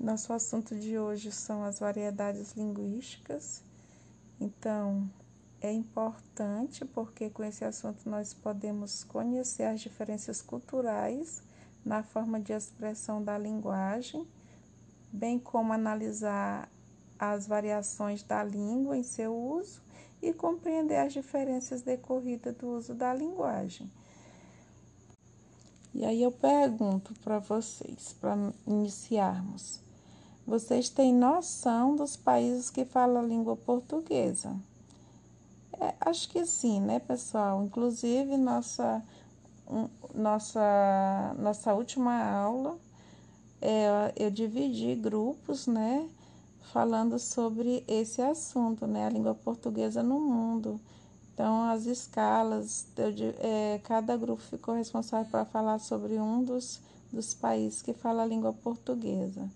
Nosso 0.00 0.32
assunto 0.32 0.76
de 0.76 0.96
hoje 0.96 1.32
são 1.32 1.64
as 1.64 1.80
variedades 1.80 2.52
linguísticas. 2.52 3.64
Então, 4.40 5.10
é 5.60 5.72
importante 5.72 6.84
porque 6.84 7.28
com 7.28 7.42
esse 7.42 7.64
assunto 7.64 8.08
nós 8.08 8.32
podemos 8.32 9.02
conhecer 9.02 9.64
as 9.64 9.80
diferenças 9.80 10.40
culturais 10.40 11.42
na 11.84 12.04
forma 12.04 12.38
de 12.38 12.52
expressão 12.52 13.20
da 13.20 13.36
linguagem, 13.36 14.24
bem 15.12 15.36
como 15.36 15.72
analisar 15.72 16.70
as 17.18 17.48
variações 17.48 18.22
da 18.22 18.44
língua 18.44 18.96
em 18.96 19.02
seu 19.02 19.36
uso 19.36 19.82
e 20.22 20.32
compreender 20.32 20.98
as 20.98 21.12
diferenças 21.12 21.82
decorridas 21.82 22.54
do 22.54 22.68
uso 22.68 22.94
da 22.94 23.12
linguagem. 23.12 23.90
E 25.92 26.04
aí 26.04 26.22
eu 26.22 26.30
pergunto 26.30 27.12
para 27.24 27.40
vocês, 27.40 28.14
para 28.20 28.36
iniciarmos. 28.64 29.87
Vocês 30.48 30.88
têm 30.88 31.12
noção 31.12 31.94
dos 31.94 32.16
países 32.16 32.70
que 32.70 32.82
falam 32.82 33.22
a 33.22 33.26
língua 33.26 33.54
portuguesa? 33.54 34.56
É, 35.78 35.92
acho 36.00 36.26
que 36.30 36.46
sim, 36.46 36.80
né, 36.80 37.00
pessoal? 37.00 37.62
Inclusive, 37.62 38.34
nossa, 38.38 39.04
um, 39.68 39.90
nossa, 40.14 41.36
nossa 41.38 41.74
última 41.74 42.24
aula, 42.24 42.78
é, 43.60 44.10
eu 44.16 44.30
dividi 44.30 44.94
grupos, 44.94 45.66
né, 45.66 46.08
falando 46.72 47.18
sobre 47.18 47.84
esse 47.86 48.22
assunto, 48.22 48.86
né, 48.86 49.04
a 49.04 49.10
língua 49.10 49.34
portuguesa 49.34 50.02
no 50.02 50.18
mundo. 50.18 50.80
Então, 51.34 51.64
as 51.64 51.84
escalas, 51.84 52.86
eu, 52.96 53.12
é, 53.40 53.80
cada 53.84 54.16
grupo 54.16 54.40
ficou 54.40 54.74
responsável 54.74 55.30
para 55.30 55.44
falar 55.44 55.78
sobre 55.78 56.18
um 56.18 56.42
dos, 56.42 56.80
dos 57.12 57.34
países 57.34 57.82
que 57.82 57.92
fala 57.92 58.22
a 58.22 58.26
língua 58.26 58.54
portuguesa. 58.54 59.46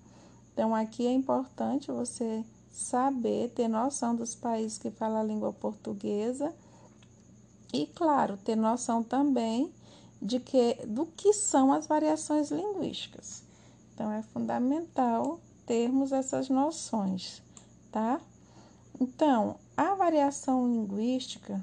Então, 0.53 0.75
aqui 0.75 1.07
é 1.07 1.13
importante 1.13 1.91
você 1.91 2.45
saber, 2.71 3.51
ter 3.51 3.69
noção 3.69 4.15
dos 4.15 4.35
países 4.35 4.79
que 4.79 4.91
falam 4.91 5.21
a 5.21 5.25
língua 5.25 5.53
portuguesa 5.53 6.55
e, 7.73 7.87
claro, 7.87 8.37
ter 8.37 8.57
noção 8.57 9.03
também 9.03 9.73
de 10.21 10.39
que, 10.39 10.75
do 10.87 11.07
que 11.07 11.33
são 11.33 11.73
as 11.73 11.87
variações 11.87 12.51
linguísticas. 12.51 13.43
Então, 13.95 14.11
é 14.11 14.23
fundamental 14.23 15.41
termos 15.67 16.13
essas 16.13 16.49
noções, 16.49 17.43
tá? 17.91 18.21
Então, 19.01 19.57
a 19.77 19.95
variação 19.95 20.67
linguística 20.67 21.63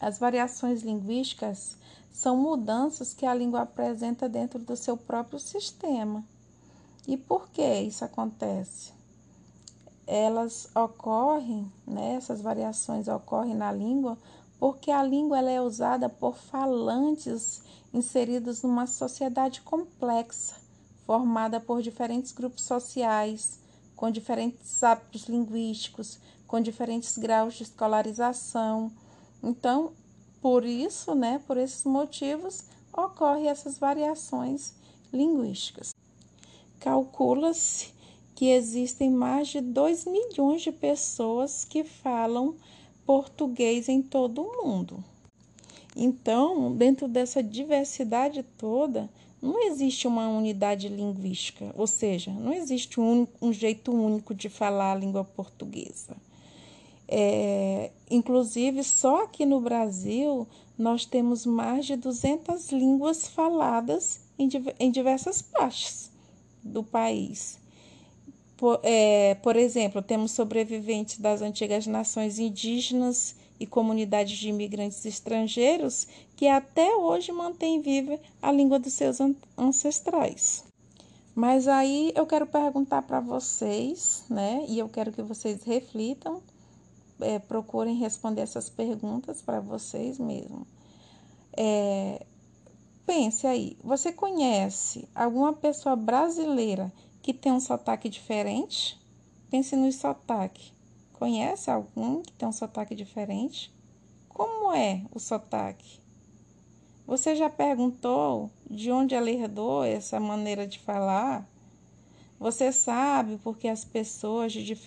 as 0.00 0.18
variações 0.18 0.80
linguísticas 0.82 1.76
são 2.10 2.34
mudanças 2.34 3.12
que 3.12 3.26
a 3.26 3.34
língua 3.34 3.60
apresenta 3.60 4.28
dentro 4.28 4.58
do 4.58 4.74
seu 4.74 4.96
próprio 4.96 5.38
sistema. 5.38 6.24
E 7.10 7.16
por 7.16 7.48
que 7.48 7.80
isso 7.80 8.04
acontece? 8.04 8.92
Elas 10.06 10.68
ocorrem, 10.76 11.68
né, 11.84 12.14
essas 12.14 12.40
variações 12.40 13.08
ocorrem 13.08 13.52
na 13.52 13.72
língua 13.72 14.16
porque 14.60 14.92
a 14.92 15.02
língua 15.02 15.38
ela 15.38 15.50
é 15.50 15.60
usada 15.60 16.08
por 16.08 16.36
falantes 16.36 17.64
inseridos 17.92 18.62
numa 18.62 18.86
sociedade 18.86 19.60
complexa, 19.62 20.54
formada 21.04 21.58
por 21.58 21.82
diferentes 21.82 22.30
grupos 22.30 22.62
sociais, 22.62 23.58
com 23.96 24.08
diferentes 24.08 24.80
hábitos 24.84 25.24
linguísticos, 25.24 26.20
com 26.46 26.60
diferentes 26.60 27.18
graus 27.18 27.54
de 27.54 27.64
escolarização, 27.64 28.92
então, 29.42 29.94
por 30.40 30.64
isso, 30.64 31.12
né, 31.16 31.42
por 31.44 31.56
esses 31.56 31.82
motivos, 31.82 32.62
ocorrem 32.92 33.48
essas 33.48 33.78
variações 33.78 34.74
linguísticas. 35.12 35.90
Calcula-se 36.80 37.92
que 38.34 38.46
existem 38.46 39.10
mais 39.10 39.48
de 39.48 39.60
2 39.60 40.06
milhões 40.06 40.62
de 40.62 40.72
pessoas 40.72 41.62
que 41.62 41.84
falam 41.84 42.54
português 43.04 43.86
em 43.86 44.00
todo 44.00 44.40
o 44.40 44.66
mundo. 44.66 45.04
Então, 45.94 46.74
dentro 46.74 47.06
dessa 47.06 47.42
diversidade 47.42 48.42
toda, 48.56 49.10
não 49.42 49.66
existe 49.66 50.06
uma 50.06 50.26
unidade 50.26 50.88
linguística, 50.88 51.70
ou 51.76 51.86
seja, 51.86 52.30
não 52.30 52.54
existe 52.54 52.98
um, 52.98 53.26
um 53.42 53.52
jeito 53.52 53.92
único 53.92 54.34
de 54.34 54.48
falar 54.48 54.92
a 54.92 54.98
língua 54.98 55.22
portuguesa. 55.22 56.16
É, 57.06 57.90
inclusive, 58.10 58.82
só 58.84 59.24
aqui 59.24 59.44
no 59.44 59.60
Brasil 59.60 60.48
nós 60.78 61.04
temos 61.04 61.44
mais 61.44 61.84
de 61.84 61.94
200 61.94 62.70
línguas 62.72 63.28
faladas 63.28 64.20
em, 64.38 64.48
em 64.78 64.90
diversas 64.90 65.42
partes 65.42 66.09
do 66.62 66.82
país. 66.82 67.58
Por, 68.56 68.80
é, 68.82 69.34
por 69.36 69.56
exemplo, 69.56 70.02
temos 70.02 70.32
sobreviventes 70.32 71.18
das 71.18 71.40
antigas 71.40 71.86
nações 71.86 72.38
indígenas 72.38 73.34
e 73.58 73.66
comunidades 73.66 74.38
de 74.38 74.48
imigrantes 74.48 75.04
estrangeiros 75.04 76.06
que 76.36 76.46
até 76.46 76.94
hoje 76.96 77.32
mantêm 77.32 77.80
viva 77.80 78.18
a 78.40 78.50
língua 78.52 78.78
dos 78.78 78.92
seus 78.92 79.18
ancestrais. 79.56 80.64
Mas 81.34 81.68
aí 81.68 82.12
eu 82.14 82.26
quero 82.26 82.46
perguntar 82.46 83.02
para 83.02 83.20
vocês, 83.20 84.24
né? 84.28 84.64
E 84.68 84.78
eu 84.78 84.88
quero 84.88 85.12
que 85.12 85.22
vocês 85.22 85.62
reflitam 85.62 86.42
é, 87.20 87.38
procurem 87.38 87.96
responder 87.96 88.42
essas 88.42 88.68
perguntas 88.68 89.42
para 89.42 89.60
vocês 89.60 90.18
mesmos. 90.18 90.66
É, 91.56 92.24
pense 93.10 93.44
aí, 93.44 93.76
você 93.82 94.12
conhece 94.12 95.08
alguma 95.12 95.52
pessoa 95.52 95.96
brasileira 95.96 96.92
que 97.20 97.34
tem 97.34 97.50
um 97.50 97.58
sotaque 97.58 98.08
diferente? 98.08 98.96
Pense 99.50 99.74
no 99.74 99.90
sotaque. 99.90 100.72
Conhece 101.14 101.72
algum 101.72 102.22
que 102.22 102.30
tem 102.30 102.48
um 102.48 102.52
sotaque 102.52 102.94
diferente? 102.94 103.74
Como 104.28 104.72
é 104.72 105.02
o 105.12 105.18
sotaque? 105.18 105.98
Você 107.04 107.34
já 107.34 107.50
perguntou 107.50 108.48
de 108.70 108.92
onde 108.92 109.16
ela 109.16 109.28
herdou 109.28 109.82
essa 109.82 110.20
maneira 110.20 110.64
de 110.64 110.78
falar? 110.78 111.44
Você 112.38 112.70
sabe 112.70 113.40
porque 113.42 113.66
as 113.66 113.84
pessoas 113.84 114.52
de, 114.52 114.80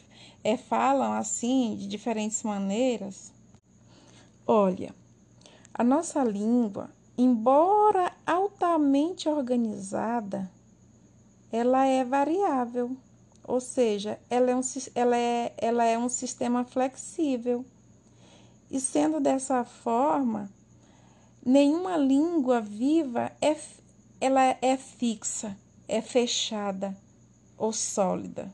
é, 0.45 0.55
falam 0.55 1.11
assim 1.11 1.75
de 1.75 1.89
diferentes 1.89 2.41
maneiras? 2.41 3.33
Olha, 4.47 4.95
a 5.73 5.83
nossa 5.83 6.23
língua, 6.23 6.89
embora 7.17 8.12
altamente 8.25 9.27
organizada, 9.27 10.49
ela 11.51 11.85
é 11.85 12.03
variável, 12.03 12.95
ou 13.43 13.59
seja, 13.59 14.19
ela 14.29 14.51
é 14.51 14.55
um, 14.55 14.61
ela 14.95 15.17
é, 15.17 15.53
ela 15.57 15.83
é 15.83 15.97
um 15.97 16.09
sistema 16.09 16.63
flexível. 16.63 17.65
E 18.71 18.79
sendo 18.79 19.19
dessa 19.19 19.63
forma, 19.63 20.49
nenhuma 21.45 21.97
língua 21.97 22.59
viva 22.59 23.31
é, 23.41 23.55
ela 24.19 24.41
é 24.61 24.77
fixa, 24.77 25.55
é 25.87 26.01
fechada 26.01 26.97
ou 27.57 27.71
sólida, 27.71 28.51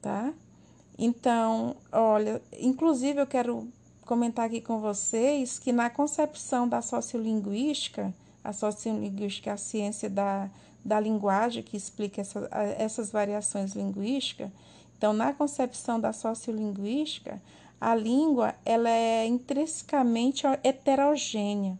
tá? 0.00 0.32
Então, 0.98 1.76
olha, 1.92 2.40
inclusive 2.58 3.20
eu 3.20 3.26
quero 3.26 3.68
comentar 4.04 4.46
aqui 4.46 4.60
com 4.60 4.78
vocês 4.78 5.58
que 5.58 5.72
na 5.72 5.90
concepção 5.90 6.68
da 6.68 6.82
sociolinguística, 6.82 8.14
a 8.42 8.52
sociolinguística 8.52 9.50
é 9.50 9.52
a 9.52 9.56
ciência 9.56 10.10
da, 10.10 10.50
da 10.84 11.00
linguagem 11.00 11.62
que 11.62 11.76
explica 11.76 12.20
essa, 12.20 12.48
essas 12.78 13.10
variações 13.10 13.72
linguísticas. 13.72 14.50
Então, 14.96 15.12
na 15.12 15.32
concepção 15.32 15.98
da 15.98 16.12
sociolinguística, 16.12 17.40
a 17.80 17.94
língua 17.94 18.54
ela 18.64 18.88
é 18.88 19.26
intrinsecamente 19.26 20.46
heterogênea. 20.62 21.72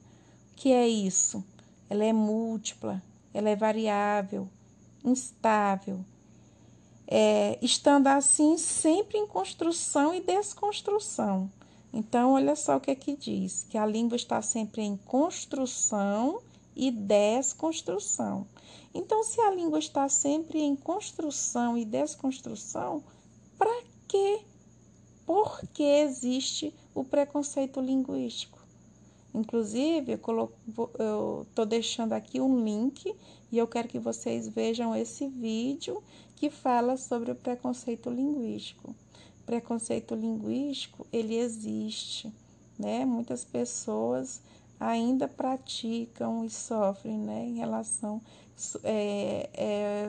O 0.53 0.57
que 0.57 0.73
é 0.73 0.87
isso? 0.89 1.45
Ela 1.89 2.05
é 2.05 2.13
múltipla, 2.13 3.03
ela 3.33 3.51
é 3.51 3.57
variável, 3.57 4.49
instável, 5.05 6.05
é, 7.07 7.59
estando 7.61 8.07
assim 8.07 8.57
sempre 8.57 9.19
em 9.19 9.27
construção 9.27 10.15
e 10.15 10.21
desconstrução. 10.21 11.51
Então, 11.97 12.33
olha 12.33 12.57
só 12.57 12.77
o 12.77 12.81
que 12.81 12.91
aqui 12.91 13.13
é 13.13 13.17
diz: 13.17 13.65
que 13.71 13.79
a 13.79 13.87
língua 13.87 14.17
está 14.17 14.43
sempre 14.43 14.83
em 14.83 14.97
construção 14.97 16.41
e 16.75 16.91
desconstrução. 16.91 18.49
Então, 18.93 19.23
se 19.23 19.41
a 19.41 19.55
língua 19.55 19.79
está 19.79 20.09
sempre 20.09 20.61
em 20.61 20.75
construção 20.75 21.79
e 21.79 21.85
desconstrução, 21.85 23.05
para 23.57 23.85
quê? 24.09 24.41
Por 25.25 25.61
que 25.69 25.85
existe 25.85 26.75
o 26.93 27.05
preconceito 27.05 27.81
linguístico? 27.81 28.59
Inclusive, 29.33 30.19
eu 30.99 31.47
estou 31.49 31.65
deixando 31.65 32.13
aqui 32.13 32.41
um 32.41 32.65
link 32.65 33.15
e 33.53 33.57
eu 33.57 33.69
quero 33.69 33.87
que 33.87 34.01
vocês 34.01 34.49
vejam 34.49 34.97
esse 34.97 35.29
vídeo 35.29 36.03
que 36.35 36.51
fala 36.51 36.97
sobre 36.97 37.31
o 37.31 37.37
preconceito 37.37 38.11
linguístico. 38.11 38.97
Preconceito 39.47 40.15
linguístico, 40.15 41.07
ele 41.13 41.37
existe, 41.37 42.33
né? 42.79 43.05
Muitas 43.05 43.45
pessoas 43.45 44.41
ainda 44.81 45.29
praticam 45.29 46.45
e 46.45 46.51
sofrem, 46.51 47.19
né? 47.19 47.45
Em 47.45 47.57
relação 47.57 48.21
é, 48.83 49.51
é, 49.55 50.09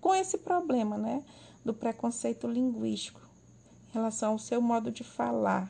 com 0.00 0.14
esse 0.14 0.38
problema, 0.38 0.96
né, 0.96 1.24
do 1.64 1.74
preconceito 1.74 2.46
linguístico 2.46 3.20
em 3.90 3.94
relação 3.94 4.32
ao 4.32 4.38
seu 4.38 4.60
modo 4.60 4.90
de 4.90 5.02
falar. 5.02 5.68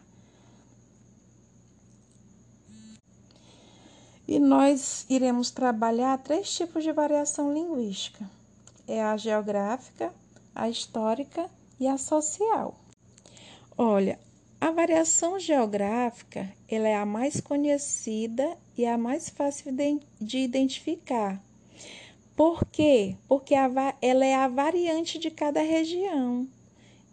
E 4.29 4.39
nós 4.39 5.07
iremos 5.09 5.51
trabalhar 5.51 6.19
três 6.19 6.53
tipos 6.53 6.83
de 6.83 6.93
variação 6.93 7.53
linguística: 7.53 8.29
é 8.87 9.03
a 9.03 9.17
geográfica, 9.17 10.13
a 10.55 10.69
histórica 10.69 11.49
e 11.79 11.87
a 11.87 11.99
social. 11.99 12.75
Olha, 13.77 14.19
a 14.61 14.71
variação 14.71 15.39
geográfica 15.39 16.51
ela 16.69 16.89
é 16.89 16.97
a 16.97 17.05
mais 17.05 17.41
conhecida 17.41 18.57
e 18.77 18.87
a 18.87 18.97
mais 18.97 19.29
fácil 19.29 19.75
de 20.21 20.39
identificar. 20.39 21.41
Por 22.35 22.65
quê? 22.67 23.17
Porque 23.29 23.55
ela 23.55 24.25
é 24.25 24.35
a 24.35 24.49
variante 24.49 25.19
de 25.19 25.31
cada 25.31 25.61
região. 25.61 26.47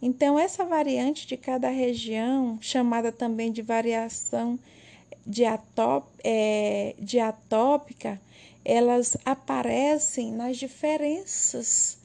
Então, 0.00 0.38
essa 0.38 0.64
variante 0.64 1.26
de 1.26 1.36
cada 1.36 1.70
região, 1.70 2.58
chamada 2.60 3.10
também 3.10 3.50
de 3.50 3.62
variação 3.62 4.58
é, 6.22 6.94
diatópica, 6.98 8.20
elas 8.62 9.16
aparecem 9.24 10.30
nas 10.30 10.58
diferenças, 10.58 11.98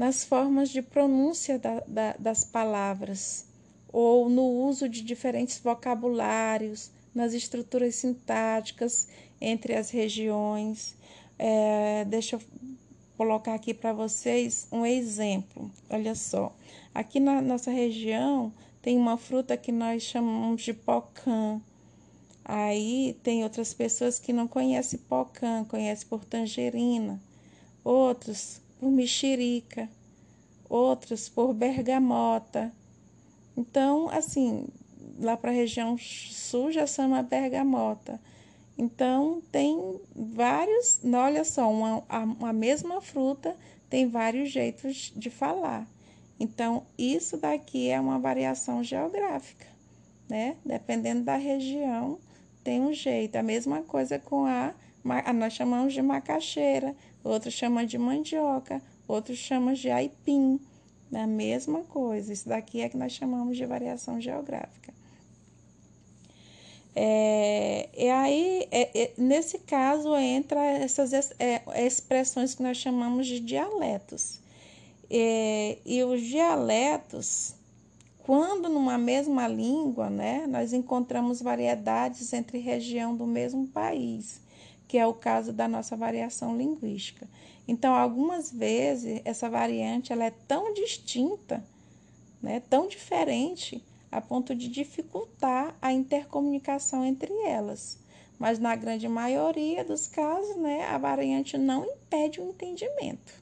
nas 0.00 0.24
formas 0.24 0.70
de 0.70 0.80
pronúncia 0.80 1.58
da, 1.58 1.84
da, 1.86 2.14
das 2.18 2.42
palavras, 2.42 3.44
ou 3.92 4.30
no 4.30 4.44
uso 4.66 4.88
de 4.88 5.02
diferentes 5.02 5.58
vocabulários, 5.58 6.90
nas 7.14 7.34
estruturas 7.34 7.96
sintáticas 7.96 9.08
entre 9.38 9.74
as 9.74 9.90
regiões. 9.90 10.96
É, 11.38 12.06
deixa 12.06 12.36
eu 12.36 12.40
colocar 13.14 13.52
aqui 13.52 13.74
para 13.74 13.92
vocês 13.92 14.66
um 14.72 14.86
exemplo. 14.86 15.70
Olha 15.90 16.14
só, 16.14 16.56
aqui 16.94 17.20
na 17.20 17.42
nossa 17.42 17.70
região 17.70 18.50
tem 18.80 18.96
uma 18.96 19.18
fruta 19.18 19.54
que 19.54 19.70
nós 19.70 20.02
chamamos 20.02 20.62
de 20.62 20.72
pocã. 20.72 21.60
Aí 22.42 23.18
tem 23.22 23.44
outras 23.44 23.74
pessoas 23.74 24.18
que 24.18 24.32
não 24.32 24.48
conhecem 24.48 24.98
pocã, 24.98 25.62
conhecem 25.62 26.08
por 26.08 26.24
tangerina, 26.24 27.20
outros 27.84 28.62
por 28.80 28.90
mexerica, 28.90 29.88
outros 30.68 31.28
por 31.28 31.52
bergamota. 31.52 32.72
Então, 33.54 34.08
assim, 34.08 34.66
lá 35.20 35.36
para 35.36 35.50
a 35.50 35.54
região 35.54 35.98
sul 35.98 36.72
já 36.72 36.86
chama 36.86 37.22
bergamota. 37.22 38.18
Então, 38.78 39.42
tem 39.52 40.00
vários, 40.16 40.98
olha 41.04 41.44
só, 41.44 41.70
uma, 41.70 42.02
a, 42.08 42.48
a 42.48 42.52
mesma 42.52 43.02
fruta 43.02 43.54
tem 43.90 44.08
vários 44.08 44.50
jeitos 44.50 45.12
de 45.14 45.28
falar. 45.28 45.86
Então, 46.38 46.86
isso 46.96 47.36
daqui 47.36 47.90
é 47.90 48.00
uma 48.00 48.18
variação 48.18 48.82
geográfica, 48.82 49.66
né? 50.26 50.56
Dependendo 50.64 51.24
da 51.24 51.36
região, 51.36 52.18
tem 52.64 52.80
um 52.80 52.94
jeito. 52.94 53.36
A 53.36 53.42
mesma 53.42 53.82
coisa 53.82 54.18
com 54.18 54.46
a 54.46 54.72
nós 55.34 55.52
chamamos 55.52 55.92
de 55.92 56.00
macaxeira, 56.00 56.94
outros 57.22 57.54
chamam 57.54 57.84
de 57.84 57.98
mandioca, 57.98 58.82
outros 59.06 59.38
chamam 59.38 59.74
de 59.74 59.90
aipim. 59.90 60.60
A 61.12 61.26
mesma 61.26 61.80
coisa. 61.80 62.32
Isso 62.32 62.48
daqui 62.48 62.80
é 62.80 62.88
que 62.88 62.96
nós 62.96 63.12
chamamos 63.12 63.56
de 63.56 63.66
variação 63.66 64.20
geográfica. 64.20 64.94
É, 66.94 67.88
e 67.96 68.08
aí, 68.08 68.68
é, 68.70 69.02
é, 69.02 69.12
nesse 69.18 69.58
caso, 69.58 70.14
entra 70.16 70.64
essas 70.64 71.12
é, 71.12 71.62
expressões 71.84 72.54
que 72.54 72.62
nós 72.62 72.76
chamamos 72.76 73.26
de 73.26 73.40
dialetos. 73.40 74.38
É, 75.10 75.78
e 75.84 76.04
os 76.04 76.22
dialetos 76.22 77.54
quando 78.30 78.68
numa 78.68 78.96
mesma 78.96 79.48
língua, 79.48 80.08
né, 80.08 80.46
nós 80.46 80.72
encontramos 80.72 81.42
variedades 81.42 82.32
entre 82.32 82.58
região 82.58 83.16
do 83.16 83.26
mesmo 83.26 83.66
país, 83.66 84.40
que 84.90 84.98
é 84.98 85.06
o 85.06 85.14
caso 85.14 85.52
da 85.52 85.68
nossa 85.68 85.96
variação 85.96 86.56
linguística. 86.56 87.28
Então, 87.68 87.94
algumas 87.94 88.50
vezes 88.50 89.22
essa 89.24 89.48
variante 89.48 90.12
ela 90.12 90.24
é 90.24 90.32
tão 90.32 90.74
distinta, 90.74 91.64
né, 92.42 92.58
tão 92.68 92.88
diferente, 92.88 93.80
a 94.10 94.20
ponto 94.20 94.52
de 94.52 94.66
dificultar 94.66 95.76
a 95.80 95.92
intercomunicação 95.92 97.04
entre 97.04 97.32
elas. 97.44 98.00
Mas 98.36 98.58
na 98.58 98.74
grande 98.74 99.06
maioria 99.06 99.84
dos 99.84 100.08
casos, 100.08 100.56
né, 100.56 100.84
a 100.86 100.98
variante 100.98 101.56
não 101.56 101.86
impede 101.86 102.40
o 102.40 102.48
entendimento. 102.48 103.32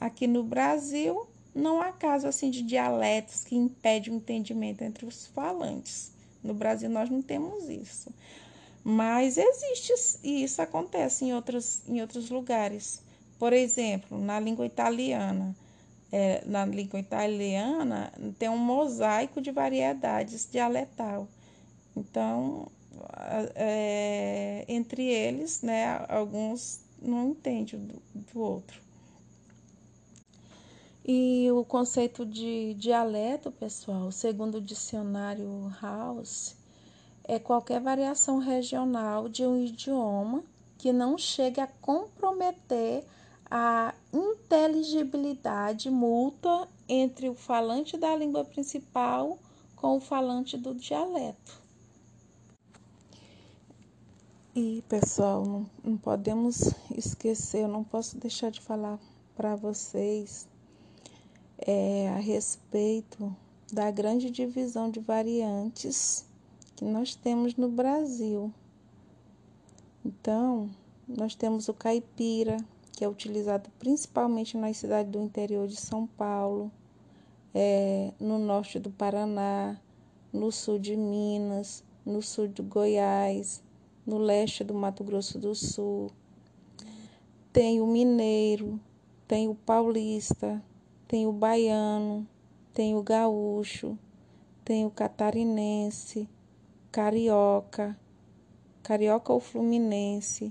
Aqui 0.00 0.26
no 0.26 0.42
Brasil, 0.42 1.24
não 1.54 1.80
há 1.80 1.92
caso 1.92 2.26
assim 2.26 2.50
de 2.50 2.62
dialetos 2.62 3.44
que 3.44 3.54
impede 3.54 4.10
o 4.10 4.14
entendimento 4.14 4.82
entre 4.82 5.06
os 5.06 5.28
falantes. 5.28 6.10
No 6.42 6.52
Brasil 6.52 6.90
nós 6.90 7.08
não 7.08 7.22
temos 7.22 7.68
isso. 7.68 8.10
Mas 8.88 9.36
existe 9.36 10.20
e 10.22 10.44
isso 10.44 10.62
acontece 10.62 11.24
em 11.24 11.34
outros, 11.34 11.82
em 11.88 12.00
outros 12.00 12.30
lugares. 12.30 13.02
Por 13.36 13.52
exemplo, 13.52 14.16
na 14.16 14.38
língua 14.38 14.64
italiana. 14.64 15.56
É, 16.12 16.44
na 16.46 16.64
língua 16.64 17.00
italiana 17.00 18.12
tem 18.38 18.48
um 18.48 18.56
mosaico 18.56 19.40
de 19.40 19.50
variedades 19.50 20.48
dialetal. 20.48 21.26
Então, 21.96 22.68
é, 23.56 24.64
entre 24.68 25.02
eles, 25.02 25.62
né, 25.62 26.06
alguns 26.08 26.78
não 27.02 27.30
entendem 27.30 27.80
do, 27.80 28.00
do 28.14 28.40
outro. 28.40 28.80
E 31.04 31.50
o 31.50 31.64
conceito 31.64 32.24
de 32.24 32.74
dialeto, 32.74 33.50
pessoal, 33.50 34.12
segundo 34.12 34.58
o 34.58 34.60
dicionário 34.60 35.72
House, 35.82 36.54
é 37.28 37.40
qualquer 37.40 37.80
variação 37.80 38.38
regional 38.38 39.28
de 39.28 39.44
um 39.44 39.60
idioma 39.60 40.44
que 40.78 40.92
não 40.92 41.18
chegue 41.18 41.60
a 41.60 41.66
comprometer 41.66 43.04
a 43.50 43.92
inteligibilidade 44.12 45.90
mútua 45.90 46.68
entre 46.88 47.28
o 47.28 47.34
falante 47.34 47.96
da 47.96 48.14
língua 48.14 48.44
principal 48.44 49.38
com 49.74 49.96
o 49.96 50.00
falante 50.00 50.56
do 50.56 50.74
dialeto. 50.74 51.60
E, 54.54 54.82
pessoal, 54.88 55.44
não, 55.44 55.66
não 55.84 55.96
podemos 55.98 56.72
esquecer, 56.96 57.62
eu 57.62 57.68
não 57.68 57.84
posso 57.84 58.16
deixar 58.18 58.50
de 58.50 58.60
falar 58.60 58.98
para 59.36 59.54
vocês 59.54 60.48
é, 61.58 62.08
a 62.08 62.18
respeito 62.18 63.34
da 63.70 63.90
grande 63.90 64.30
divisão 64.30 64.90
de 64.90 65.00
variantes 65.00 66.25
que 66.76 66.84
nós 66.84 67.14
temos 67.14 67.56
no 67.56 67.68
Brasil. 67.68 68.52
Então, 70.04 70.70
nós 71.08 71.34
temos 71.34 71.68
o 71.68 71.74
caipira, 71.74 72.58
que 72.92 73.04
é 73.04 73.08
utilizado 73.08 73.70
principalmente 73.78 74.56
nas 74.56 74.76
cidades 74.76 75.10
do 75.10 75.20
interior 75.20 75.66
de 75.66 75.76
São 75.76 76.06
Paulo, 76.06 76.70
é, 77.54 78.12
no 78.20 78.38
norte 78.38 78.78
do 78.78 78.90
Paraná, 78.90 79.80
no 80.32 80.52
sul 80.52 80.78
de 80.78 80.94
Minas, 80.94 81.82
no 82.04 82.20
sul 82.20 82.46
do 82.48 82.62
Goiás, 82.62 83.62
no 84.06 84.18
leste 84.18 84.62
do 84.62 84.74
Mato 84.74 85.02
Grosso 85.02 85.38
do 85.38 85.54
Sul. 85.54 86.10
Tem 87.52 87.80
o 87.80 87.86
mineiro, 87.86 88.78
tem 89.26 89.48
o 89.48 89.54
paulista, 89.54 90.62
tem 91.08 91.26
o 91.26 91.32
baiano, 91.32 92.28
tem 92.74 92.94
o 92.94 93.02
gaúcho, 93.02 93.98
tem 94.62 94.84
o 94.84 94.90
catarinense, 94.90 96.28
carioca, 96.96 97.94
carioca 98.82 99.30
ou 99.30 99.38
fluminense, 99.38 100.50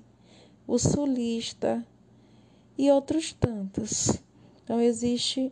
o 0.67 0.77
sulista 0.77 1.83
e 2.77 2.91
outros 2.91 3.33
tantos. 3.33 4.21
Então 4.63 4.79
existe 4.79 5.51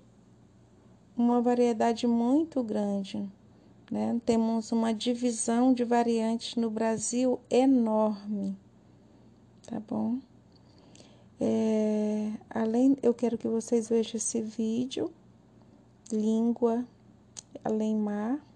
uma 1.17 1.41
variedade 1.41 2.05
muito 2.05 2.61
grande. 2.61 3.27
Né? 3.89 4.21
Temos 4.23 4.71
uma 4.71 4.93
divisão 4.93 5.73
de 5.73 5.83
variantes 5.83 6.55
no 6.57 6.69
Brasil 6.69 7.39
enorme, 7.49 8.55
tá 9.65 9.79
bom? 9.79 10.19
É, 11.41 12.33
além, 12.51 12.95
eu 13.01 13.15
quero 13.15 13.35
que 13.35 13.47
vocês 13.47 13.89
vejam 13.89 14.17
esse 14.17 14.43
vídeo, 14.43 15.11
língua 16.11 16.85
além 17.63 17.95
mar. 17.95 18.52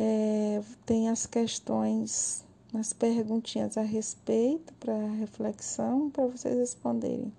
É, 0.00 0.62
tem 0.86 1.08
as 1.08 1.26
questões, 1.26 2.44
as 2.72 2.92
perguntinhas 2.92 3.76
a 3.76 3.82
respeito 3.82 4.72
para 4.74 4.96
reflexão, 5.18 6.08
para 6.08 6.24
vocês 6.28 6.56
responderem 6.56 7.32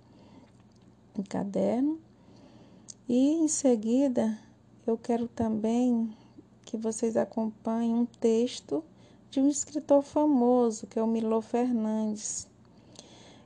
em 1.17 1.23
caderno. 1.23 1.97
E 3.07 3.31
em 3.31 3.47
seguida, 3.47 4.37
eu 4.85 4.97
quero 4.97 5.25
também 5.29 6.13
que 6.65 6.75
vocês 6.75 7.15
acompanhem 7.15 7.95
um 7.95 8.05
texto 8.05 8.83
de 9.31 9.39
um 9.39 9.47
escritor 9.47 10.01
famoso, 10.01 10.85
que 10.85 10.99
é 10.99 11.01
o 11.01 11.07
Milo 11.07 11.39
Fernandes. 11.39 12.45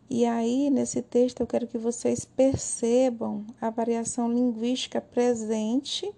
E 0.10 0.26
aí, 0.26 0.72
nesse 0.72 1.04
texto, 1.04 1.42
eu 1.42 1.46
quero 1.46 1.68
que 1.68 1.78
vocês 1.78 2.26
percebam 2.26 3.46
a 3.62 3.70
variação 3.70 4.28
linguística 4.28 5.00
presente 5.00 6.12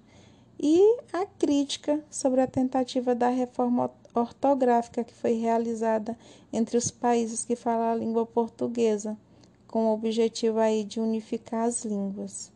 e 0.59 0.99
a 1.11 1.25
crítica 1.25 2.03
sobre 2.09 2.41
a 2.41 2.47
tentativa 2.47 3.13
da 3.13 3.29
reforma 3.29 3.91
ortográfica 4.13 5.03
que 5.03 5.13
foi 5.13 5.33
realizada 5.33 6.17
entre 6.51 6.77
os 6.77 6.89
países 6.89 7.43
que 7.43 7.55
falam 7.55 7.91
a 7.91 7.95
língua 7.95 8.25
portuguesa, 8.25 9.17
com 9.67 9.87
o 9.87 9.93
objetivo 9.93 10.59
aí 10.59 10.83
de 10.83 10.99
unificar 10.99 11.65
as 11.65 11.83
línguas. 11.83 12.51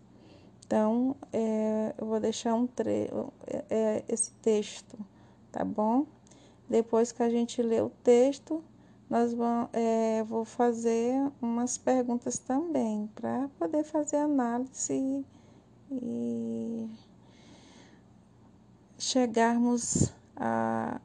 Então, 0.65 1.15
é, 1.34 1.94
eu 1.98 2.06
vou 2.06 2.20
deixar 2.20 2.53
um 2.53 2.68
tre 2.68 3.10
é, 3.48 3.63
é 3.70 4.03
esse 4.08 4.32
texto, 4.41 4.98
tá 5.51 5.65
bom? 5.65 6.06
Depois 6.70 7.12
que 7.12 7.24
a 7.24 7.29
gente 7.29 7.62
lê 7.62 7.82
o 7.82 7.91
texto, 8.03 8.63
nós 9.10 9.34
vamos, 9.34 9.70
é, 9.74 10.24
vou 10.24 10.46
fazer 10.46 11.15
umas 11.41 11.77
perguntas 11.77 12.38
também 12.38 13.10
para 13.15 13.50
poder 13.58 13.84
fazer 13.84 14.18
análise 14.18 15.25
e 15.91 16.88
chegarmos 19.00 20.13
a, 20.36 21.00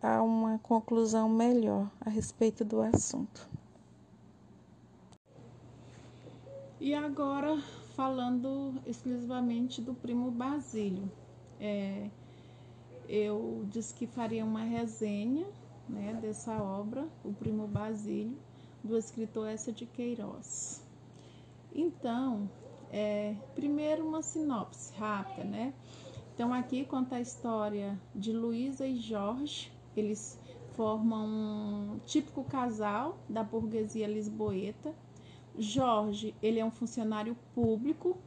a 0.00 0.22
uma 0.22 0.58
conclusão 0.60 1.28
melhor 1.28 1.90
a 2.00 2.08
respeito 2.08 2.64
do 2.64 2.80
assunto. 2.80 3.48
E 6.80 6.94
agora 6.94 7.60
falando 7.96 8.74
exclusivamente 8.86 9.80
do 9.82 9.92
primo 9.94 10.30
Basílio. 10.30 11.10
É, 11.58 12.08
eu 13.08 13.64
disse 13.70 13.94
que 13.94 14.06
faria 14.06 14.44
uma 14.44 14.60
resenha 14.60 15.46
né, 15.88 16.18
dessa 16.20 16.52
obra, 16.62 17.06
O 17.24 17.32
Primo 17.32 17.66
Basílio, 17.66 18.36
do 18.82 18.96
escritor 18.96 19.48
Essa 19.48 19.72
de 19.72 19.86
Queiroz. 19.86 20.84
Então, 21.74 22.48
é, 22.92 23.34
primeiro 23.54 24.06
uma 24.06 24.22
sinopse 24.22 24.92
rápida, 24.94 25.44
né? 25.44 25.72
Então, 26.36 26.52
aqui 26.52 26.84
conta 26.84 27.16
a 27.16 27.20
história 27.22 27.98
de 28.14 28.30
Luísa 28.30 28.86
e 28.86 28.98
Jorge. 28.98 29.72
Eles 29.96 30.38
formam 30.72 31.26
um 31.26 31.98
típico 32.04 32.44
casal 32.44 33.16
da 33.26 33.42
burguesia 33.42 34.06
lisboeta. 34.06 34.94
Jorge, 35.58 36.34
ele 36.42 36.60
é 36.60 36.64
um 36.64 36.70
funcionário 36.70 37.34
público. 37.54 38.18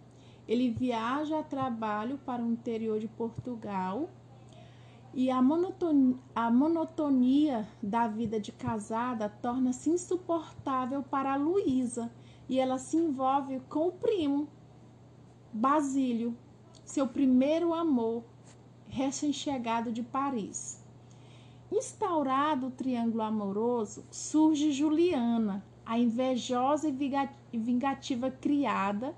Ele 0.48 0.72
viaja 0.72 1.38
a 1.38 1.44
trabalho 1.44 2.18
para 2.26 2.42
o 2.42 2.52
interior 2.52 2.98
de 2.98 3.08
Portugal 3.08 4.10
e 5.14 5.30
a 5.30 5.40
monotonia, 5.40 6.18
a 6.34 6.50
monotonia 6.50 7.68
da 7.80 8.08
vida 8.08 8.40
de 8.40 8.52
casada 8.52 9.30
torna-se 9.30 9.92
insuportável 9.92 11.04
para 11.04 11.36
Luísa 11.36 12.12
e 12.50 12.60
ela 12.60 12.80
se 12.80 12.98
envolve 12.98 13.60
com 13.70 13.90
o 13.90 13.92
primo, 13.92 14.48
Basílio, 15.54 16.36
seu 16.90 17.08
primeiro 17.08 17.72
amor, 17.72 18.24
recém-chegado 18.88 19.92
de 19.92 20.02
Paris. 20.02 20.84
Instaurado 21.72 22.66
o 22.68 22.72
triângulo 22.72 23.22
amoroso, 23.22 24.04
surge 24.10 24.72
Juliana, 24.72 25.64
a 25.86 26.00
invejosa 26.00 26.90
e 26.90 27.58
vingativa 27.58 28.32
criada, 28.32 29.16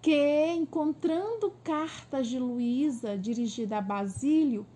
que, 0.00 0.46
encontrando 0.54 1.52
cartas 1.62 2.26
de 2.26 2.38
Luísa 2.38 3.18
dirigida 3.18 3.76
a 3.78 3.82
Basílio, 3.82 4.66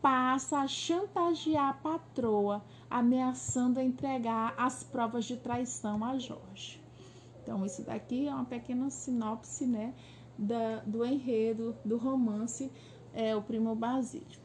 passa 0.00 0.60
a 0.60 0.66
chantagear 0.66 1.68
a 1.68 1.74
patroa, 1.74 2.64
ameaçando 2.88 3.80
entregar 3.80 4.54
as 4.56 4.82
provas 4.82 5.26
de 5.26 5.36
traição 5.36 6.02
a 6.02 6.18
Jorge. 6.18 6.80
Então, 7.42 7.66
isso 7.66 7.82
daqui 7.82 8.26
é 8.26 8.34
uma 8.34 8.46
pequena 8.46 8.88
sinopse 8.88 9.66
né, 9.66 9.92
da, 10.38 10.80
do 10.86 11.04
enredo, 11.04 11.76
do 11.84 11.96
romance 11.96 12.70
é, 13.14 13.34
O 13.34 13.42
Primo 13.42 13.74
Basílio. 13.74 14.40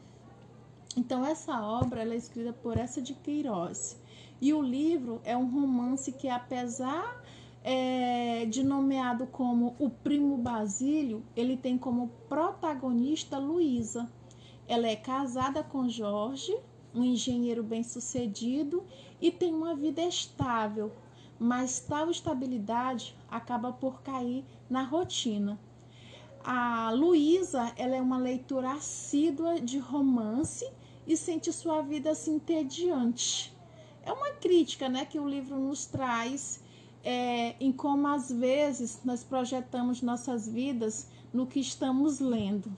Então, 0.96 1.24
essa 1.24 1.60
obra 1.62 2.02
é 2.02 2.16
escrita 2.16 2.52
por 2.52 2.76
essa 2.76 3.00
de 3.00 3.14
Queiroz. 3.14 3.98
E 4.40 4.52
o 4.52 4.60
livro 4.60 5.20
é 5.24 5.36
um 5.36 5.48
romance 5.48 6.12
que, 6.12 6.28
apesar 6.28 7.22
é, 7.64 8.44
de 8.46 8.62
nomeado 8.62 9.26
como 9.26 9.74
O 9.78 9.88
Primo 9.88 10.36
Basílio, 10.36 11.22
ele 11.36 11.56
tem 11.56 11.78
como 11.78 12.10
protagonista 12.28 13.38
Luísa 13.38 14.10
ela 14.68 14.88
é 14.88 14.96
casada 14.96 15.62
com 15.62 15.88
Jorge, 15.88 16.56
um 16.94 17.04
engenheiro 17.04 17.62
bem-sucedido 17.62 18.84
e 19.20 19.30
tem 19.30 19.52
uma 19.52 19.74
vida 19.74 20.00
estável, 20.02 20.92
mas 21.38 21.80
tal 21.80 22.10
estabilidade 22.10 23.14
acaba 23.30 23.72
por 23.72 24.02
cair 24.02 24.44
na 24.70 24.82
rotina. 24.82 25.58
A 26.44 26.90
Luísa, 26.90 27.72
ela 27.76 27.96
é 27.96 28.00
uma 28.00 28.18
leitora 28.18 28.72
assídua 28.72 29.60
de 29.60 29.78
romance 29.78 30.68
e 31.06 31.16
sente 31.16 31.52
sua 31.52 31.82
vida 31.82 32.10
assim 32.10 32.34
entediante. 32.34 33.54
É 34.04 34.12
uma 34.12 34.30
crítica, 34.30 34.88
né, 34.88 35.04
que 35.04 35.18
o 35.18 35.28
livro 35.28 35.56
nos 35.56 35.86
traz 35.86 36.62
é, 37.04 37.54
em 37.60 37.72
como 37.72 38.08
às 38.08 38.30
vezes 38.30 39.00
nós 39.04 39.22
projetamos 39.22 40.02
nossas 40.02 40.48
vidas 40.48 41.08
no 41.32 41.46
que 41.46 41.60
estamos 41.60 42.18
lendo 42.18 42.72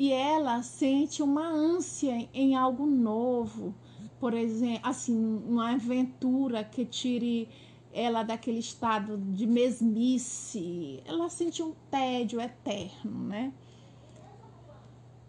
e 0.00 0.14
ela 0.14 0.62
sente 0.62 1.22
uma 1.22 1.46
ânsia 1.46 2.26
em 2.32 2.56
algo 2.56 2.86
novo, 2.86 3.74
por 4.18 4.32
exemplo, 4.32 4.80
assim, 4.82 5.42
uma 5.46 5.72
aventura 5.72 6.64
que 6.64 6.86
tire 6.86 7.50
ela 7.92 8.22
daquele 8.22 8.58
estado 8.58 9.18
de 9.18 9.46
mesmice. 9.46 11.02
Ela 11.04 11.28
sente 11.28 11.62
um 11.62 11.72
tédio 11.90 12.40
eterno, 12.40 13.24
né? 13.26 13.52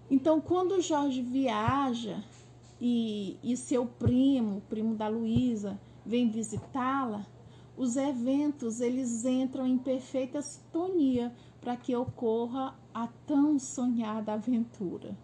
Então, 0.10 0.42
quando 0.42 0.74
o 0.74 0.82
Jorge 0.82 1.22
viaja 1.22 2.24
e, 2.80 3.38
e 3.42 3.56
seu 3.56 3.86
primo, 3.86 4.62
primo 4.70 4.96
da 4.96 5.08
Luísa, 5.08 5.80
vem 6.06 6.30
visitá-la, 6.30 7.26
os 7.78 7.96
eventos 7.96 8.82
eles 8.82 9.24
entram 9.24 9.66
em 9.66 9.78
perfeita 9.78 10.42
sintonia 10.42 11.34
para 11.62 11.78
que 11.78 11.96
ocorra 11.96 12.76
a 12.94 13.08
tão 13.26 13.58
sonhada 13.58 14.34
aventura. 14.34 15.16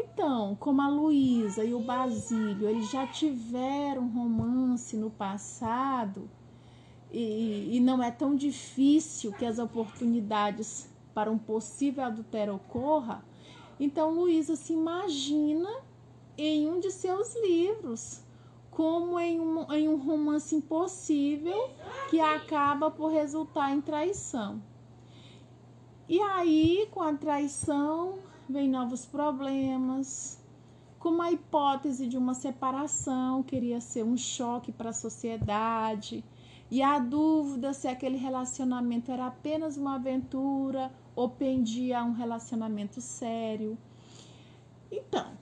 Então, 0.00 0.54
como 0.60 0.80
a 0.80 0.88
Luísa 0.88 1.64
e 1.64 1.74
o 1.74 1.80
Basílio, 1.80 2.68
eles 2.68 2.88
já 2.88 3.04
tiveram 3.04 4.08
romance 4.08 4.96
no 4.96 5.10
passado 5.10 6.30
e, 7.10 7.76
e 7.76 7.80
não 7.80 8.00
é 8.00 8.08
tão 8.08 8.36
difícil 8.36 9.32
que 9.32 9.44
as 9.44 9.58
oportunidades 9.58 10.88
para 11.12 11.28
um 11.28 11.36
possível 11.36 12.04
adultério 12.04 12.54
ocorra, 12.54 13.24
então 13.80 14.14
Luísa 14.14 14.54
se 14.54 14.72
imagina 14.72 15.68
em 16.36 16.68
um 16.68 16.78
de 16.78 16.92
seus 16.92 17.34
livros, 17.34 18.20
como 18.70 19.18
em 19.18 19.40
um, 19.40 19.72
em 19.72 19.88
um 19.88 19.96
romance 19.96 20.54
impossível 20.54 21.70
que 22.08 22.20
acaba 22.20 22.88
por 22.88 23.08
resultar 23.08 23.72
em 23.72 23.80
traição. 23.80 24.62
E 26.08 26.20
aí, 26.20 26.86
com 26.92 27.02
a 27.02 27.12
traição, 27.12 28.27
vem 28.48 28.68
novos 28.68 29.04
problemas, 29.04 30.38
como 30.98 31.22
a 31.22 31.30
hipótese 31.30 32.06
de 32.06 32.16
uma 32.16 32.34
separação 32.34 33.42
queria 33.42 33.80
ser 33.80 34.04
um 34.04 34.16
choque 34.16 34.72
para 34.72 34.90
a 34.90 34.92
sociedade, 34.94 36.24
e 36.70 36.82
a 36.82 36.98
dúvida 36.98 37.72
se 37.72 37.88
aquele 37.88 38.16
relacionamento 38.16 39.10
era 39.10 39.26
apenas 39.26 39.76
uma 39.76 39.94
aventura 39.94 40.92
ou 41.14 41.28
pendia 41.28 42.00
a 42.00 42.04
um 42.04 42.12
relacionamento 42.12 43.00
sério. 43.00 43.78
Então, 44.90 45.32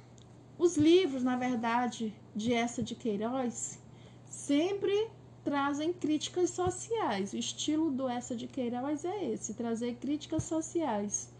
os 0.58 0.76
livros, 0.76 1.22
na 1.22 1.36
verdade, 1.36 2.14
de 2.34 2.52
essa 2.52 2.82
de 2.82 2.94
Queiroz, 2.94 3.78
sempre 4.24 5.10
trazem 5.44 5.92
críticas 5.92 6.50
sociais. 6.50 7.32
O 7.32 7.36
estilo 7.36 7.90
do 7.90 8.08
Essa 8.08 8.34
de 8.34 8.46
Queiroz 8.46 9.04
é 9.04 9.32
esse, 9.32 9.54
trazer 9.54 9.94
críticas 9.96 10.42
sociais. 10.44 11.32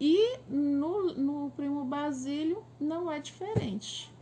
E 0.00 0.38
no, 0.48 1.14
no 1.14 1.50
Primo 1.50 1.84
Basílio 1.84 2.62
não 2.78 3.10
é 3.10 3.18
diferente. 3.18 4.12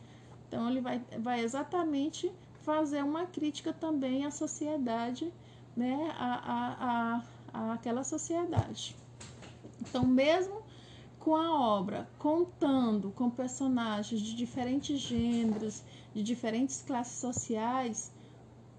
Então 0.46 0.70
ele 0.70 0.80
vai, 0.80 1.02
vai 1.18 1.40
exatamente 1.40 2.32
fazer 2.62 3.02
uma 3.02 3.26
crítica 3.26 3.72
também 3.72 4.24
à 4.24 4.30
sociedade, 4.30 5.32
né, 5.76 6.14
a, 6.16 6.34
a, 6.52 7.22
a, 7.52 7.72
àquela 7.74 8.04
sociedade. 8.04 8.96
Então, 9.80 10.04
mesmo 10.06 10.62
com 11.18 11.34
a 11.34 11.52
obra 11.52 12.08
contando 12.18 13.10
com 13.10 13.28
personagens 13.30 14.20
de 14.20 14.34
diferentes 14.36 15.00
gêneros, 15.00 15.82
de 16.14 16.22
diferentes 16.22 16.82
classes 16.82 17.18
sociais, 17.18 18.12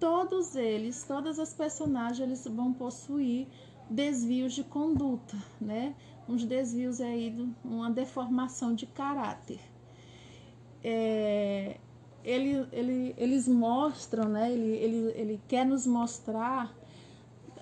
todos 0.00 0.56
eles, 0.56 1.04
todas 1.04 1.38
as 1.38 1.52
personagens, 1.52 2.20
eles 2.20 2.46
vão 2.46 2.72
possuir 2.72 3.46
desvios 3.90 4.52
de 4.52 4.64
conduta, 4.64 5.36
né? 5.60 5.94
Uns 6.28 6.44
desvios 6.44 7.00
aí, 7.00 7.48
uma 7.64 7.90
deformação 7.90 8.74
de 8.74 8.86
caráter. 8.86 9.60
É, 10.82 11.78
ele, 12.24 12.66
ele, 12.72 13.14
eles 13.16 13.46
mostram, 13.46 14.28
né? 14.28 14.52
Ele, 14.52 14.76
ele, 14.76 14.96
ele 15.14 15.40
quer 15.46 15.64
nos 15.64 15.86
mostrar, 15.86 16.74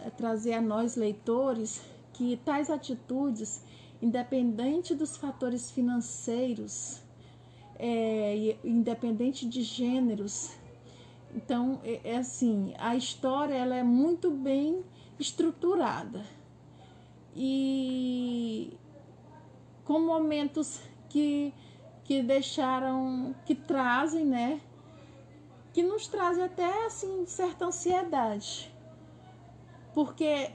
é, 0.03 0.11
trazer 0.11 0.55
a 0.55 0.61
nós 0.61 0.97
leitores, 0.97 1.83
que 2.15 2.39
tais 2.45 2.71
atitudes, 2.71 3.63
independente 4.01 4.95
dos 4.95 5.17
fatores 5.17 5.71
financeiros, 5.71 7.03
é, 7.79 8.57
independente 8.65 9.47
de 9.47 9.63
gêneros, 9.63 10.57
então 11.35 11.81
é, 11.83 12.01
é 12.05 12.17
assim, 12.17 12.73
a 12.79 12.95
história 12.95 13.55
ela 13.55 13.75
é 13.75 13.83
muito 13.83 14.31
bem 14.31 14.85
estruturada 15.19 16.25
e 17.35 18.77
com 19.85 20.01
momentos 20.01 20.81
que 21.09 21.53
que 22.05 22.23
deixaram, 22.23 23.35
que 23.47 23.55
trazem, 23.55 24.25
né? 24.25 24.61
Que 25.73 25.83
nos 25.83 26.07
trazem 26.07 26.45
até 26.45 26.87
assim 26.87 27.25
certa 27.27 27.65
ansiedade. 27.65 28.73
Porque 29.95 30.51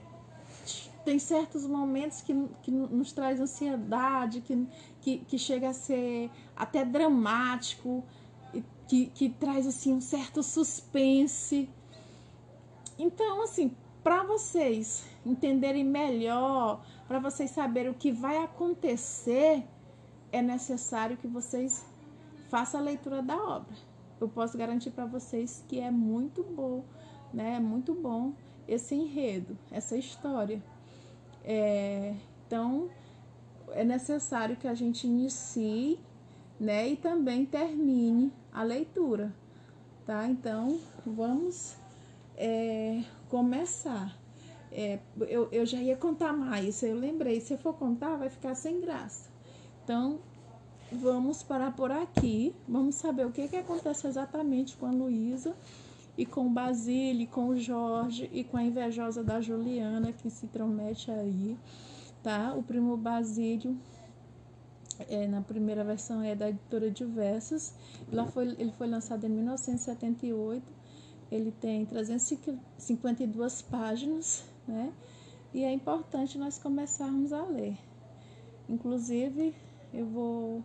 tem 1.04 1.18
certos 1.18 1.66
momentos 1.66 2.22
que, 2.22 2.34
que 2.62 2.72
nos 2.72 3.12
traz 3.12 3.42
ansiedade, 3.42 4.42
que, 4.42 4.68
que, 5.02 5.18
que 5.20 5.38
chega 5.38 5.70
a 5.70 5.74
ser 5.74 6.30
até 6.56 6.86
dramático, 6.86 8.04
que, 8.88 9.08
que 9.08 9.30
traz 9.30 9.66
assim 9.66 9.94
um 9.94 10.02
certo 10.02 10.44
suspense. 10.44 11.68
Então, 12.98 13.42
assim, 13.42 13.76
para 14.04 14.24
vocês 14.24 15.06
entenderem 15.32 15.84
melhor, 15.84 16.84
para 17.08 17.20
vocês 17.20 17.52
saberem 17.52 17.92
o 17.92 17.96
que 17.96 18.12
vai 18.12 18.38
acontecer, 18.38 19.64
é 20.32 20.42
necessário 20.42 21.18
que 21.18 21.28
vocês 21.28 21.86
façam 22.50 22.80
a 22.80 22.84
leitura 22.84 23.22
da 23.22 23.36
obra. 23.36 23.76
Eu 24.20 24.28
posso 24.28 24.58
garantir 24.58 24.92
para 24.92 25.06
vocês 25.06 25.64
que 25.68 25.80
é 25.80 25.90
muito 25.90 26.44
bom, 26.44 26.84
né? 27.34 27.56
É 27.56 27.60
muito 27.60 27.94
bom 27.94 28.34
esse 28.68 28.94
enredo, 28.94 29.58
essa 29.72 29.96
história. 29.96 30.62
É, 31.44 32.16
então, 32.46 32.90
é 33.70 33.84
necessário 33.84 34.58
que 34.58 34.68
a 34.68 34.74
gente 34.74 35.08
inicie, 35.08 36.00
né? 36.60 36.90
E 36.90 36.98
também 36.98 37.46
termine 37.46 38.34
a 38.52 38.64
leitura, 38.64 39.34
tá? 40.06 40.28
Então, 40.28 40.80
vamos 41.06 41.78
é, 42.36 43.04
começar. 43.30 44.19
É, 44.72 45.00
eu, 45.28 45.50
eu 45.52 45.66
já 45.66 45.82
ia 45.82 45.96
contar 45.98 46.32
mais, 46.32 46.84
eu 46.84 46.96
lembrei, 46.96 47.42
se 47.42 47.54
eu 47.54 47.58
for 47.58 47.74
contar, 47.74 48.16
vai 48.18 48.30
ficar 48.30 48.54
sem 48.56 48.80
graça. 48.80 49.30
Então, 49.84 50.20
vamos 50.92 51.44
parar 51.44 51.76
por 51.76 51.92
aqui. 51.92 52.56
Vamos 52.68 52.96
saber 52.96 53.26
o 53.26 53.32
que, 53.32 53.48
que 53.48 53.56
acontece 53.56 54.08
exatamente 54.08 54.76
com 54.78 54.86
a 54.86 54.92
Luísa 54.92 55.56
e 56.18 56.26
com 56.26 56.48
o 56.48 56.50
Basílio, 56.50 57.28
com 57.28 57.48
o 57.48 57.58
Jorge 57.58 58.30
e 58.34 58.44
com 58.44 58.58
a 58.58 58.64
invejosa 58.64 59.24
da 59.24 59.40
Juliana 59.40 60.12
que 60.12 60.30
se 60.30 60.46
intromete 60.46 61.10
aí, 61.10 61.58
tá? 62.22 62.54
O 62.56 62.62
primo 62.62 62.98
Basílio, 62.98 63.78
é, 65.08 65.28
na 65.28 65.42
primeira 65.42 65.84
versão, 65.84 66.22
é 66.22 66.36
da 66.36 66.50
editora 66.50 66.92
Diversos. 66.92 67.74
Lá 68.12 68.26
foi, 68.26 68.50
ele 68.60 68.72
foi 68.74 68.88
lançado 68.88 69.26
em 69.26 69.30
1978. 69.30 70.62
Ele 71.32 71.52
tem 71.52 71.86
352 71.86 73.62
páginas, 73.62 74.44
né? 74.70 74.94
E 75.54 75.64
é 75.64 75.72
importante 75.74 76.38
nós 76.38 76.58
começarmos 76.58 77.34
a 77.34 77.44
ler. 77.44 77.78
Inclusive, 78.68 79.56
eu 79.94 80.06
vou. 80.06 80.64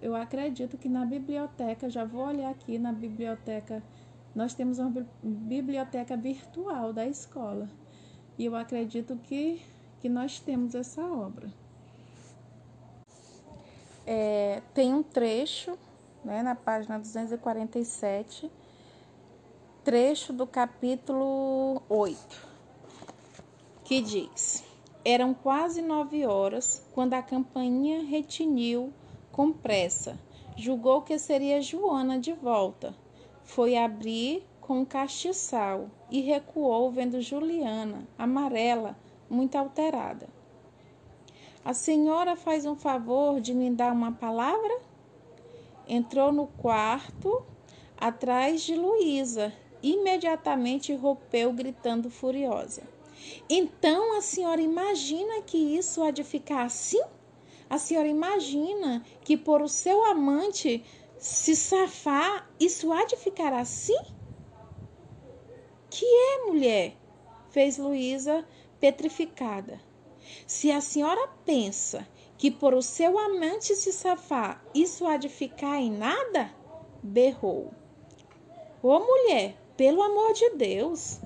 Eu 0.00 0.14
acredito 0.14 0.76
que 0.76 0.88
na 0.88 1.06
biblioteca, 1.06 1.88
já 1.88 2.04
vou 2.04 2.26
olhar 2.26 2.50
aqui 2.50 2.78
na 2.78 2.92
biblioteca, 2.92 3.82
nós 4.34 4.54
temos 4.54 4.78
uma 4.78 5.06
biblioteca 5.22 6.16
virtual 6.16 6.92
da 6.92 7.06
escola. 7.06 7.68
E 8.36 8.44
eu 8.44 8.56
acredito 8.56 9.16
que, 9.22 9.62
que 10.00 10.08
nós 10.08 10.40
temos 10.40 10.74
essa 10.74 11.02
obra. 11.02 11.48
É, 14.04 14.60
tem 14.74 14.92
um 14.92 15.02
trecho, 15.02 15.78
né, 16.24 16.42
na 16.42 16.56
página 16.56 16.98
247, 16.98 18.50
trecho 19.84 20.32
do 20.32 20.46
capítulo 20.46 21.82
8, 21.88 22.51
que 23.92 24.00
diz. 24.00 24.64
Eram 25.04 25.34
quase 25.34 25.82
nove 25.82 26.24
horas 26.24 26.82
quando 26.94 27.12
a 27.12 27.20
campainha 27.20 28.02
retiniu 28.02 28.90
com 29.30 29.52
pressa. 29.52 30.18
Julgou 30.56 31.02
que 31.02 31.18
seria 31.18 31.60
Joana 31.60 32.18
de 32.18 32.32
volta. 32.32 32.94
Foi 33.44 33.76
abrir 33.76 34.46
com 34.62 34.78
um 34.78 34.84
castiçal 34.86 35.90
e 36.10 36.22
recuou 36.22 36.90
vendo 36.90 37.20
Juliana, 37.20 38.08
amarela, 38.16 38.96
muito 39.28 39.56
alterada. 39.56 40.26
A 41.62 41.74
senhora 41.74 42.34
faz 42.34 42.64
um 42.64 42.74
favor 42.74 43.42
de 43.42 43.52
me 43.52 43.70
dar 43.70 43.92
uma 43.92 44.12
palavra? 44.12 44.80
Entrou 45.86 46.32
no 46.32 46.46
quarto 46.46 47.44
atrás 47.98 48.62
de 48.62 48.74
Luísa. 48.74 49.52
Imediatamente 49.82 50.94
rompeu 50.94 51.52
gritando 51.52 52.08
furiosa. 52.08 52.91
Então 53.48 54.16
a 54.16 54.20
senhora 54.20 54.60
imagina 54.60 55.42
que 55.42 55.56
isso 55.56 56.02
há 56.02 56.10
de 56.10 56.24
ficar 56.24 56.64
assim? 56.64 57.02
A 57.68 57.78
senhora 57.78 58.08
imagina 58.08 59.02
que 59.24 59.36
por 59.36 59.62
o 59.62 59.68
seu 59.68 60.04
amante 60.04 60.84
se 61.18 61.54
safar, 61.54 62.50
isso 62.58 62.92
há 62.92 63.04
de 63.04 63.16
ficar 63.16 63.52
assim? 63.52 63.98
Que 65.88 66.04
é, 66.04 66.44
mulher? 66.46 66.96
fez 67.50 67.78
Luísa 67.78 68.46
petrificada. 68.80 69.80
Se 70.46 70.70
a 70.70 70.80
senhora 70.80 71.28
pensa 71.44 72.06
que 72.38 72.50
por 72.50 72.74
o 72.74 72.82
seu 72.82 73.18
amante 73.18 73.74
se 73.76 73.92
safar, 73.92 74.64
isso 74.74 75.06
há 75.06 75.16
de 75.16 75.28
ficar 75.28 75.78
em 75.78 75.90
nada? 75.90 76.50
berrou. 77.02 77.72
Ô 78.82 78.98
mulher, 79.00 79.56
pelo 79.76 80.02
amor 80.02 80.32
de 80.32 80.50
Deus! 80.50 81.20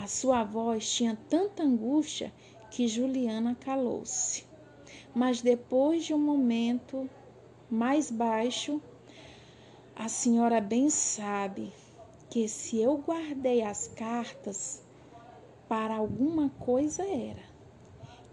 A 0.00 0.06
sua 0.06 0.44
voz 0.44 0.88
tinha 0.88 1.18
tanta 1.28 1.64
angústia 1.64 2.32
que 2.70 2.86
Juliana 2.86 3.56
calou-se. 3.56 4.44
Mas 5.12 5.42
depois 5.42 6.04
de 6.04 6.14
um 6.14 6.20
momento 6.20 7.10
mais 7.68 8.08
baixo, 8.08 8.80
a 9.96 10.08
senhora 10.08 10.60
bem 10.60 10.88
sabe 10.88 11.72
que 12.30 12.46
se 12.46 12.78
eu 12.80 12.98
guardei 12.98 13.60
as 13.62 13.88
cartas, 13.88 14.80
para 15.68 15.96
alguma 15.96 16.48
coisa 16.60 17.02
era. 17.02 17.42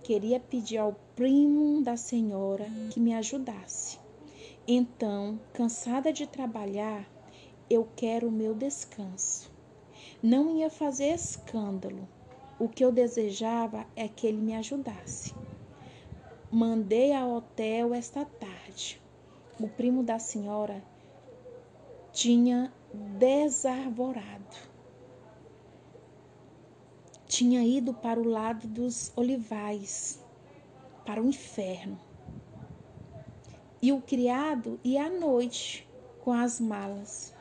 Queria 0.03 0.39
pedir 0.39 0.77
ao 0.77 0.93
primo 1.15 1.81
da 1.81 1.97
senhora 1.97 2.67
que 2.91 2.99
me 2.99 3.11
ajudasse. 3.15 3.97
Então, 4.67 5.39
cansada 5.51 6.13
de 6.13 6.27
trabalhar, 6.27 7.09
eu 7.67 7.89
quero 7.95 8.27
o 8.27 8.31
meu 8.31 8.53
descanso. 8.53 9.54
Não 10.21 10.57
ia 10.57 10.69
fazer 10.69 11.07
escândalo. 11.07 12.07
O 12.57 12.69
que 12.69 12.83
eu 12.83 12.91
desejava 12.91 13.85
é 13.95 14.07
que 14.07 14.25
ele 14.25 14.37
me 14.37 14.55
ajudasse. 14.55 15.35
Mandei 16.49 17.13
ao 17.13 17.31
hotel 17.31 17.93
esta 17.93 18.23
tarde. 18.23 19.01
O 19.59 19.67
primo 19.67 20.03
da 20.03 20.19
senhora 20.19 20.81
tinha 22.11 22.73
desarvorado. 22.93 24.55
Tinha 27.27 27.61
ido 27.61 27.93
para 27.93 28.19
o 28.19 28.23
lado 28.23 28.67
dos 28.67 29.11
olivais, 29.17 30.23
para 31.05 31.21
o 31.21 31.27
inferno. 31.27 31.99
E 33.81 33.91
o 33.91 34.01
criado 34.01 34.79
ia 34.83 35.07
à 35.07 35.09
noite 35.09 35.87
com 36.21 36.31
as 36.31 36.59
malas. 36.59 37.35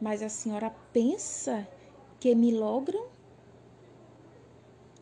Mas 0.00 0.22
a 0.22 0.28
senhora 0.28 0.70
pensa 0.92 1.66
que 2.22 2.36
me 2.36 2.52
logram 2.52 3.04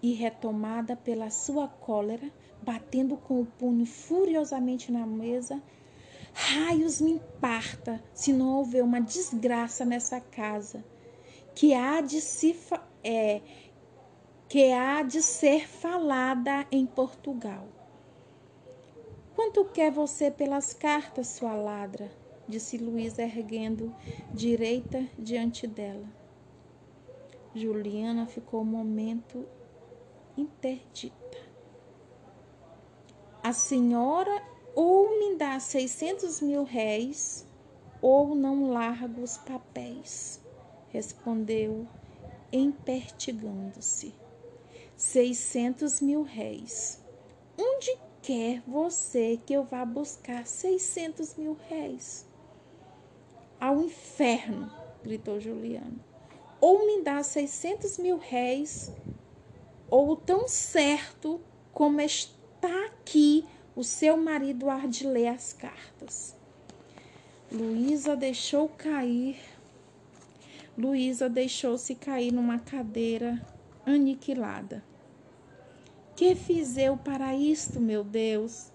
e 0.03 0.15
retomada 0.15 0.97
pela 0.97 1.29
sua 1.29 1.69
cólera, 1.69 2.33
batendo 2.63 3.15
com 3.15 3.43
o 3.43 3.45
punho 3.45 3.85
furiosamente 3.85 4.91
na 4.91 5.07
mesa, 5.07 5.63
raios 6.33 6.99
me 6.99 7.21
parta 7.39 8.03
se 8.15 8.33
não 8.33 8.57
houver 8.57 8.83
uma 8.83 9.03
desgraça 9.03 9.85
nessa 9.85 10.19
casa, 10.19 10.83
que 11.55 11.75
há 11.75 12.01
de 12.01 12.23
se 12.23 12.59
é, 13.05 13.43
que 14.49 14.73
há 14.73 15.03
de 15.03 15.21
ser 15.21 15.69
falada 15.69 16.67
em 16.73 16.87
Portugal. 16.87 17.69
Quanto 19.35 19.67
quer 19.67 19.93
você 19.93 20.31
pelas 20.31 20.73
cartas, 20.73 21.27
sua 21.27 21.53
ladra? 21.53 22.11
disse 22.49 22.79
Luiz 22.79 23.19
erguendo 23.19 23.95
direita 24.33 25.07
diante 25.19 25.67
dela. 25.67 26.20
Juliana 27.55 28.27
ficou 28.27 28.63
um 28.63 28.65
momento 28.65 29.45
interdita. 30.37 31.39
A 33.43 33.53
senhora 33.53 34.43
ou 34.75 35.19
me 35.19 35.37
dá 35.37 35.59
600 35.59 36.41
mil 36.41 36.63
réis 36.63 37.47
ou 38.01 38.35
não 38.35 38.71
largo 38.71 39.23
os 39.23 39.37
papéis, 39.37 40.41
respondeu, 40.91 41.87
empertigando-se. 42.53 44.15
Seiscentos 44.97 46.01
mil 46.01 46.23
réis. 46.23 47.03
Onde 47.59 47.99
quer 48.23 48.63
você 48.67 49.41
que 49.45 49.53
eu 49.53 49.65
vá 49.65 49.85
buscar 49.85 50.47
seiscentos 50.47 51.35
mil 51.37 51.57
réis? 51.69 52.29
Ao 53.59 53.81
inferno, 53.81 54.71
gritou 55.03 55.41
Juliano. 55.41 56.10
Ou 56.61 56.87
me 56.87 57.03
dá 57.03 57.23
seiscentos 57.23 57.99
mil 57.99 58.19
réis, 58.19 58.93
ou 59.89 60.15
tão 60.15 60.47
certo 60.47 61.41
como 61.73 62.01
está 62.01 62.87
aqui 62.87 63.45
o 63.75 63.83
seu 63.83 64.17
marido 64.17 64.69
há 64.69 64.87
de 64.87 65.07
ler 65.07 65.29
as 65.29 65.53
cartas. 65.53 66.37
Luísa 67.51 68.15
deixou 68.15 68.69
cair. 68.69 69.39
Luísa 70.77 71.29
deixou-se 71.29 71.95
cair 71.95 72.33
numa 72.33 72.59
cadeira 72.59 73.41
aniquilada. 73.87 74.85
Que 76.15 76.35
fiz 76.35 76.77
eu 76.77 76.97
para 76.97 77.35
isto, 77.35 77.81
meu 77.81 78.05
Deus? 78.05 78.71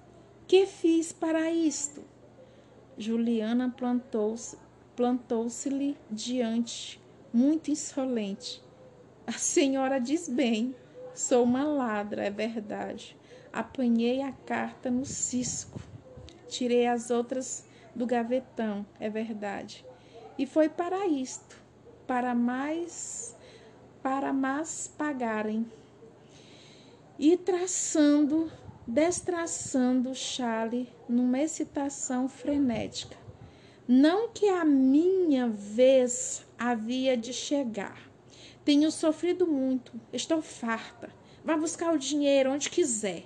Que 0.48 0.66
fiz 0.66 1.14
para 1.14 1.52
isto? 1.52 2.04
Juliana 2.98 3.70
plantou-se 3.70 4.58
plantou-se-lhe 4.96 5.98
diante, 6.10 7.00
muito 7.36 7.70
insolente. 7.70 8.64
A 9.28 9.34
senhora 9.34 10.00
diz 10.00 10.30
bem, 10.30 10.74
sou 11.14 11.44
uma 11.44 11.66
ladra, 11.66 12.24
é 12.24 12.30
verdade. 12.30 13.18
Apanhei 13.52 14.22
a 14.22 14.32
carta 14.32 14.90
no 14.90 15.06
cisco. 15.06 15.82
Tirei 16.48 16.88
as 16.88 17.12
outras 17.12 17.66
do 17.94 18.06
gavetão, 18.06 18.86
é 19.02 19.10
verdade. 19.10 19.86
E 20.38 20.46
foi 20.46 20.70
para 20.70 21.08
isto, 21.08 21.62
para 22.08 22.34
mais 22.34 23.36
para 24.02 24.32
mais 24.32 24.88
pagarem. 24.96 25.66
E 27.18 27.36
traçando, 27.36 28.52
destraçando 28.86 30.12
o 30.12 30.16
chale 30.16 30.88
numa 31.10 31.40
excitação 31.40 32.30
frenética. 32.30 33.18
Não 33.88 34.30
que 34.30 34.48
a 34.48 34.64
minha 34.64 35.48
vez 35.48 36.45
havia 36.58 37.16
de 37.16 37.34
chegar. 37.34 38.10
Tenho 38.64 38.92
sofrido 38.92 39.46
muito, 39.46 39.92
estou 40.12 40.42
farta. 40.42 41.10
Vá 41.44 41.56
buscar 41.56 41.94
o 41.94 42.00
dinheiro 42.00 42.52
onde 42.52 42.70
quiser 42.70 43.26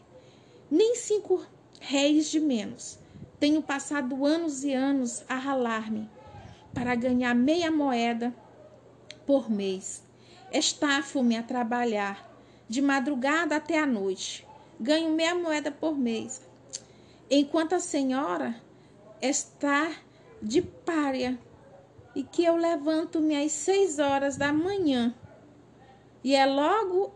nem 0.69 0.95
cinco 0.95 1.43
réis 1.79 2.29
de 2.29 2.39
menos. 2.39 2.99
Tenho 3.39 3.61
passado 3.61 4.25
anos 4.25 4.63
e 4.63 4.73
anos 4.73 5.23
a 5.27 5.35
ralar-me 5.35 6.09
para 6.73 6.93
ganhar 6.93 7.33
meia 7.33 7.71
moeda 7.71 8.33
por 9.25 9.49
mês. 9.49 10.03
Estafo-me 10.51 11.37
a 11.37 11.43
trabalhar 11.43 12.29
de 12.67 12.81
madrugada 12.81 13.55
até 13.55 13.79
a 13.79 13.85
noite. 13.85 14.45
Ganho 14.79 15.11
meia 15.13 15.33
moeda 15.33 15.71
por 15.71 15.97
mês. 15.97 16.41
Enquanto 17.29 17.73
a 17.73 17.79
senhora 17.79 18.55
está 19.21 19.91
de 20.41 20.61
párea 20.61 21.37
e 22.15 22.23
que 22.23 22.43
eu 22.43 22.55
levanto-me 22.55 23.35
às 23.35 23.51
seis 23.51 23.99
horas 23.99 24.37
da 24.37 24.51
manhã. 24.51 25.13
E 26.23 26.35
é 26.35 26.45
logo 26.45 27.13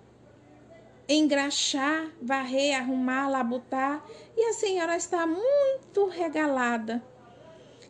engraxar, 1.08 2.12
varrer, 2.22 2.78
arrumar, 2.78 3.30
labutar, 3.30 4.04
e 4.36 4.50
a 4.50 4.54
senhora 4.54 4.96
está 4.96 5.26
muito 5.26 6.08
regalada 6.08 7.04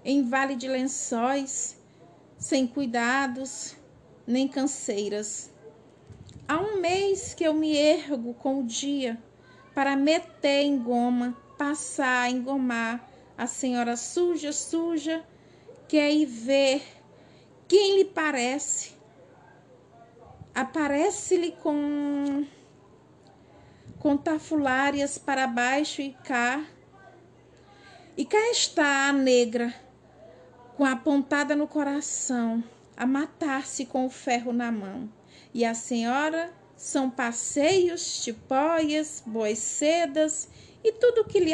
em 0.03 0.27
vale 0.27 0.55
de 0.55 0.67
lençóis, 0.67 1.79
sem 2.37 2.67
cuidados, 2.67 3.75
nem 4.27 4.47
canseiras. 4.47 5.51
Há 6.47 6.59
um 6.59 6.81
mês 6.81 7.33
que 7.33 7.43
eu 7.43 7.53
me 7.53 7.75
ergo 7.75 8.33
com 8.33 8.59
o 8.59 8.63
dia 8.63 9.17
para 9.73 9.95
meter 9.95 10.63
em 10.63 10.77
goma, 10.77 11.37
passar, 11.57 12.29
engomar. 12.29 13.09
A 13.35 13.47
senhora 13.47 13.95
suja, 13.95 14.51
suja, 14.51 15.25
quer 15.93 16.11
ir 16.11 16.25
ver 16.25 16.81
quem 17.67 17.97
lhe 17.97 18.05
parece. 18.05 18.93
Aparece-lhe 20.55 21.51
com 21.51 22.47
com 23.99 24.17
tafulárias 24.17 25.19
para 25.19 25.45
baixo 25.45 26.01
e 26.01 26.13
cá. 26.23 26.65
E 28.17 28.25
cá 28.25 28.39
está 28.49 29.07
a 29.07 29.13
negra, 29.13 29.71
com 30.75 30.83
a 30.83 30.95
pontada 30.95 31.55
no 31.55 31.67
coração, 31.67 32.63
a 32.97 33.05
matar-se 33.05 33.85
com 33.85 34.07
o 34.07 34.09
ferro 34.09 34.51
na 34.51 34.71
mão. 34.71 35.07
E 35.53 35.63
a 35.63 35.75
senhora 35.75 36.51
são 36.75 37.07
passeios, 37.07 38.23
tipóias, 38.23 39.21
boas 39.27 39.59
sedas 39.59 40.49
e 40.83 40.91
tudo 40.91 41.23
que 41.23 41.39
lhe 41.39 41.53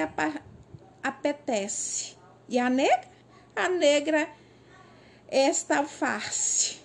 apetece. 1.04 2.15
E 2.47 2.58
a 2.58 2.69
negra? 2.69 3.18
A 3.61 3.67
negra, 3.67 4.29
esta 5.27 5.79
alface. 5.79 6.79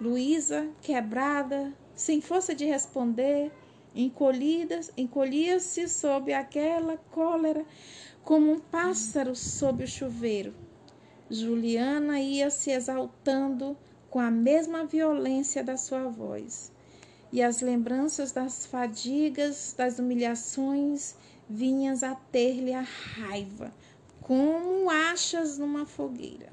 Luísa, 0.00 0.66
quebrada, 0.80 1.74
sem 1.94 2.22
força 2.22 2.54
de 2.54 2.64
responder, 2.64 3.52
encolhidas, 3.94 4.90
encolhia-se 4.96 5.86
sob 5.86 6.32
aquela 6.32 6.96
cólera 7.10 7.66
como 8.24 8.50
um 8.50 8.58
pássaro 8.58 9.36
sob 9.36 9.84
o 9.84 9.86
chuveiro. 9.86 10.54
Juliana 11.28 12.18
ia 12.18 12.48
se 12.48 12.70
exaltando 12.70 13.76
com 14.08 14.20
a 14.20 14.30
mesma 14.30 14.86
violência 14.86 15.62
da 15.62 15.76
sua 15.76 16.08
voz. 16.08 16.72
E 17.30 17.42
as 17.42 17.60
lembranças 17.60 18.32
das 18.32 18.64
fadigas, 18.64 19.74
das 19.76 19.98
humilhações, 19.98 21.14
vinham 21.46 21.94
a 22.02 22.14
ter-lhe 22.32 22.72
a 22.72 22.80
raiva, 22.80 23.70
como 24.24 24.90
achas 24.90 25.58
numa 25.58 25.84
fogueira. 25.84 26.50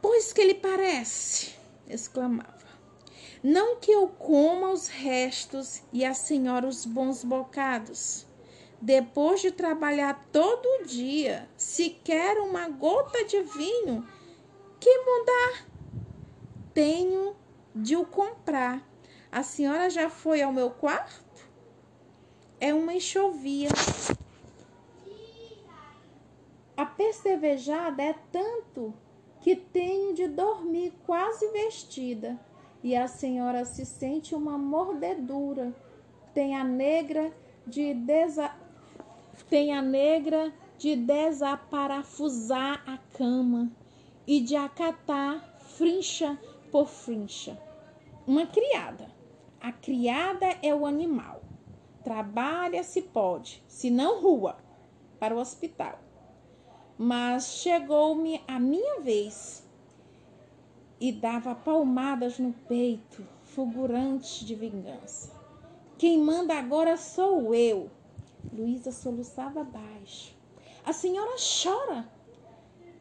Pois 0.00 0.32
que 0.32 0.42
lhe 0.42 0.54
parece? 0.54 1.54
exclamava. 1.86 2.64
Não 3.42 3.76
que 3.76 3.92
eu 3.92 4.08
coma 4.08 4.70
os 4.70 4.88
restos 4.88 5.82
e 5.92 6.02
a 6.02 6.14
senhora 6.14 6.66
os 6.66 6.86
bons 6.86 7.22
bocados. 7.22 8.26
Depois 8.80 9.42
de 9.42 9.50
trabalhar 9.50 10.26
todo 10.32 10.86
dia, 10.86 11.46
se 11.54 11.90
quer 11.90 12.38
uma 12.38 12.66
gota 12.68 13.22
de 13.24 13.42
vinho, 13.42 14.08
que 14.80 14.98
mudar? 14.98 15.66
Tenho 16.72 17.36
de 17.74 17.94
o 17.94 18.06
comprar. 18.06 18.82
A 19.30 19.42
senhora 19.42 19.90
já 19.90 20.08
foi 20.08 20.40
ao 20.40 20.52
meu 20.52 20.70
quarto? 20.70 21.46
É 22.58 22.72
uma 22.72 22.94
enxovia. 22.94 23.68
A 26.76 26.84
percevejada 26.84 28.02
é 28.02 28.14
tanto 28.32 28.92
que 29.40 29.54
tenho 29.54 30.12
de 30.12 30.26
dormir 30.26 30.92
quase 31.06 31.46
vestida 31.52 32.40
e 32.82 32.96
a 32.96 33.06
senhora 33.06 33.64
se 33.64 33.86
sente 33.86 34.34
uma 34.34 34.58
mordedura. 34.58 35.72
Tem 36.32 36.56
a 36.56 36.64
negra 36.64 37.32
de 37.64 37.94
desa... 37.94 38.50
tem 39.48 39.72
a 39.72 39.80
negra 39.80 40.52
de 40.76 40.96
desaparafusar 40.96 42.82
a 42.86 42.98
cama 43.16 43.70
e 44.26 44.40
de 44.40 44.56
acatar 44.56 45.56
frincha 45.60 46.36
por 46.72 46.88
frincha. 46.88 47.56
Uma 48.26 48.46
criada. 48.46 49.12
A 49.60 49.70
criada 49.70 50.46
é 50.60 50.74
o 50.74 50.84
animal. 50.84 51.40
Trabalha 52.02 52.82
se 52.82 53.00
pode, 53.00 53.62
se 53.68 53.90
não 53.90 54.20
rua, 54.20 54.58
para 55.20 55.34
o 55.34 55.38
hospital. 55.38 56.00
Mas 56.96 57.56
chegou-me 57.56 58.40
a 58.46 58.58
minha 58.60 59.00
vez 59.00 59.64
e 61.00 61.10
dava 61.10 61.54
palmadas 61.54 62.38
no 62.38 62.52
peito, 62.52 63.26
fulgurante 63.42 64.44
de 64.44 64.54
vingança. 64.54 65.32
Quem 65.98 66.18
manda 66.18 66.54
agora 66.54 66.96
sou 66.96 67.54
eu. 67.54 67.90
Luísa 68.52 68.92
soluçava 68.92 69.64
baixo. 69.64 70.36
A 70.84 70.92
senhora 70.92 71.36
chora. 71.62 72.08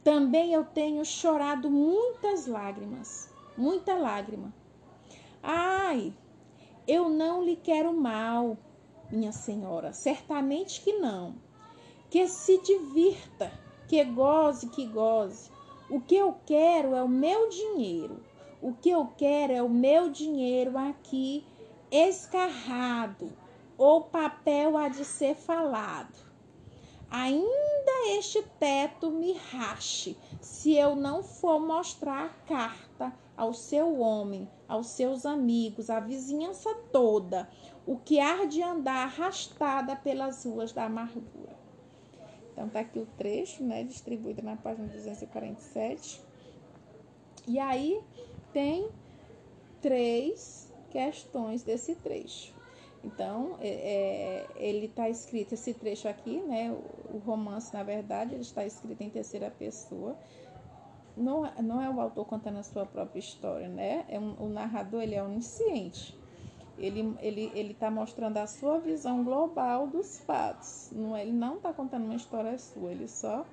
Também 0.03 0.53
eu 0.53 0.65
tenho 0.65 1.06
chorado 1.06 1.69
muitas 1.69 2.45
lágrimas, 2.47 3.29
muita 3.58 3.93
lágrima. 3.93 4.53
Ai, 5.41 6.13
eu 6.88 7.10
não 7.10 7.43
lhe 7.43 7.56
quero 7.56 7.93
mal, 7.93 8.58
minha 9.10 9.32
senhora, 9.32 9.93
certamente 9.93 10.82
que 10.82 10.93
não. 10.93 11.36
Que 12.10 12.27
se 12.27 12.62
divirta, 12.62 13.51
que 13.88 14.04
goze, 14.04 14.69
que 14.69 14.86
goze. 14.86 15.52
O 15.89 16.00
que 16.00 16.15
eu 16.15 16.36
quero 16.46 16.96
é 16.96 17.04
o 17.04 17.08
meu 17.08 17.50
dinheiro. 17.50 18.22
O 18.62 18.74
que 18.74 18.89
eu 18.89 19.10
quero 19.17 19.54
é 19.54 19.62
o 19.62 19.69
meu 19.69 20.10
dinheiro 20.10 20.78
aqui 20.78 21.46
escarrado 21.91 23.32
ou 23.78 24.02
papel 24.02 24.78
há 24.78 24.88
de 24.88 25.06
ser 25.06 25.36
falado. 25.36 26.34
Ainda 27.10 28.08
este 28.17 28.41
teto 28.60 29.12
me 29.12 29.34
rache, 29.34 30.17
se 30.41 30.74
eu 30.74 30.96
não 30.96 31.22
for 31.22 31.60
mostrar 31.60 32.26
a 32.26 32.48
carta 32.48 33.13
ao 33.38 33.54
seu 33.54 34.00
homem, 34.00 34.50
aos 34.67 34.88
seus 34.88 35.26
amigos, 35.26 35.89
à 35.91 36.00
vizinhança 36.00 36.74
toda, 36.91 37.48
o 37.86 37.98
que 37.98 38.19
há 38.19 38.46
de 38.46 38.63
andar 38.63 39.04
arrastada 39.04 39.96
pelas 39.96 40.46
ruas 40.46 40.72
da 40.72 40.86
amargura. 40.86 41.62
Então 42.54 42.70
tá 42.70 42.82
aqui 42.82 43.00
o 43.00 43.06
trecho, 43.18 43.63
né, 43.63 43.84
distribuído 43.84 44.42
na 44.44 44.56
página 44.56 44.88
247. 44.88 46.22
E 47.48 47.60
aí 47.60 48.00
tem 48.54 48.88
três 49.82 50.72
questões 50.89 51.63
desse 51.63 51.96
trecho. 51.96 52.54
Então, 53.04 53.58
é, 53.60 53.68
é 53.68 54.48
ele 54.56 54.86
está 54.86 55.10
escrito, 55.10 55.56
esse 55.56 55.74
trecho 55.74 56.08
aqui, 56.08 56.39
né, 56.42 56.72
o, 57.12 57.18
romance, 57.18 57.74
na 57.74 57.84
verdade, 57.84 58.34
ele 58.34 58.42
está 58.42 58.66
escrito 58.66 59.02
em 59.02 59.10
terceira 59.10 59.52
pessoa, 59.52 60.16
não, 61.18 61.44
não 61.62 61.82
é 61.82 61.89
o 61.89 62.00
autor 62.00 62.26
contando 62.26 62.60
a 62.60 62.63
sua 62.63 62.86
própria 62.86 63.20
história, 63.20 63.68
né? 63.68 64.06
É 64.08 64.20
um, 64.20 64.36
o 64.39 64.50
narrador 64.50 65.02
ele 65.04 65.13
é 65.13 65.22
onisciente. 65.22 66.18
Ele 66.78 67.16
ele 67.22 67.52
ele 67.54 67.72
está 67.72 67.92
mostrando 67.92 68.38
a 68.38 68.48
sua 68.48 68.80
visão 68.80 69.24
global 69.24 69.88
dos 69.88 70.20
fatos. 70.20 70.90
Não, 70.92 71.16
ele 71.16 71.32
não 71.32 71.58
está 71.58 71.72
contando 71.72 72.06
uma 72.06 72.16
história 72.16 72.58
sua. 72.58 72.92
Ele 72.92 73.08
só 73.08 73.46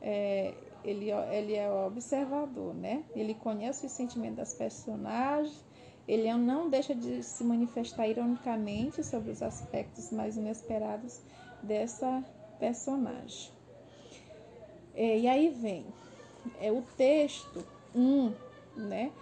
é, 0.00 0.54
ele, 0.84 1.10
ele 1.10 1.54
é 1.54 1.70
observador, 1.70 2.74
né? 2.74 3.04
Ele 3.14 3.34
conhece 3.34 3.86
os 3.86 3.92
sentimentos 3.92 4.36
das 4.36 4.54
personagens. 4.54 5.64
Ele 6.08 6.32
não 6.34 6.68
deixa 6.68 6.94
de 6.94 7.22
se 7.22 7.44
manifestar 7.44 8.08
ironicamente 8.08 9.04
sobre 9.04 9.30
os 9.30 9.42
aspectos 9.42 10.10
mais 10.10 10.36
inesperados 10.36 11.20
dessa 11.62 12.24
personagem. 12.58 13.50
É, 14.94 15.18
e 15.18 15.28
aí 15.28 15.48
vem 15.50 15.86
é 16.60 16.72
o 16.72 16.82
texto 16.96 17.64
1, 17.94 18.00
um, 18.00 18.34
né? 18.76 19.12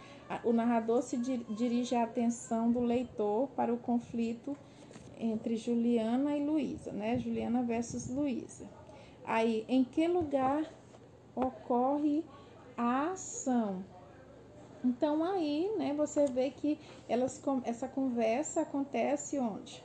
O 0.45 0.53
narrador 0.53 1.03
se 1.03 1.17
dirige 1.17 1.95
a 1.95 2.05
atenção 2.05 2.71
do 2.71 2.81
leitor 2.81 3.49
para 3.49 3.73
o 3.73 3.79
conflito 3.79 4.57
entre 5.19 5.57
Juliana 5.57 6.37
e 6.37 6.45
Luísa, 6.45 6.93
né? 6.93 7.19
Juliana 7.19 7.62
versus 7.62 8.09
Luísa. 8.09 8.69
Aí, 9.25 9.64
em 9.69 9.85
que 9.85 10.07
lugar 10.07 10.64
ocorre 11.35 12.25
a 12.77 13.12
ação? 13.12 13.85
Então 14.85 15.25
aí, 15.25 15.71
né, 15.77 15.93
você 15.93 16.27
vê 16.27 16.51
que 16.51 16.79
elas, 17.09 17.43
essa 17.64 17.88
conversa 17.88 18.62
acontece 18.62 19.38
onde? 19.38 19.83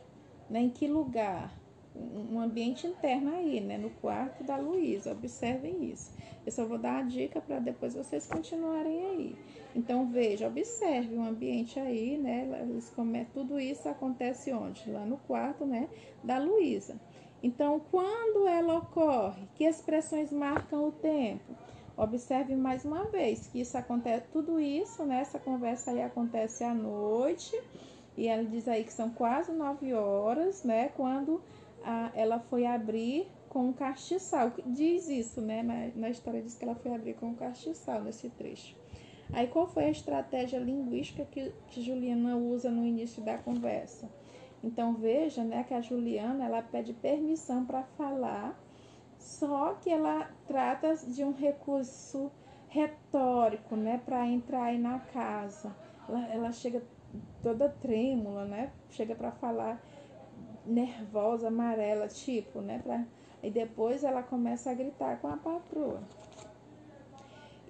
Né, 0.50 0.62
em 0.62 0.70
que 0.70 0.88
lugar? 0.88 1.52
Um 1.96 2.40
ambiente 2.40 2.88
interno 2.88 3.36
aí, 3.36 3.60
né, 3.60 3.78
no 3.78 3.90
quarto 3.90 4.44
da 4.44 4.58
Luísa. 4.58 5.12
Observem 5.12 5.92
isso. 5.92 6.12
Eu 6.46 6.52
só 6.52 6.66
vou 6.66 6.78
dar 6.78 7.00
a 7.00 7.02
dica 7.04 7.40
para 7.40 7.60
depois 7.60 7.94
vocês 7.94 8.26
continuarem 8.26 9.06
aí. 9.06 9.36
Então, 9.76 10.08
veja, 10.08 10.48
observe 10.48 11.16
o 11.16 11.24
ambiente 11.24 11.80
aí, 11.80 12.18
né? 12.18 12.48
Eles. 12.62 12.94
Tudo 13.34 13.60
isso 13.60 13.90
acontece 13.90 14.54
onde? 14.54 14.90
Lá 14.92 15.06
no 15.06 15.18
quarto, 15.18 15.66
né? 15.66 15.90
Da 16.24 16.38
Luísa. 16.38 17.00
Então, 17.42 17.82
quando 17.92 18.48
ela 18.48 18.78
ocorre, 18.78 19.48
que 19.56 19.66
expressões 19.66 20.32
marcam 20.32 20.88
o 20.88 20.92
tempo? 20.92 21.54
Observe 21.98 22.56
mais 22.56 22.86
uma 22.86 23.04
vez 23.06 23.48
que 23.48 23.62
isso 23.62 23.78
acontece, 23.78 24.26
tudo 24.32 24.60
isso, 24.60 25.04
né? 25.04 25.22
Essa 25.22 25.40
conversa 25.40 25.92
aí 25.92 26.02
acontece 26.02 26.64
à 26.64 26.74
noite, 26.74 27.60
e 28.16 28.28
ela 28.28 28.44
diz 28.46 28.68
aí 28.68 28.84
que 28.84 28.94
são 28.94 29.10
quase 29.10 29.52
nove 29.52 29.94
horas, 29.94 30.64
né? 30.64 30.90
Quando 30.90 31.42
a, 31.84 32.12
ela 32.16 32.40
foi 32.40 32.66
abrir 32.66 33.28
com 33.50 33.68
um 33.68 33.74
castiçal. 33.74 34.52
Diz 34.66 35.10
isso, 35.10 35.42
né? 35.42 35.62
Na, 35.62 35.90
na 35.96 36.10
história 36.10 36.42
diz 36.42 36.56
que 36.56 36.64
ela 36.64 36.76
foi 36.76 36.94
abrir 36.94 37.16
com 37.16 37.28
um 37.28 37.36
castiçal 37.36 38.02
nesse 38.02 38.30
trecho. 38.30 38.83
Aí 39.34 39.48
qual 39.48 39.68
foi 39.68 39.86
a 39.86 39.90
estratégia 39.90 40.60
linguística 40.60 41.26
que, 41.26 41.52
que 41.68 41.82
Juliana 41.82 42.38
usa 42.38 42.70
no 42.70 42.86
início 42.86 43.24
da 43.24 43.38
conversa? 43.38 44.08
Então 44.64 44.94
veja, 44.94 45.44
né, 45.44 45.64
que 45.68 45.74
a 45.74 45.82
Juliana 45.82 46.46
ela 46.46 46.62
pede 46.62 46.94
permissão 46.94 47.66
para 47.66 47.84
falar, 47.98 48.58
só 49.18 49.74
que 49.74 49.90
ela 49.90 50.30
trata 50.48 50.96
de 51.08 51.24
um 51.24 51.34
recurso 51.34 52.32
retórico, 52.70 53.76
né, 53.76 54.02
para 54.06 54.28
entrar 54.28 54.64
aí 54.64 54.78
na 54.78 55.00
casa. 55.00 55.76
Ela, 56.08 56.28
ela 56.28 56.52
chega 56.52 56.84
toda 57.42 57.70
trêmula, 57.70 58.46
né? 58.46 58.72
Chega 58.90 59.16
para 59.16 59.32
falar 59.32 59.82
nervosa, 60.66 61.50
amarela, 61.50 62.08
tipo, 62.08 62.62
né, 62.62 62.82
e 63.42 63.52
depois 63.52 64.04
ela 64.04 64.24
começa 64.24 64.72
a 64.72 64.74
gritar 64.74 65.20
com 65.20 65.28
a 65.28 65.38
patroa. 65.38 66.02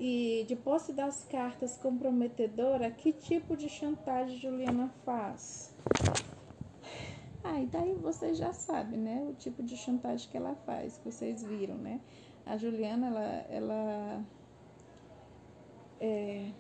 E 0.06 0.44
de 0.50 0.58
posse 0.58 0.92
das 0.92 1.24
cartas 1.24 1.78
comprometedora, 1.78 2.92
que 2.92 3.14
tipo 3.14 3.56
de 3.56 3.70
chantagem 3.70 4.38
Juliana 4.38 4.90
faz? 5.06 5.74
Ah, 7.42 7.62
e 7.62 7.68
daí 7.68 7.96
você 7.96 8.34
já 8.34 8.52
sabe, 8.52 8.98
né? 8.98 9.26
O 9.30 9.34
tipo 9.34 9.64
de 9.64 9.78
chantagem 9.78 10.30
que 10.30 10.36
ela 10.36 10.56
faz, 10.66 10.98
que 10.98 11.10
vocês 11.10 11.42
viram, 11.42 11.78
né? 11.78 12.02
A 12.46 12.58
Juliana, 12.58 13.08
ela, 13.08 13.24
ela 13.48 14.26
é, 16.02 16.52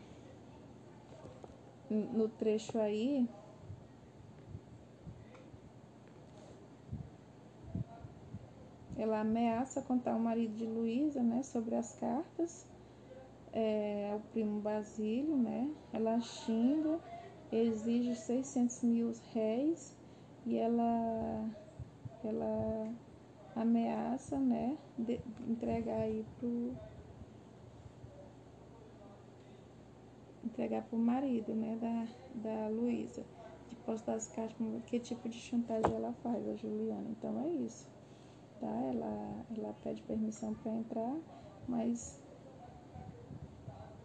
no 1.89 2.29
trecho 2.29 2.79
aí, 2.79 3.27
ela 8.95 9.19
ameaça 9.19 9.81
contar 9.81 10.15
o 10.15 10.19
marido 10.21 10.55
de 10.55 10.65
Luísa, 10.65 11.21
né, 11.21 11.43
sobre 11.43 11.75
as 11.75 11.93
cartas, 11.99 12.65
é, 13.53 14.11
o 14.15 14.19
primo 14.31 14.59
Basílio, 14.59 15.37
né, 15.37 15.69
ela 15.93 16.19
xinga, 16.19 16.99
exige 17.51 18.15
600 18.15 18.83
mil 18.83 19.13
réis 19.33 19.95
e 20.45 20.57
ela, 20.57 21.49
ela 22.23 22.93
ameaça, 23.55 24.37
né, 24.37 24.77
de, 24.97 25.19
entregar 25.47 26.01
aí 26.01 26.25
pro 26.39 26.73
entregar 30.43 30.83
pro 30.83 30.97
marido, 30.97 31.53
né, 31.53 31.77
da, 31.79 32.49
da 32.49 32.67
Luísa. 32.67 33.23
Depois 33.69 34.01
das 34.01 34.27
cartas, 34.27 34.55
que 34.85 34.99
tipo 34.99 35.29
de 35.29 35.37
chantagem 35.37 35.95
ela 35.95 36.13
faz, 36.21 36.47
a 36.47 36.55
Juliana. 36.55 37.09
Então 37.09 37.39
é 37.45 37.49
isso 37.49 37.87
tá? 38.63 38.67
Ela, 38.67 39.45
ela 39.57 39.73
pede 39.83 40.01
permissão 40.03 40.53
para 40.55 40.71
entrar, 40.71 41.15
mas 41.67 42.21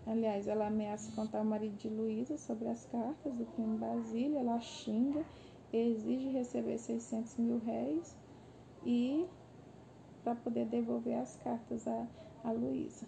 aliás, 0.09 0.49
ela 0.49 0.67
ameaça 0.67 1.13
contar 1.13 1.43
o 1.43 1.45
marido 1.45 1.77
de 1.77 1.89
Luísa 1.89 2.37
sobre 2.39 2.69
as 2.69 2.87
cartas 2.87 3.35
do 3.35 3.45
primo 3.45 3.77
Basílio, 3.77 4.39
ela 4.39 4.59
xinga, 4.59 5.25
exige 5.73 6.31
receber 6.31 6.79
600 6.79 7.37
mil 7.37 7.59
réis 7.59 8.17
e 8.85 9.27
para 10.25 10.35
poder 10.35 10.67
devolver 10.67 11.19
as 11.19 11.37
cartas 11.37 11.87
a, 11.87 12.07
a 12.43 12.51
Luísa. 12.51 13.07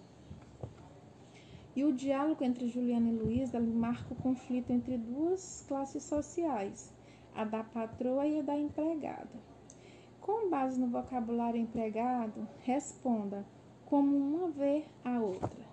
E 1.75 1.85
o 1.85 1.93
diálogo 1.93 2.45
entre 2.45 2.69
Juliana 2.69 3.09
e 3.09 3.17
Luísa 3.17 3.61
marca 3.61 4.13
o 4.13 4.17
conflito 4.17 4.71
entre 4.71 4.99
duas 4.99 5.65
classes 5.69 6.03
sociais, 6.03 6.93
a 7.35 7.45
da 7.45 7.63
patroa 7.63 8.27
e 8.27 8.41
a 8.41 8.43
da 8.43 8.59
empregada. 8.59 9.51
Com 10.21 10.51
base 10.51 10.79
no 10.79 10.89
vocabulário 10.89 11.61
empregado, 11.61 12.47
responda 12.63 13.47
como 13.87 14.17
uma 14.17 14.49
vê 14.51 14.85
a 15.05 15.21
outra. 15.21 15.65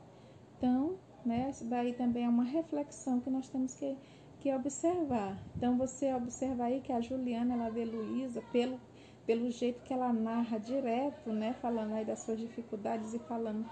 Então, 0.58 0.96
né, 1.28 1.50
isso 1.52 1.66
daí 1.66 1.94
também 1.94 2.26
é 2.26 2.30
uma 2.30 2.44
reflexão 2.44 3.20
que 3.20 3.30
nós 3.30 3.48
temos 3.50 3.74
que, 3.76 3.98
que 4.40 4.54
observar. 4.54 5.38
Então, 5.56 5.78
você 5.78 6.14
observa 6.14 6.66
aí 6.66 6.82
que 6.82 6.92
a 6.92 7.02
Juliana, 7.02 7.54
ela 7.54 7.70
vê 7.70 7.86
Luísa 7.86 8.42
pelo, 8.52 8.80
pelo 9.26 9.52
jeito 9.52 9.84
que 9.84 9.94
ela 9.94 10.14
narra 10.14 10.58
direto, 10.58 11.32
né, 11.32 11.54
falando 11.62 11.94
aí 11.94 12.06
das 12.06 12.20
suas 12.20 12.40
dificuldades 12.40 13.14
e 13.14 13.20
falando 13.20 13.66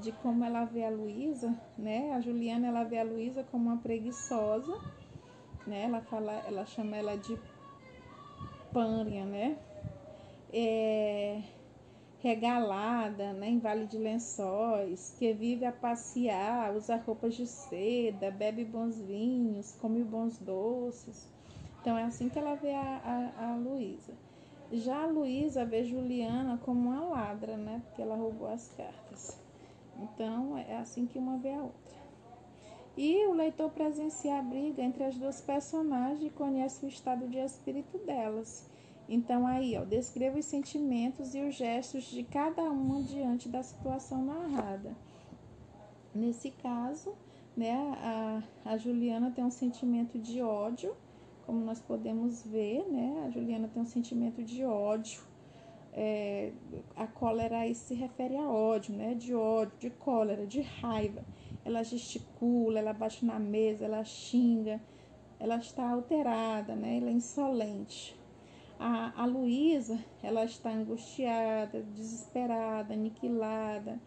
de 0.00 0.12
como 0.12 0.44
ela 0.44 0.64
vê 0.64 0.84
a 0.84 0.90
Luísa, 0.90 1.54
né? 1.76 2.12
A 2.12 2.20
Juliana, 2.20 2.68
ela 2.68 2.84
vê 2.84 2.98
a 2.98 3.04
Luísa 3.04 3.42
como 3.50 3.68
uma 3.68 3.78
preguiçosa, 3.78 4.78
né? 5.66 5.82
Ela 5.84 6.00
fala, 6.02 6.32
ela 6.46 6.64
chama 6.64 6.96
ela 6.96 7.16
de 7.16 7.36
pânia, 8.72 9.24
né? 9.24 9.58
é, 10.52 11.42
regalada, 12.22 13.32
né, 13.32 13.48
em 13.48 13.58
Vale 13.58 13.86
de 13.86 13.98
Lençóis, 13.98 15.14
que 15.18 15.32
vive 15.32 15.64
a 15.64 15.72
passear, 15.72 16.74
usa 16.74 16.96
roupas 16.96 17.34
de 17.34 17.46
seda, 17.46 18.30
bebe 18.30 18.64
bons 18.64 18.98
vinhos, 18.98 19.72
come 19.80 20.02
bons 20.02 20.38
doces. 20.38 21.28
Então 21.80 21.96
é 21.96 22.04
assim 22.04 22.28
que 22.28 22.38
ela 22.38 22.54
vê 22.54 22.74
a, 22.74 23.32
a, 23.38 23.50
a 23.50 23.56
Luísa. 23.56 24.12
Já 24.72 25.04
a 25.04 25.06
Luísa 25.06 25.64
vê 25.64 25.84
Juliana 25.84 26.58
como 26.64 26.90
uma 26.90 27.04
ladra, 27.04 27.56
né? 27.56 27.80
Porque 27.86 28.02
ela 28.02 28.16
roubou 28.16 28.48
as 28.48 28.68
cartas. 28.76 29.38
Então 29.96 30.58
é 30.58 30.76
assim 30.76 31.06
que 31.06 31.18
uma 31.18 31.38
vê 31.38 31.52
a 31.52 31.62
outra. 31.62 31.96
E 32.96 33.26
o 33.26 33.34
leitor 33.34 33.70
presencia 33.70 34.38
a 34.38 34.42
briga 34.42 34.82
entre 34.82 35.04
as 35.04 35.16
duas 35.16 35.40
personagens 35.40 36.24
e 36.24 36.30
conhece 36.30 36.84
o 36.84 36.88
estado 36.88 37.28
de 37.28 37.38
espírito 37.38 37.98
delas 37.98 38.68
Então 39.08 39.46
aí, 39.46 39.76
ó, 39.78 39.84
descreva 39.84 40.38
os 40.38 40.44
sentimentos 40.44 41.34
e 41.34 41.40
os 41.42 41.54
gestos 41.54 42.04
de 42.04 42.24
cada 42.24 42.62
uma 42.62 43.02
diante 43.02 43.48
da 43.48 43.62
situação 43.62 44.24
narrada. 44.24 44.96
Nesse 46.12 46.50
caso, 46.50 47.14
né, 47.56 47.72
a, 47.74 48.42
a 48.64 48.76
Juliana 48.76 49.30
tem 49.30 49.44
um 49.44 49.50
sentimento 49.50 50.18
de 50.18 50.42
ódio, 50.42 50.96
como 51.46 51.60
nós 51.60 51.80
podemos 51.80 52.42
ver, 52.42 52.84
né? 52.90 53.24
A 53.24 53.30
Juliana 53.30 53.68
tem 53.68 53.80
um 53.80 53.86
sentimento 53.86 54.42
de 54.42 54.64
ódio. 54.64 55.22
É, 55.92 56.52
a 56.96 57.06
cólera 57.06 57.58
aí 57.58 57.74
se 57.74 57.94
refere 57.94 58.36
a 58.36 58.50
ódio, 58.50 58.94
né? 58.94 59.14
De 59.14 59.32
ódio, 59.32 59.78
de 59.78 59.90
cólera, 59.90 60.44
de 60.44 60.60
raiva. 60.60 61.24
Ela 61.64 61.84
gesticula, 61.84 62.80
ela 62.80 62.92
bate 62.92 63.24
na 63.24 63.38
mesa, 63.38 63.84
ela 63.84 64.04
xinga, 64.04 64.80
ela 65.38 65.56
está 65.56 65.88
alterada, 65.88 66.74
né? 66.74 66.98
Ela 66.98 67.10
é 67.10 67.12
insolente. 67.12 68.15
A, 68.78 69.22
a 69.22 69.24
Luísa, 69.24 69.98
ela 70.22 70.44
está 70.44 70.70
angustiada, 70.70 71.82
desesperada, 71.94 72.94
aniquilada, 72.94 73.98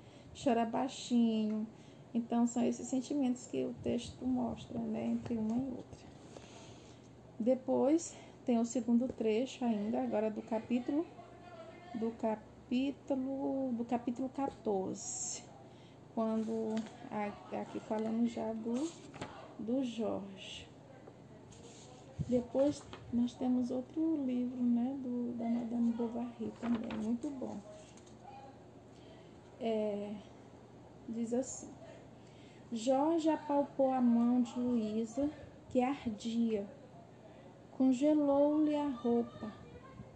chora 0.42 0.66
baixinho. 0.66 1.68
Então, 2.14 2.46
são 2.48 2.64
esses 2.64 2.88
sentimentos 2.88 3.48
que 3.48 3.64
o 3.64 3.74
texto 3.84 4.26
mostra, 4.26 4.80
né, 4.80 5.06
entre 5.08 5.36
uma 5.36 5.56
e 5.56 5.72
outra. 5.72 6.10
Depois, 7.40 8.16
tem 8.46 8.60
o 8.60 8.66
segundo 8.66 9.08
trecho 9.08 9.64
ainda, 9.64 10.02
agora 10.02 10.30
do 10.30 10.42
capítulo, 10.42 11.06
do 11.94 12.12
capítulo, 12.12 13.72
do 13.74 13.86
capítulo 13.86 14.30
14, 14.30 15.44
quando, 16.14 16.76
aqui 17.12 17.80
falando 17.82 18.28
já 18.28 18.54
do, 18.54 18.92
do 19.58 19.84
Jorge. 19.84 20.69
Depois 22.28 22.84
nós 23.12 23.34
temos 23.34 23.72
outro 23.72 24.24
livro, 24.24 24.62
né, 24.62 24.96
do, 25.02 25.34
da 25.38 25.46
Madame 25.46 25.92
Bovary 25.94 26.54
também, 26.60 26.90
muito 27.04 27.30
bom. 27.32 27.58
É, 29.60 30.14
diz 31.08 31.34
assim: 31.34 31.70
Jorge 32.72 33.30
apalpou 33.30 33.92
a 33.92 34.00
mão 34.00 34.42
de 34.42 34.60
Luísa, 34.60 35.30
que 35.70 35.82
ardia, 35.82 36.66
congelou-lhe 37.78 38.76
a 38.76 38.90
roupa, 38.90 39.52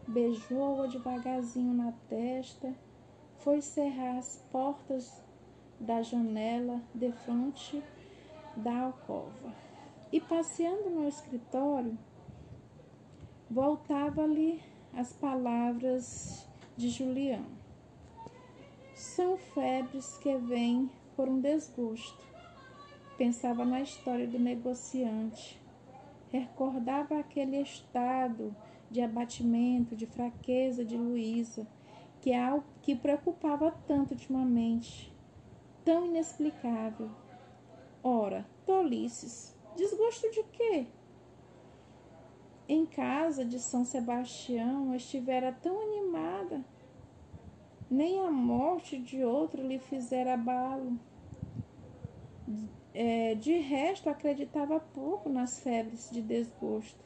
beijou-a 0.07 0.85
devagarzinho 0.85 1.73
na 1.73 1.91
testa, 2.09 2.73
foi 3.39 3.59
cerrar 3.59 4.17
as 4.17 4.37
portas 4.51 5.19
da 5.79 6.03
janela 6.03 6.79
de 6.93 7.11
frente 7.11 7.83
da 8.55 8.81
alcova 8.81 9.72
e 10.13 10.21
passeando 10.21 10.91
no 10.91 11.07
escritório, 11.07 11.97
voltava-lhe 13.49 14.61
as 14.93 15.11
palavras 15.11 16.47
de 16.77 16.87
Julião. 16.89 17.43
São 18.93 19.35
febres 19.37 20.15
que 20.19 20.37
vêm 20.37 20.87
por 21.15 21.27
um 21.27 21.41
desgosto. 21.41 22.23
Pensava 23.17 23.65
na 23.65 23.81
história 23.81 24.27
do 24.27 24.37
negociante. 24.37 25.59
Recordava 26.31 27.17
aquele 27.17 27.59
estado 27.59 28.55
de 28.91 29.01
abatimento, 29.01 29.95
de 29.95 30.05
fraqueza 30.05 30.85
de 30.85 30.95
Luísa, 30.95 31.65
que 32.21 32.29
é 32.29 32.39
algo 32.39 32.63
que 32.83 32.95
preocupava 32.95 33.71
tanto 33.87 34.11
ultimamente, 34.11 35.11
tão 35.83 36.05
inexplicável. 36.05 37.09
Ora, 38.03 38.45
tolices, 38.63 39.52
Desgosto 39.75 40.29
de 40.31 40.43
quê? 40.43 40.85
Em 42.67 42.85
casa 42.85 43.43
de 43.43 43.59
São 43.59 43.83
Sebastião 43.83 44.95
estivera 44.95 45.51
tão 45.51 45.81
animada, 45.81 46.63
nem 47.89 48.19
a 48.19 48.31
morte 48.31 48.97
de 48.97 49.23
outro 49.23 49.65
lhe 49.65 49.79
fizera 49.79 50.35
abalo. 50.35 50.97
É, 52.93 53.33
de 53.35 53.57
resto, 53.57 54.09
acreditava 54.09 54.79
pouco 54.79 55.27
nas 55.27 55.59
febres 55.59 56.09
de 56.11 56.21
desgosto. 56.21 57.03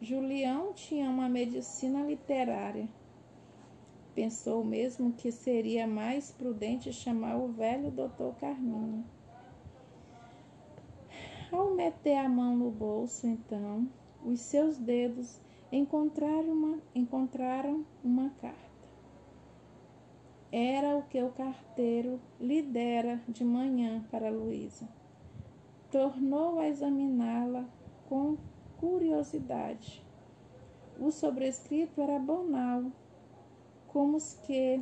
Julião 0.00 0.72
tinha 0.72 1.08
uma 1.08 1.28
medicina 1.28 2.02
literária. 2.02 2.88
Pensou 4.14 4.62
mesmo 4.62 5.12
que 5.12 5.32
seria 5.32 5.86
mais 5.86 6.30
prudente 6.30 6.92
chamar 6.92 7.36
o 7.36 7.48
velho 7.48 7.90
doutor 7.90 8.34
Carminho. 8.36 9.04
Ao 11.52 11.74
meter 11.74 12.16
a 12.16 12.28
mão 12.28 12.56
no 12.56 12.70
bolso, 12.70 13.26
então, 13.26 13.88
os 14.24 14.40
seus 14.40 14.78
dedos 14.78 15.40
encontraram 15.72 16.52
uma, 16.52 16.78
encontraram 16.94 17.84
uma 18.04 18.30
carta. 18.40 18.70
Era 20.52 20.96
o 20.96 21.02
que 21.02 21.20
o 21.22 21.30
carteiro 21.30 22.20
lhe 22.40 22.62
dera 22.62 23.20
de 23.28 23.44
manhã 23.44 24.04
para 24.10 24.30
Luísa. 24.30 24.88
Tornou 25.90 26.60
a 26.60 26.68
examiná-la 26.68 27.64
com 28.08 28.36
curiosidade. 28.78 30.04
O 31.00 31.10
sobrescrito 31.10 32.00
era 32.00 32.18
banal, 32.18 32.84
como 33.88 34.16
os 34.16 34.34
que 34.34 34.80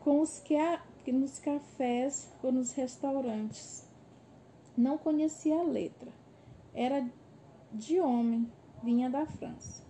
com 0.00 0.20
os 0.20 0.38
que 0.38 1.12
nos 1.12 1.38
cafés 1.38 2.32
ou 2.42 2.52
nos 2.52 2.72
restaurantes. 2.72 3.85
Não 4.76 4.98
conhecia 4.98 5.58
a 5.58 5.62
letra. 5.62 6.12
Era 6.74 7.08
de 7.72 7.98
homem, 8.00 8.50
vinha 8.82 9.08
da 9.08 9.24
França. 9.24 9.82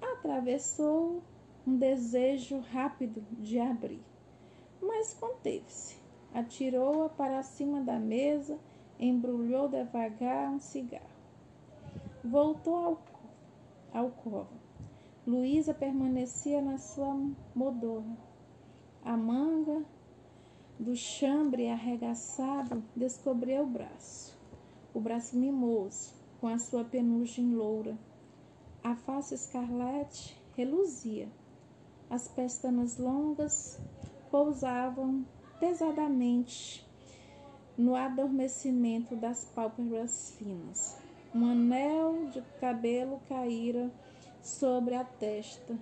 Atravessou 0.00 1.22
um 1.66 1.76
desejo 1.76 2.60
rápido 2.60 3.24
de 3.32 3.58
abrir, 3.58 4.02
mas 4.80 5.14
conteve-se. 5.14 5.98
Atirou-a 6.32 7.08
para 7.08 7.42
cima 7.42 7.80
da 7.80 7.98
mesa, 7.98 8.56
embrulhou 8.98 9.68
devagar 9.68 10.48
um 10.48 10.60
cigarro. 10.60 11.04
Voltou 12.22 12.76
ao, 12.76 13.02
ao 13.92 14.10
cova. 14.10 14.60
Luísa 15.26 15.74
permanecia 15.74 16.62
na 16.62 16.78
sua 16.78 17.18
modorra. 17.54 18.16
A 19.04 19.16
manga 19.16 19.84
do 20.80 20.96
chambre 20.96 21.68
arregaçado, 21.68 22.82
descobria 22.96 23.62
o 23.62 23.66
braço, 23.66 24.34
o 24.94 25.00
braço 25.00 25.36
mimoso, 25.36 26.14
com 26.40 26.46
a 26.46 26.58
sua 26.58 26.82
penugem 26.82 27.54
loura. 27.54 27.98
A 28.82 28.96
face 28.96 29.34
escarlate 29.34 30.40
reluzia. 30.56 31.28
As 32.08 32.28
pestanas 32.28 32.96
longas 32.96 33.78
pousavam 34.30 35.22
pesadamente 35.60 36.88
no 37.76 37.94
adormecimento 37.94 39.14
das 39.14 39.44
pálpebras 39.44 40.34
finas. 40.38 40.96
Um 41.34 41.44
anel 41.44 42.30
de 42.32 42.40
cabelo 42.58 43.20
caíra 43.28 43.92
sobre 44.42 44.94
a 44.94 45.04
testa 45.04 45.78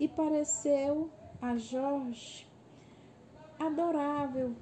e 0.00 0.08
pareceu 0.08 1.10
a 1.40 1.54
Jorge 1.58 2.50
adorável 3.66 4.54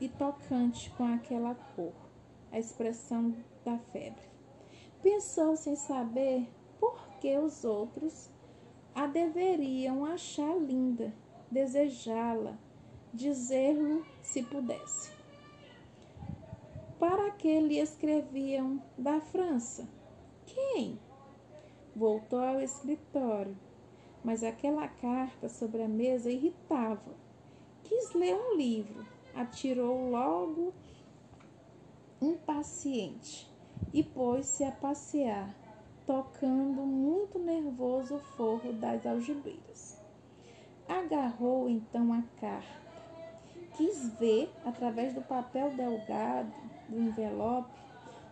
e 0.00 0.08
tocante 0.08 0.90
com 0.90 1.04
aquela 1.04 1.54
cor, 1.54 1.94
a 2.50 2.58
expressão 2.58 3.34
da 3.64 3.78
febre. 3.78 4.30
Pensou 5.02 5.56
sem 5.56 5.74
saber 5.74 6.48
por 6.78 7.08
que 7.20 7.36
os 7.38 7.64
outros 7.64 8.30
a 8.94 9.06
deveriam 9.06 10.04
achar 10.04 10.54
linda, 10.58 11.12
desejá-la, 11.50 12.58
dizer-lo 13.12 14.06
se 14.22 14.42
pudesse. 14.42 15.12
Para 16.98 17.30
que 17.30 17.60
lhe 17.60 17.78
escreviam 17.78 18.82
da 18.98 19.20
França? 19.20 19.88
Quem? 20.46 21.00
Voltou 21.96 22.40
ao 22.40 22.60
escritório, 22.60 23.56
mas 24.22 24.44
aquela 24.44 24.86
carta 24.88 25.48
sobre 25.48 25.82
a 25.82 25.88
mesa 25.88 26.30
irritava 26.30 27.21
quis 27.84 28.12
ler 28.14 28.34
um 28.34 28.56
livro, 28.56 29.06
atirou 29.34 30.10
logo 30.10 30.72
impaciente 32.20 33.50
e 33.92 34.02
pôs-se 34.02 34.64
a 34.64 34.70
passear, 34.70 35.54
tocando 36.06 36.82
muito 36.82 37.38
nervoso 37.38 38.16
o 38.16 38.20
forro 38.20 38.72
das 38.72 39.04
algibeiras. 39.06 40.00
Agarrou 40.88 41.68
então 41.68 42.12
a 42.12 42.22
carta. 42.40 42.82
Quis 43.76 44.12
ver, 44.18 44.50
através 44.64 45.14
do 45.14 45.22
papel 45.22 45.70
delgado 45.70 46.52
do 46.88 46.98
envelope, 46.98 47.70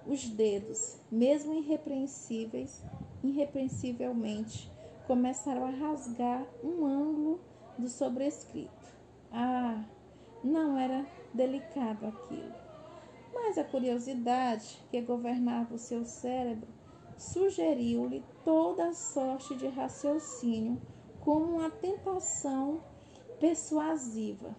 os 0.07 0.29
dedos, 0.29 1.01
mesmo 1.11 1.55
irrepreensíveis, 1.55 2.83
irrepreensivelmente, 3.23 4.71
começaram 5.07 5.65
a 5.65 5.71
rasgar 5.71 6.47
um 6.63 6.87
ângulo 6.87 7.41
do 7.79 7.89
sobrescrito. 7.89 8.80
Ah, 9.33 9.85
não 10.43 10.79
era 10.79 11.07
delicado 11.33 12.07
aquilo. 12.07 12.55
Mas 13.33 13.59
a 13.59 13.65
curiosidade 13.65 14.83
que 14.91 15.01
governava 15.01 15.75
o 15.75 15.79
seu 15.79 16.05
cérebro 16.05 16.69
sugeriu-lhe 17.17 18.25
toda 18.45 18.93
sorte 18.93 19.55
de 19.55 19.69
raciocínio 19.69 20.81
como 21.21 21.57
uma 21.57 21.71
tentação 21.71 22.83
persuasiva. 23.39 24.57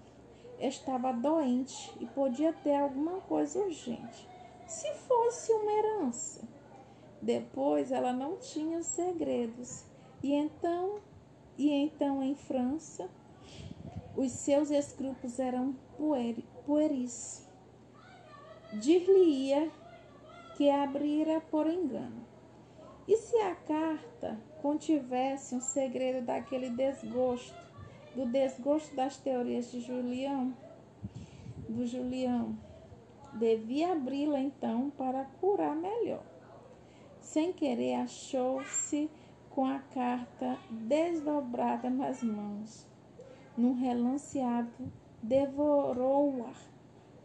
Estava 0.59 1.11
doente 1.11 1.91
e 1.99 2.05
podia 2.05 2.53
ter 2.53 2.76
alguma 2.76 3.19
coisa 3.22 3.59
urgente. 3.59 4.30
Se 4.67 4.93
fosse 4.93 5.51
uma 5.51 5.72
herança. 5.72 6.47
Depois 7.22 7.91
ela 7.91 8.13
não 8.13 8.38
tinha 8.38 8.82
segredos. 8.84 9.86
E 10.24 10.34
então, 10.34 10.99
e 11.57 11.72
então 11.72 12.22
em 12.22 12.36
França, 12.36 13.09
os 14.16 14.32
seus 14.32 14.72
escrúpulos 14.72 15.39
eram 15.39 15.76
pueris. 16.66 17.47
Dir-lhe-ia 18.74 19.72
que 20.55 20.70
abrira 20.70 21.41
por 21.49 21.68
engano. 21.68 22.26
E 23.07 23.18
se 23.18 23.36
a 23.38 23.55
carta 23.55 24.39
contivesse 24.62 25.55
um 25.55 25.62
segredo 25.62 26.26
daquele 26.26 26.70
desgosto, 26.70 27.55
do 28.16 28.26
desgosto 28.26 28.95
das 28.95 29.18
teorias 29.18 29.72
de 29.72 29.82
Julião, 29.82 30.53
do 31.68 31.86
Julião, 31.86 32.55
devia 33.34 33.93
abri-la 33.93 34.39
então 34.39 34.89
para 34.91 35.26
curar 35.39 35.76
melhor. 35.76 36.24
Sem 37.22 37.53
querer, 37.53 37.95
achou-se 37.95 39.09
com 39.49 39.66
a 39.66 39.80
carta 39.80 40.57
desdobrada 40.70 41.89
nas 41.89 42.22
mãos. 42.22 42.90
Num 43.62 43.74
relanceado, 43.76 44.91
devorou-a, 45.22 46.51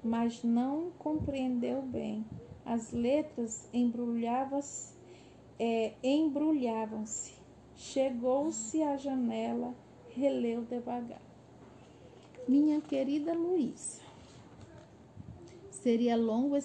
mas 0.05 0.43
não 0.43 0.91
compreendeu 0.99 1.81
bem. 1.81 2.27
As 2.63 2.93
letras 2.93 3.67
embrulhavam-se 3.73 4.95
é, 5.59 5.95
embrulhavam-se. 6.03 7.33
Chegou-se 7.75 8.83
à 8.83 8.99
janela, 8.99 9.75
releu 10.11 10.61
devagar. 10.63 11.23
Minha 12.47 12.83
querida 12.83 13.33
Luísa, 13.33 14.03
seria 15.71 16.17
longo 16.17 16.59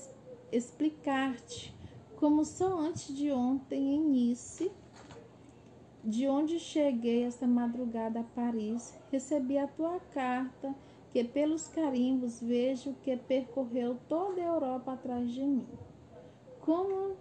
explicar-te 0.51 1.73
como 2.17 2.43
só 2.43 2.77
antes 2.77 3.15
de 3.15 3.31
ontem 3.31 3.95
em 3.95 4.01
Nice, 4.01 4.69
de 6.03 6.27
onde 6.27 6.59
cheguei 6.59 7.23
esta 7.23 7.45
madrugada 7.45 8.21
a 8.21 8.23
Paris, 8.23 8.97
recebi 9.11 9.57
a 9.57 9.67
tua 9.67 9.99
carta, 10.13 10.73
que 11.11 11.23
pelos 11.23 11.67
carimbos 11.67 12.41
vejo 12.41 12.95
que 13.03 13.15
percorreu 13.17 13.97
toda 14.07 14.41
a 14.41 14.45
Europa 14.45 14.93
atrás 14.93 15.31
de 15.31 15.43
mim. 15.43 15.67
Como 16.61 17.15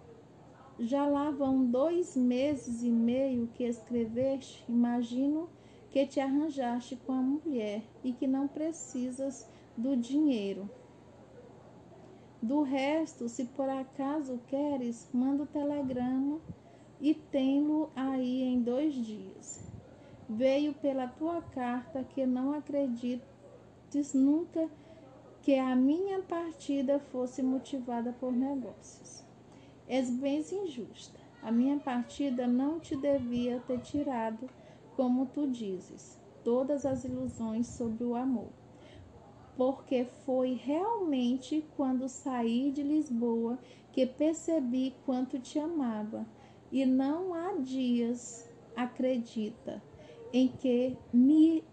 já 0.78 1.06
lá 1.06 1.30
vão 1.30 1.66
dois 1.66 2.16
meses 2.16 2.82
e 2.82 2.90
meio 2.90 3.48
que 3.48 3.64
escreveste, 3.64 4.64
imagino 4.68 5.48
que 5.90 6.06
te 6.06 6.20
arranjaste 6.20 6.96
com 6.96 7.12
a 7.12 7.20
mulher 7.20 7.82
e 8.02 8.12
que 8.12 8.26
não 8.26 8.46
precisas 8.46 9.46
do 9.76 9.96
dinheiro. 9.96 10.70
Do 12.40 12.62
resto, 12.62 13.28
se 13.28 13.44
por 13.44 13.68
acaso 13.68 14.40
queres, 14.46 15.10
manda 15.12 15.42
o 15.42 15.46
telegrama 15.46 16.40
e 17.00 17.14
tem-lo 17.14 17.90
aí 17.96 18.42
em 18.42 18.60
dois 18.60 18.94
dias. 18.94 19.64
Veio 20.28 20.74
pela 20.74 21.08
tua 21.08 21.42
carta 21.42 22.04
que 22.04 22.26
não 22.26 22.52
acredites 22.52 23.24
nunca 24.14 24.68
que 25.42 25.58
a 25.58 25.74
minha 25.74 26.20
partida 26.20 26.98
fosse 26.98 27.42
motivada 27.42 28.12
por 28.12 28.32
negócios. 28.32 29.24
És 29.88 30.10
bem 30.10 30.40
injusta. 30.40 31.18
A 31.42 31.50
minha 31.50 31.78
partida 31.78 32.46
não 32.46 32.78
te 32.78 32.94
devia 32.94 33.60
ter 33.60 33.80
tirado, 33.80 34.48
como 34.94 35.26
tu 35.26 35.48
dizes, 35.48 36.18
todas 36.44 36.84
as 36.84 37.04
ilusões 37.04 37.66
sobre 37.66 38.04
o 38.04 38.14
amor. 38.14 38.50
Porque 39.56 40.04
foi 40.26 40.52
realmente 40.52 41.64
quando 41.76 42.08
saí 42.08 42.70
de 42.70 42.82
Lisboa 42.82 43.58
que 43.90 44.06
percebi 44.06 44.94
quanto 45.06 45.38
te 45.38 45.58
amava. 45.58 46.26
E 46.70 46.86
não 46.86 47.34
há 47.34 47.54
dias, 47.54 48.48
acredita, 48.76 49.82
em 50.32 50.48
que 50.48 50.96
me 51.12 51.64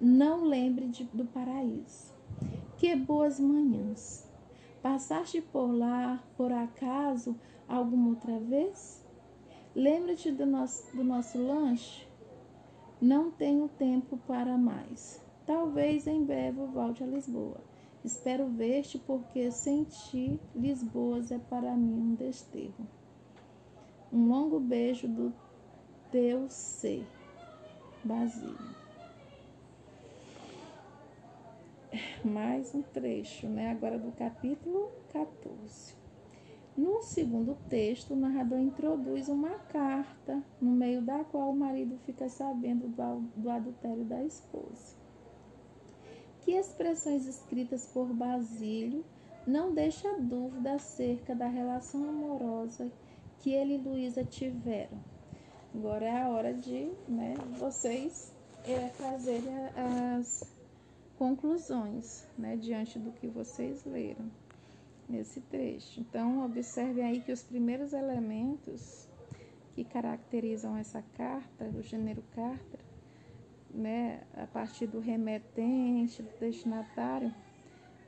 não 0.00 0.44
lembre 0.44 0.86
de, 0.86 1.04
do 1.04 1.24
paraíso. 1.24 2.14
Que 2.76 2.94
boas 2.94 3.40
manhãs! 3.40 4.28
Passaste 4.82 5.40
por 5.40 5.72
lá, 5.72 6.22
por 6.36 6.52
acaso, 6.52 7.34
alguma 7.66 8.10
outra 8.10 8.38
vez? 8.38 9.02
Lembra-te 9.74 10.30
do 10.30 10.44
nosso, 10.44 10.94
do 10.94 11.02
nosso 11.02 11.38
lanche? 11.38 12.06
Não 13.00 13.30
tenho 13.30 13.68
tempo 13.68 14.18
para 14.26 14.56
mais. 14.56 15.24
Talvez 15.46 16.06
em 16.06 16.24
breve 16.24 16.64
volte 16.66 17.02
a 17.02 17.06
Lisboa. 17.06 17.60
Espero 18.04 18.46
ver-te, 18.46 18.98
porque 18.98 19.50
sem 19.50 19.84
ti, 19.84 20.38
Lisboa 20.54 21.20
é 21.30 21.38
para 21.38 21.74
mim 21.74 22.12
um 22.12 22.14
desterro. 22.14 22.86
Um 24.14 24.28
longo 24.28 24.60
beijo 24.60 25.08
do 25.08 25.34
teu 26.12 26.48
ser, 26.48 27.04
Basílio. 28.04 28.56
Mais 32.24 32.72
um 32.76 32.80
trecho, 32.80 33.48
né? 33.48 33.72
Agora 33.72 33.98
do 33.98 34.12
capítulo 34.12 34.92
14. 35.12 35.96
No 36.76 37.02
segundo 37.02 37.56
texto, 37.68 38.14
o 38.14 38.16
narrador 38.16 38.60
introduz 38.60 39.28
uma 39.28 39.58
carta, 39.58 40.40
no 40.60 40.70
meio 40.70 41.02
da 41.02 41.24
qual 41.24 41.50
o 41.50 41.56
marido 41.56 41.98
fica 42.06 42.28
sabendo 42.28 42.86
do 43.34 43.50
adultério 43.50 44.04
da 44.04 44.22
esposa. 44.22 44.94
Que 46.42 46.52
expressões 46.52 47.26
escritas 47.26 47.84
por 47.86 48.06
Basílio 48.14 49.04
não 49.44 49.74
deixa 49.74 50.08
dúvida 50.20 50.74
acerca 50.74 51.34
da 51.34 51.48
relação 51.48 52.08
amorosa 52.08 52.92
que 53.44 53.52
ele 53.52 53.74
e 53.74 53.76
Luísa 53.76 54.24
tiveram. 54.24 54.98
Agora 55.74 56.06
é 56.06 56.22
a 56.22 56.30
hora 56.30 56.54
de 56.54 56.90
né, 57.06 57.34
vocês 57.58 58.32
é, 58.66 58.88
fazerem 58.88 59.54
as 60.16 60.50
conclusões 61.18 62.26
né, 62.38 62.56
diante 62.56 62.98
do 62.98 63.12
que 63.12 63.26
vocês 63.26 63.84
leram 63.84 64.30
nesse 65.06 65.42
trecho. 65.42 66.00
Então, 66.00 66.42
observe 66.42 67.02
aí 67.02 67.20
que 67.20 67.32
os 67.32 67.42
primeiros 67.42 67.92
elementos 67.92 69.06
que 69.74 69.84
caracterizam 69.84 70.78
essa 70.78 71.04
carta, 71.14 71.66
o 71.66 71.82
gênero 71.82 72.24
carta, 72.34 72.78
né, 73.70 74.22
a 74.38 74.46
partir 74.46 74.86
do 74.86 75.00
remetente, 75.00 76.22
do 76.22 76.30
destinatário, 76.40 77.30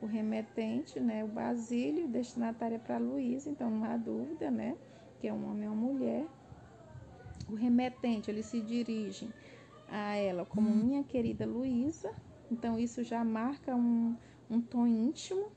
o 0.01 0.07
remetente, 0.07 0.99
né, 0.99 1.23
o 1.23 1.27
Basílio, 1.27 2.07
destinatário 2.07 2.77
é 2.77 2.79
para 2.79 2.97
Luísa, 2.97 3.51
então 3.51 3.69
não 3.69 3.83
há 3.83 3.95
dúvida, 3.97 4.49
né, 4.49 4.75
que 5.19 5.27
é 5.27 5.33
um 5.33 5.49
homem 5.49 5.69
ou 5.69 5.75
mulher. 5.75 6.25
O 7.49 7.55
remetente, 7.55 8.29
ele 8.29 8.43
se 8.43 8.61
dirige 8.61 9.29
a 9.89 10.15
ela 10.15 10.45
como 10.45 10.69
minha 10.69 11.03
querida 11.03 11.45
Luísa, 11.45 12.13
então 12.51 12.77
isso 12.77 13.03
já 13.03 13.23
marca 13.23 13.75
um, 13.75 14.15
um 14.49 14.61
tom 14.61 14.85
íntimo, 14.85 15.51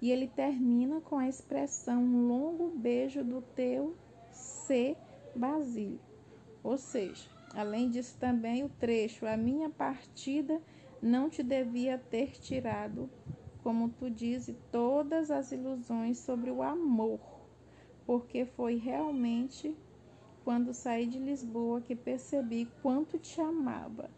e 0.00 0.10
ele 0.10 0.28
termina 0.28 1.00
com 1.00 1.18
a 1.18 1.28
expressão 1.28 2.02
um 2.02 2.28
longo 2.28 2.70
beijo 2.70 3.24
do 3.24 3.40
teu 3.40 3.96
ser 4.30 4.96
Basílio. 5.34 6.00
Ou 6.62 6.76
seja, 6.76 7.28
além 7.54 7.90
disso 7.90 8.16
também 8.18 8.64
o 8.64 8.68
trecho 8.68 9.26
a 9.26 9.36
minha 9.36 9.70
partida 9.70 10.60
não 11.00 11.28
te 11.28 11.42
devia 11.42 11.98
ter 11.98 12.32
tirado, 12.40 13.08
como 13.62 13.88
tu 13.88 14.10
dizes, 14.10 14.56
todas 14.70 15.30
as 15.30 15.52
ilusões 15.52 16.18
sobre 16.18 16.50
o 16.50 16.62
amor, 16.62 17.20
porque 18.08 18.46
foi 18.46 18.76
realmente 18.76 19.76
quando 20.42 20.72
saí 20.72 21.06
de 21.06 21.18
Lisboa 21.18 21.82
que 21.82 21.94
percebi 21.94 22.66
quanto 22.80 23.18
te 23.18 23.38
amava. 23.38 24.08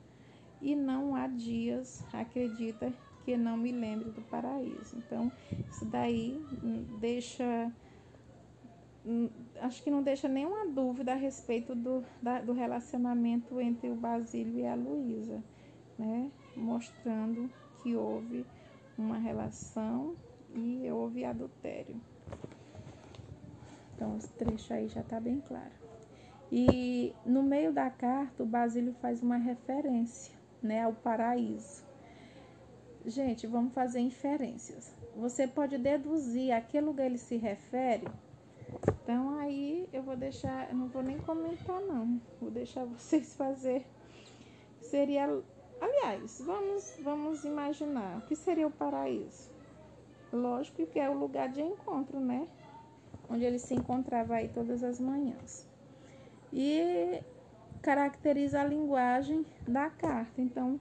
E 0.63 0.77
não 0.77 1.17
há 1.17 1.27
dias, 1.27 2.07
acredita, 2.13 2.93
que 3.25 3.37
não 3.37 3.57
me 3.57 3.73
lembre 3.73 4.11
do 4.11 4.23
paraíso. 4.23 4.97
Então, 4.97 5.33
isso 5.69 5.85
daí 5.87 6.41
deixa. 7.01 7.73
Hum, 9.05 9.29
acho 9.61 9.83
que 9.83 9.91
não 9.91 10.05
deixa 10.05 10.29
nenhuma 10.29 10.69
dúvida 10.69 11.11
a 11.11 11.17
respeito 11.17 11.75
do, 11.75 12.05
da, 12.23 12.41
do 12.41 12.53
relacionamento 12.53 13.61
entre 13.61 13.91
o 13.91 13.97
Basílio 13.97 14.57
e 14.57 14.67
a 14.67 14.77
Luísa, 14.77 15.43
né? 15.99 16.31
Mostrando 16.55 17.51
que 17.83 17.97
houve 17.97 18.47
uma 18.97 19.19
relação 19.19 20.15
e 20.55 20.89
houve 20.93 21.25
adultério. 21.25 22.01
Então, 24.01 24.17
esse 24.17 24.33
trecho 24.33 24.73
aí 24.73 24.89
já 24.89 25.03
está 25.03 25.21
bem 25.21 25.43
claro. 25.47 25.73
E 26.51 27.15
no 27.27 27.43
meio 27.43 27.71
da 27.71 27.91
carta, 27.91 28.43
o 28.43 28.47
Basílio 28.47 28.95
faz 28.95 29.23
uma 29.23 29.37
referência 29.37 30.35
né, 30.63 30.85
ao 30.85 30.95
paraíso. 30.95 31.85
Gente, 33.05 33.47
vamos 33.47 33.75
fazer 33.75 34.01
inferências. 34.01 34.97
Você 35.15 35.47
pode 35.47 35.77
deduzir 35.77 36.51
a 36.51 36.63
que 36.63 36.81
lugar 36.81 37.05
ele 37.05 37.19
se 37.19 37.37
refere. 37.37 38.09
Então, 39.03 39.39
aí 39.39 39.87
eu 39.93 40.03
vou 40.03 40.17
deixar, 40.17 40.71
eu 40.71 40.77
não 40.77 40.89
vou 40.89 41.03
nem 41.03 41.19
comentar 41.19 41.79
não, 41.83 42.19
vou 42.41 42.51
deixar 42.51 42.87
vocês 42.87 43.35
fazer. 43.37 43.85
Seria, 44.81 45.29
aliás, 45.79 46.41
vamos, 46.41 46.97
vamos 47.03 47.45
imaginar 47.45 48.17
o 48.17 48.23
que 48.23 48.35
seria 48.35 48.67
o 48.67 48.71
paraíso. 48.71 49.51
Lógico 50.33 50.87
que 50.87 50.99
é 50.99 51.11
o 51.11 51.19
lugar 51.19 51.51
de 51.51 51.61
encontro, 51.61 52.19
né? 52.19 52.49
Onde 53.31 53.45
ele 53.45 53.59
se 53.59 53.75
encontrava 53.75 54.35
aí 54.35 54.49
todas 54.49 54.83
as 54.83 55.01
manhãs. 55.01 55.67
E 56.53 57.23
caracteriza 57.81 58.61
a 58.61 58.65
linguagem 58.65 59.47
da 59.67 59.89
carta. 59.89 60.43
Então, 60.43 60.81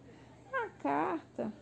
a 0.51 0.67
carta, 0.81 1.53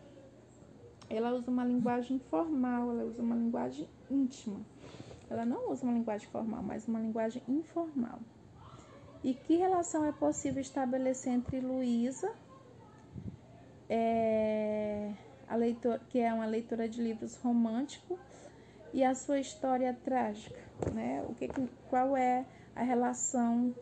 ela 1.10 1.32
usa 1.32 1.50
uma 1.50 1.64
linguagem 1.64 2.18
formal, 2.18 2.90
ela 2.90 3.04
usa 3.04 3.22
uma 3.22 3.36
linguagem 3.36 3.88
íntima. 4.10 4.60
Ela 5.30 5.44
não 5.44 5.70
usa 5.70 5.84
uma 5.84 5.92
linguagem 5.92 6.28
formal, 6.28 6.62
mas 6.62 6.88
uma 6.88 6.98
linguagem 6.98 7.42
informal. 7.46 8.18
E 9.22 9.34
que 9.34 9.56
relação 9.56 10.04
é 10.04 10.12
possível 10.12 10.60
estabelecer 10.60 11.32
entre 11.32 11.60
Luísa, 11.60 12.32
é, 13.88 15.12
a 15.48 15.56
leitora, 15.56 16.00
que 16.08 16.18
é 16.18 16.32
uma 16.32 16.46
leitora 16.46 16.88
de 16.88 17.02
livros 17.02 17.36
românticos, 17.36 18.18
e 18.92 19.04
a 19.04 19.14
sua 19.14 19.38
história 19.38 19.92
trágica, 20.04 20.58
né? 20.92 21.24
O 21.28 21.34
que, 21.34 21.48
qual 21.88 22.16
é 22.16 22.44
a 22.74 22.82
relação, 22.82 23.74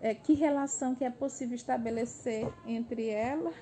é, 0.00 0.14
que 0.14 0.34
relação 0.34 0.94
que 0.94 1.04
é 1.04 1.10
possível 1.10 1.54
estabelecer 1.54 2.52
entre 2.66 3.08
ela 3.08 3.52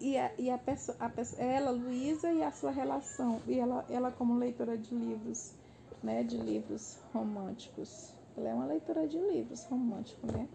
e 0.00 0.18
a, 0.18 0.30
e 0.38 0.50
a, 0.50 0.58
pessoa, 0.58 0.96
a 1.00 1.42
ela, 1.42 1.70
Luísa, 1.70 2.30
e 2.30 2.42
a 2.42 2.52
sua 2.52 2.70
relação, 2.70 3.40
e 3.46 3.58
ela, 3.58 3.84
ela 3.88 4.10
como 4.12 4.36
leitora 4.36 4.76
de 4.76 4.94
livros, 4.94 5.54
né, 6.02 6.22
de 6.22 6.36
livros 6.36 6.98
românticos. 7.12 8.12
Ela 8.36 8.50
é 8.50 8.54
uma 8.54 8.66
leitora 8.66 9.06
de 9.06 9.18
livros 9.18 9.64
românticos, 9.64 10.30
né, 10.30 10.48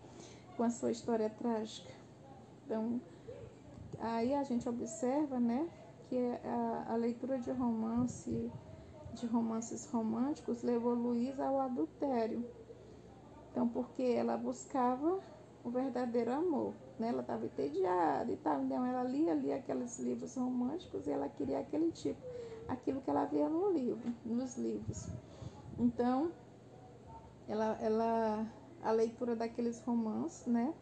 com 0.55 0.63
a 0.63 0.69
sua 0.69 0.91
história 0.91 1.29
trágica. 1.29 1.91
Então, 2.65 3.01
aí 3.99 4.33
a 4.35 4.43
gente 4.43 4.69
observa, 4.69 5.39
né, 5.39 5.67
que 6.09 6.17
a, 6.43 6.93
a 6.93 6.95
leitura 6.95 7.39
de 7.39 7.51
romance, 7.51 8.51
de 9.13 9.25
romances 9.25 9.89
românticos 9.91 10.63
levou 10.63 10.93
Luísa 10.93 11.45
ao 11.45 11.59
adultério. 11.59 12.45
Então, 13.51 13.67
porque 13.67 14.03
ela 14.03 14.37
buscava 14.37 15.19
o 15.63 15.69
verdadeiro 15.69 16.31
amor. 16.31 16.73
Né? 16.97 17.09
Ela 17.09 17.21
estava 17.21 17.45
entediada 17.45 18.31
e 18.31 18.37
tal. 18.37 18.61
Então 18.63 18.85
ela 18.85 19.03
lia, 19.03 19.33
lia 19.33 19.55
aqueles 19.57 19.99
livros 19.99 20.35
românticos 20.35 21.07
e 21.07 21.11
ela 21.11 21.27
queria 21.29 21.59
aquele 21.59 21.91
tipo, 21.91 22.21
aquilo 22.67 23.01
que 23.01 23.09
ela 23.09 23.25
via 23.25 23.49
no 23.49 23.71
livro, 23.71 24.13
nos 24.25 24.57
livros. 24.57 25.07
Então, 25.77 26.31
ela, 27.47 27.77
ela, 27.81 28.45
a 28.83 28.91
leitura 28.91 29.35
daqueles 29.35 29.81
romances, 29.81 30.45
né, 30.45 30.73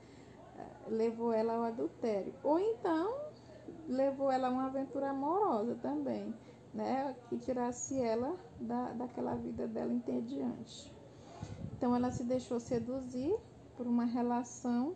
levou 0.87 1.31
ela 1.31 1.53
ao 1.53 1.63
adultério. 1.63 2.33
Ou 2.43 2.59
então, 2.59 3.15
levou 3.87 4.31
ela 4.31 4.47
a 4.47 4.51
uma 4.51 4.65
aventura 4.65 5.11
amorosa 5.11 5.75
também, 5.75 6.33
né, 6.77 7.15
que 7.27 7.37
tirasse 7.39 7.99
ela 7.99 8.37
da, 8.61 8.91
daquela 8.91 9.33
vida 9.33 9.67
dela 9.67 9.91
entediante. 9.91 10.93
Então, 11.75 11.95
ela 11.95 12.11
se 12.11 12.23
deixou 12.23 12.59
seduzir 12.59 13.35
por 13.75 13.87
uma 13.87 14.05
relação 14.05 14.95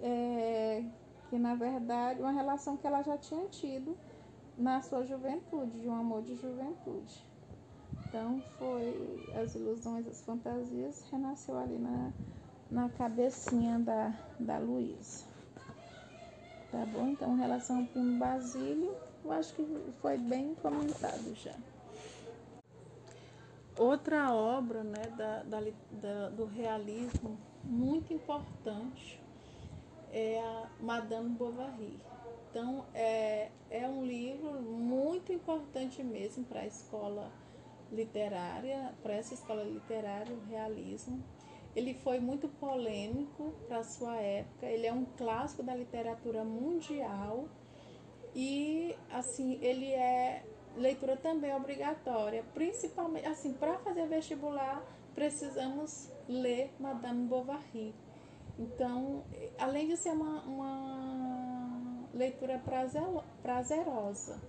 é, 0.00 0.84
que 1.28 1.38
na 1.38 1.54
verdade 1.54 2.20
uma 2.20 2.32
relação 2.32 2.76
que 2.76 2.86
ela 2.86 3.02
já 3.02 3.16
tinha 3.18 3.46
tido 3.48 3.96
na 4.56 4.80
sua 4.82 5.04
juventude, 5.04 5.78
de 5.78 5.88
um 5.88 5.94
amor 5.94 6.22
de 6.22 6.34
juventude. 6.36 7.24
Então 8.06 8.42
foi 8.58 9.24
as 9.40 9.54
ilusões, 9.54 10.06
as 10.06 10.20
fantasias, 10.22 11.04
renasceu 11.10 11.56
ali 11.56 11.78
na, 11.78 12.12
na 12.70 12.88
cabecinha 12.90 13.78
da, 13.78 14.12
da 14.38 14.58
Luísa. 14.58 15.24
Tá 16.70 16.86
bom? 16.86 17.08
Então, 17.08 17.34
relação 17.34 17.80
ao 17.80 17.86
primo 17.86 18.18
Basílio, 18.18 18.94
eu 19.24 19.32
acho 19.32 19.54
que 19.54 19.66
foi 20.00 20.16
bem 20.16 20.54
comentado 20.56 21.34
já. 21.34 21.54
Outra 23.78 24.34
obra 24.34 24.82
né, 24.82 25.06
da, 25.16 25.42
da, 25.42 25.60
da, 25.92 26.28
do 26.30 26.44
realismo 26.44 27.38
muito 27.64 28.12
importante 28.12 29.20
é 30.12 30.40
a 30.40 30.68
Madame 30.80 31.30
Bovary. 31.30 31.98
Então, 32.50 32.84
é, 32.92 33.50
é 33.70 33.86
um 33.86 34.04
livro 34.04 34.60
muito 34.60 35.32
importante 35.32 36.02
mesmo 36.02 36.44
para 36.44 36.60
a 36.60 36.66
escola 36.66 37.30
literária, 37.92 38.92
para 39.02 39.14
essa 39.14 39.34
escola 39.34 39.62
literária, 39.62 40.34
o 40.34 40.44
realismo. 40.48 41.22
Ele 41.74 41.94
foi 41.94 42.18
muito 42.18 42.48
polêmico 42.48 43.54
para 43.68 43.78
a 43.78 43.84
sua 43.84 44.16
época, 44.16 44.66
ele 44.66 44.86
é 44.86 44.92
um 44.92 45.04
clássico 45.16 45.62
da 45.62 45.74
literatura 45.74 46.44
mundial 46.44 47.48
e, 48.34 48.96
assim, 49.10 49.58
ele 49.62 49.92
é 49.92 50.44
leitura 50.76 51.16
também 51.16 51.54
obrigatória, 51.54 52.44
principalmente 52.54 53.26
assim, 53.26 53.52
para 53.52 53.78
fazer 53.78 54.06
vestibular, 54.06 54.82
precisamos 55.14 56.10
ler 56.28 56.72
Madame 56.78 57.26
Bovary. 57.26 57.94
Então, 58.58 59.24
além 59.58 59.88
de 59.88 59.96
ser 59.96 60.10
uma, 60.10 60.42
uma 60.42 62.06
leitura 62.14 62.58
prazer, 62.58 63.02
prazerosa, 63.42 64.40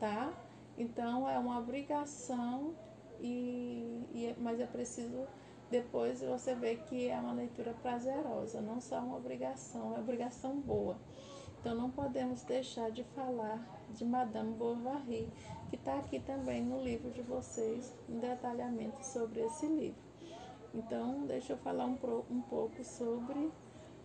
tá? 0.00 0.32
Então, 0.76 1.28
é 1.28 1.38
uma 1.38 1.58
obrigação, 1.58 2.74
e, 3.20 4.04
e, 4.12 4.34
mas 4.38 4.60
é 4.60 4.66
preciso 4.66 5.26
depois 5.70 6.22
você 6.22 6.54
ver 6.54 6.78
que 6.84 7.08
é 7.08 7.18
uma 7.18 7.32
leitura 7.32 7.74
prazerosa, 7.82 8.60
não 8.60 8.80
só 8.80 9.00
uma 9.00 9.16
obrigação, 9.16 9.80
é 9.80 9.84
uma 9.84 10.00
obrigação 10.00 10.58
boa. 10.58 10.96
Então, 11.60 11.74
não 11.74 11.90
podemos 11.90 12.42
deixar 12.42 12.90
de 12.90 13.02
falar 13.02 13.60
de 13.90 14.04
Madame 14.04 14.54
Bovary, 14.54 15.28
que 15.68 15.76
está 15.76 15.98
aqui 15.98 16.20
também 16.20 16.62
no 16.62 16.82
livro 16.82 17.10
de 17.10 17.20
vocês, 17.22 17.92
um 18.08 18.18
detalhamento 18.20 19.04
sobre 19.04 19.40
esse 19.40 19.66
livro. 19.66 20.00
Então, 20.72 21.26
deixa 21.26 21.54
eu 21.54 21.56
falar 21.58 21.86
um, 21.86 21.98
um 22.30 22.40
pouco 22.42 22.84
sobre 22.84 23.50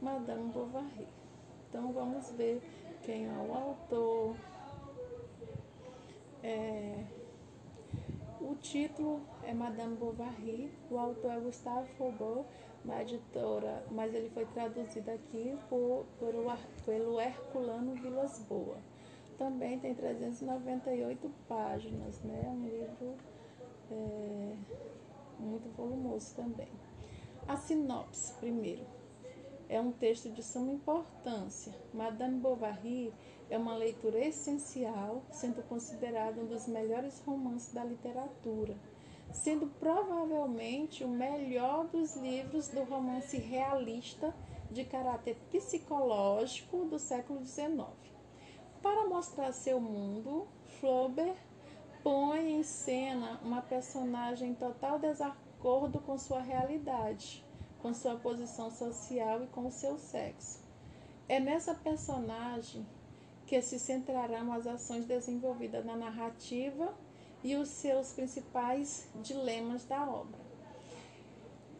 Madame 0.01 0.51
Bovary. 0.51 1.07
Então, 1.69 1.91
vamos 1.93 2.31
ver 2.31 2.61
quem 3.03 3.25
é 3.25 3.37
o 3.37 3.53
autor. 3.53 4.35
É, 6.41 7.05
o 8.41 8.55
título 8.55 9.21
é 9.43 9.53
Madame 9.53 9.95
Bovary, 9.95 10.71
o 10.89 10.97
autor 10.97 11.31
é 11.31 11.39
Gustave 11.39 11.87
Faubourg, 11.97 12.45
uma 12.83 13.01
editora, 13.01 13.83
mas 13.91 14.13
ele 14.13 14.29
foi 14.29 14.45
traduzido 14.45 15.09
aqui 15.11 15.57
por, 15.69 16.05
por, 16.19 16.33
pelo 16.85 17.19
Herculano 17.19 17.93
Vilas 17.93 18.39
Boas 18.39 18.93
também 19.37 19.79
tem 19.79 19.93
398 19.93 21.29
páginas, 21.47 22.21
né? 22.21 22.43
Um 22.47 22.65
livro 22.65 23.15
é, 23.91 24.55
muito 25.39 25.69
volumoso 25.75 26.35
também. 26.35 26.69
A 27.47 27.57
sinopse, 27.57 28.33
primeiro. 28.35 28.85
É 29.67 29.81
um 29.81 29.91
texto 29.91 30.29
de 30.29 30.43
suma 30.43 30.71
importância. 30.71 31.73
Madame 31.93 32.39
Bovary 32.39 33.13
é 33.49 33.57
uma 33.57 33.75
leitura 33.75 34.19
essencial, 34.19 35.23
sendo 35.31 35.63
considerado 35.63 36.41
um 36.41 36.45
dos 36.45 36.67
melhores 36.67 37.21
romances 37.25 37.73
da 37.73 37.83
literatura, 37.83 38.75
sendo 39.31 39.67
provavelmente 39.79 41.03
o 41.03 41.07
melhor 41.07 41.87
dos 41.87 42.15
livros 42.15 42.67
do 42.67 42.83
romance 42.83 43.37
realista 43.37 44.33
de 44.69 44.83
caráter 44.83 45.35
psicológico 45.51 46.85
do 46.85 46.99
século 46.99 47.45
XIX. 47.45 47.87
Para 48.81 49.07
mostrar 49.07 49.53
seu 49.53 49.79
mundo, 49.79 50.47
Flaubert 50.79 51.37
põe 52.03 52.53
em 52.53 52.63
cena 52.63 53.39
uma 53.43 53.61
personagem 53.61 54.49
em 54.49 54.55
total 54.55 54.99
desacordo 54.99 55.99
com 55.99 56.17
sua 56.17 56.41
realidade, 56.41 57.45
com 57.81 57.93
sua 57.93 58.15
posição 58.15 58.69
social 58.69 59.43
e 59.43 59.47
com 59.47 59.71
seu 59.71 59.97
sexo. 59.97 60.61
É 61.29 61.39
nessa 61.39 61.73
personagem 61.73 62.85
que 63.45 63.61
se 63.61 63.79
centrarão 63.79 64.51
as 64.51 64.67
ações 64.67 65.05
desenvolvidas 65.05 65.85
na 65.85 65.95
narrativa 65.95 66.93
e 67.43 67.55
os 67.55 67.67
seus 67.69 68.13
principais 68.13 69.09
dilemas 69.21 69.85
da 69.85 70.07
obra. 70.07 70.39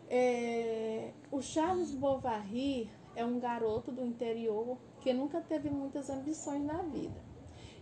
É, 0.09 1.11
o 1.31 1.41
Charles 1.41 1.91
Bovary 1.91 2.89
é 3.15 3.23
um 3.25 3.39
garoto 3.39 3.91
do 3.91 4.05
interior 4.05 4.77
que 4.99 5.13
nunca 5.13 5.41
teve 5.41 5.69
muitas 5.69 6.09
ambições 6.09 6.63
na 6.63 6.81
vida. 6.83 7.21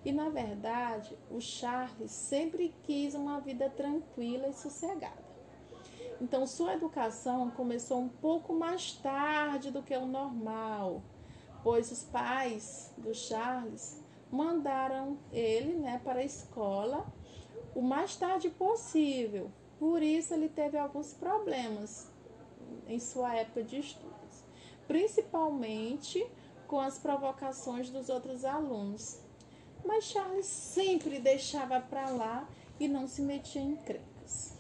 E 0.04 0.12
na 0.12 0.30
verdade, 0.30 1.18
o 1.30 1.40
Charles 1.40 2.12
sempre 2.12 2.74
quis 2.84 3.14
uma 3.14 3.40
vida 3.40 3.70
tranquila 3.70 4.48
e 4.48 4.54
sossegada. 4.54 5.32
Então, 6.20 6.46
sua 6.46 6.74
educação 6.74 7.50
começou 7.50 8.00
um 8.00 8.10
pouco 8.10 8.54
mais 8.54 8.94
tarde 8.94 9.72
do 9.72 9.82
que 9.82 9.96
o 9.96 10.06
normal, 10.06 11.02
pois 11.64 11.92
os 11.92 12.04
pais 12.04 12.94
do 12.98 13.14
Charles 13.14 14.04
mandaram 14.32 15.18
ele 15.32 15.74
né, 15.74 16.00
para 16.04 16.20
a 16.20 16.24
escola 16.24 17.06
o 17.76 17.82
mais 17.82 18.16
tarde 18.16 18.50
possível, 18.50 19.52
Por 19.82 20.04
isso 20.04 20.36
ele 20.36 20.48
teve 20.48 20.78
alguns 20.78 21.12
problemas 21.12 22.08
em 22.88 23.00
sua 23.00 23.36
época 23.36 23.64
de 23.64 23.80
estudos, 23.80 24.44
principalmente 24.88 26.24
com 26.68 26.80
as 26.80 27.00
provocações 27.00 27.90
dos 27.90 28.08
outros 28.08 28.46
alunos. 28.46 29.20
Mas 29.84 30.04
Charles 30.04 30.46
sempre 30.46 31.20
deixava 31.20 31.82
para 31.82 32.12
lá 32.12 32.48
e 32.80 32.88
não 32.88 33.08
se 33.08 33.24
metia 33.24 33.60
em 33.60 33.72
encrencas. 33.72 34.56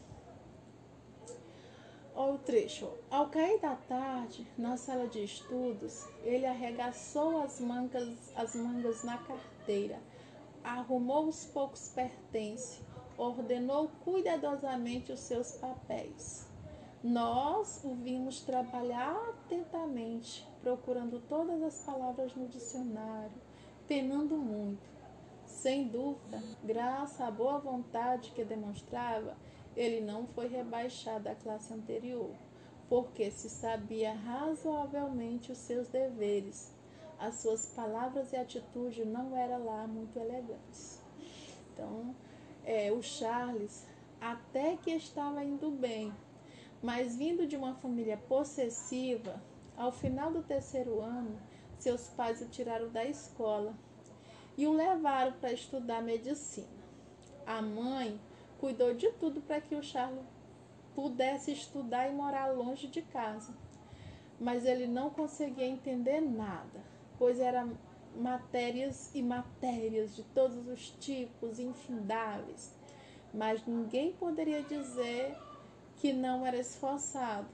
Olha 2.16 2.34
o 2.34 2.39
trecho. 2.39 2.89
Ao 3.12 3.30
cair 3.30 3.59
da 3.59 3.76
tarde, 3.76 4.47
na 4.57 4.76
sala 4.76 5.07
de 5.07 5.24
estudos, 5.24 6.03
ele 6.24 6.47
arregaçou 6.47 7.43
as 7.43 7.59
mangas, 7.59 8.36
as 8.36 8.55
mangas 8.55 9.03
na 9.03 9.20
carteira, 9.20 9.99
arrumou 10.64 11.28
os 11.28 11.45
poucos 11.45 11.89
pertences, 11.89 12.82
ordenou 13.22 13.88
cuidadosamente 14.03 15.11
os 15.11 15.19
seus 15.19 15.51
papéis. 15.51 16.47
Nós 17.03 17.82
o 17.84 17.93
vimos 17.93 18.41
trabalhar 18.41 19.15
atentamente, 19.30 20.47
procurando 20.61 21.22
todas 21.30 21.61
as 21.61 21.84
palavras 21.84 22.36
no 22.36 22.47
dicionário, 22.47 23.39
penando 23.88 24.36
muito. 24.38 24.89
Sem 25.45 25.88
dúvida, 25.88 26.41
graças 26.63 27.22
à 27.22 27.30
boa 27.30 27.59
vontade 27.59 28.32
que 28.32 28.43
demonstrava, 28.43 29.36
ele 29.76 30.01
não 30.01 30.26
foi 30.28 30.47
rebaixado 30.47 31.30
à 31.30 31.36
classe 31.36 31.74
anterior, 31.74 32.32
porque 32.89 33.30
se 33.30 33.49
sabia 33.49 34.13
razoavelmente 34.13 35.51
os 35.51 35.59
seus 35.59 35.88
deveres. 35.88 36.74
As 37.19 37.36
suas 37.36 37.67
palavras 37.67 38.34
e 38.34 38.36
atitude 38.36 39.05
não 39.05 39.36
eram 39.38 39.63
lá 39.63 39.86
muito 39.86 40.17
elegantes. 40.17 40.99
Então, 41.72 42.15
é, 42.66 42.91
o 42.91 43.01
Charles 43.01 43.88
até 44.20 44.78
que 44.78 44.91
estava 44.91 45.43
indo 45.43 45.72
bem, 45.72 46.14
mas 46.82 47.16
vindo 47.16 47.47
de 47.47 47.55
uma 47.55 47.74
família 47.76 48.18
possessiva, 48.18 49.41
ao 49.76 49.91
final 49.91 50.32
do 50.32 50.43
terceiro 50.43 51.01
ano, 51.01 51.39
seus 51.80 52.07
pais 52.09 52.41
o 52.41 52.47
tiraram 52.47 52.89
da 52.89 53.03
escola 53.03 53.74
e 54.57 54.68
o 54.68 54.74
levaram 54.74 55.34
para 55.34 55.51
estudar 55.51 56.01
medicina. 56.03 56.68
A 57.45 57.62
mãe 57.62 58.20
cuidou 58.59 58.93
de 58.93 59.12
tudo 59.14 59.41
para 59.41 59.59
que 59.59 59.74
o 59.74 59.82
Charles 59.82 60.24
pudesse 60.93 61.51
estudar 61.51 62.07
e 62.07 62.14
morar 62.14 62.47
longe 62.47 62.88
de 62.88 63.01
casa. 63.01 63.53
Mas 64.39 64.66
ele 64.66 64.88
não 64.88 65.09
conseguia 65.09 65.66
entender 65.66 66.22
nada, 66.22 66.84
pois 67.18 67.39
eram 67.39 67.76
matérias 68.16 69.12
e 69.14 69.22
matérias 69.22 70.16
de 70.16 70.24
todos 70.24 70.68
os 70.68 70.89
tipos, 70.99 71.59
infindáveis. 71.59 72.74
Mas 73.34 73.66
ninguém 73.66 74.12
poderia 74.14 74.62
dizer 74.64 75.38
que 75.97 76.12
não 76.12 76.45
era 76.45 76.57
esforçado, 76.57 77.49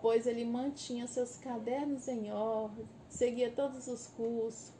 pois 0.00 0.26
ele 0.26 0.44
mantinha 0.44 1.06
seus 1.06 1.36
cadernos 1.36 2.08
em 2.08 2.32
ordem, 2.32 2.88
seguia 3.08 3.50
todos 3.50 3.86
os 3.86 4.06
cursos, 4.08 4.72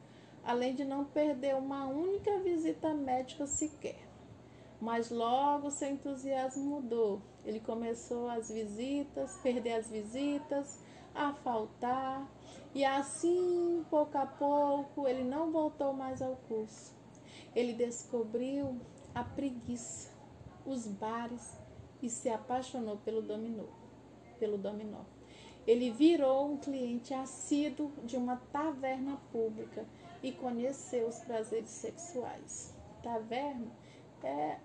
além 0.45 0.75
de 0.75 0.85
não 0.85 1.05
perder 1.05 1.55
uma 1.55 1.87
única 1.87 2.39
visita 2.41 2.95
médica 2.95 3.47
sequer. 3.47 4.09
Mas 4.81 5.11
logo 5.11 5.71
seu 5.71 5.91
entusiasmo 5.91 6.65
mudou. 6.65 7.21
Ele 7.45 7.61
começou 7.61 8.29
as 8.29 8.49
visitas, 8.51 9.37
perder 9.43 9.73
as 9.73 9.89
visitas, 9.89 10.79
a 11.15 11.33
faltar, 11.33 12.29
e 12.75 12.85
assim, 12.85 13.85
pouco 13.91 14.17
a 14.19 14.27
pouco, 14.27 15.09
ele 15.09 15.25
não 15.25 15.51
voltou 15.51 15.93
mais 15.93 16.21
ao 16.21 16.37
curso. 16.49 16.95
Ele 17.55 17.73
descobriu 17.73 18.79
a 19.15 19.25
preguiça, 19.25 20.11
os 20.67 20.87
bares 20.87 21.59
e 22.03 22.09
se 22.09 22.29
apaixonou 22.29 22.99
pelo 22.99 23.23
dominó, 23.23 23.65
pelo 24.39 24.59
dominó. 24.59 25.01
Ele 25.67 25.91
virou 25.91 26.53
um 26.53 26.57
cliente 26.57 27.13
assíduo 27.13 27.93
de 28.05 28.17
uma 28.17 28.37
taverna 28.53 29.19
pública 29.33 29.85
e 30.23 30.33
conheceu 30.33 31.09
os 31.09 31.19
prazeres 31.21 31.71
sexuais. 31.71 32.75
Taverna 33.03 33.71
é 34.23 34.59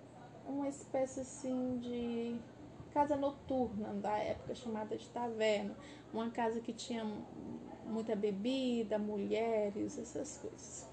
uma 0.47 0.67
espécie 0.67 1.21
assim 1.21 1.77
de 1.79 2.39
casa 2.93 3.15
noturna 3.15 3.93
da 3.95 4.17
época 4.17 4.53
chamada 4.55 4.95
de 4.95 5.09
taverna, 5.09 5.75
uma 6.13 6.29
casa 6.29 6.61
que 6.61 6.71
tinha 6.71 7.03
muita 7.85 8.15
bebida, 8.15 8.97
mulheres, 8.97 9.97
essas 9.97 10.37
coisas. 10.37 10.87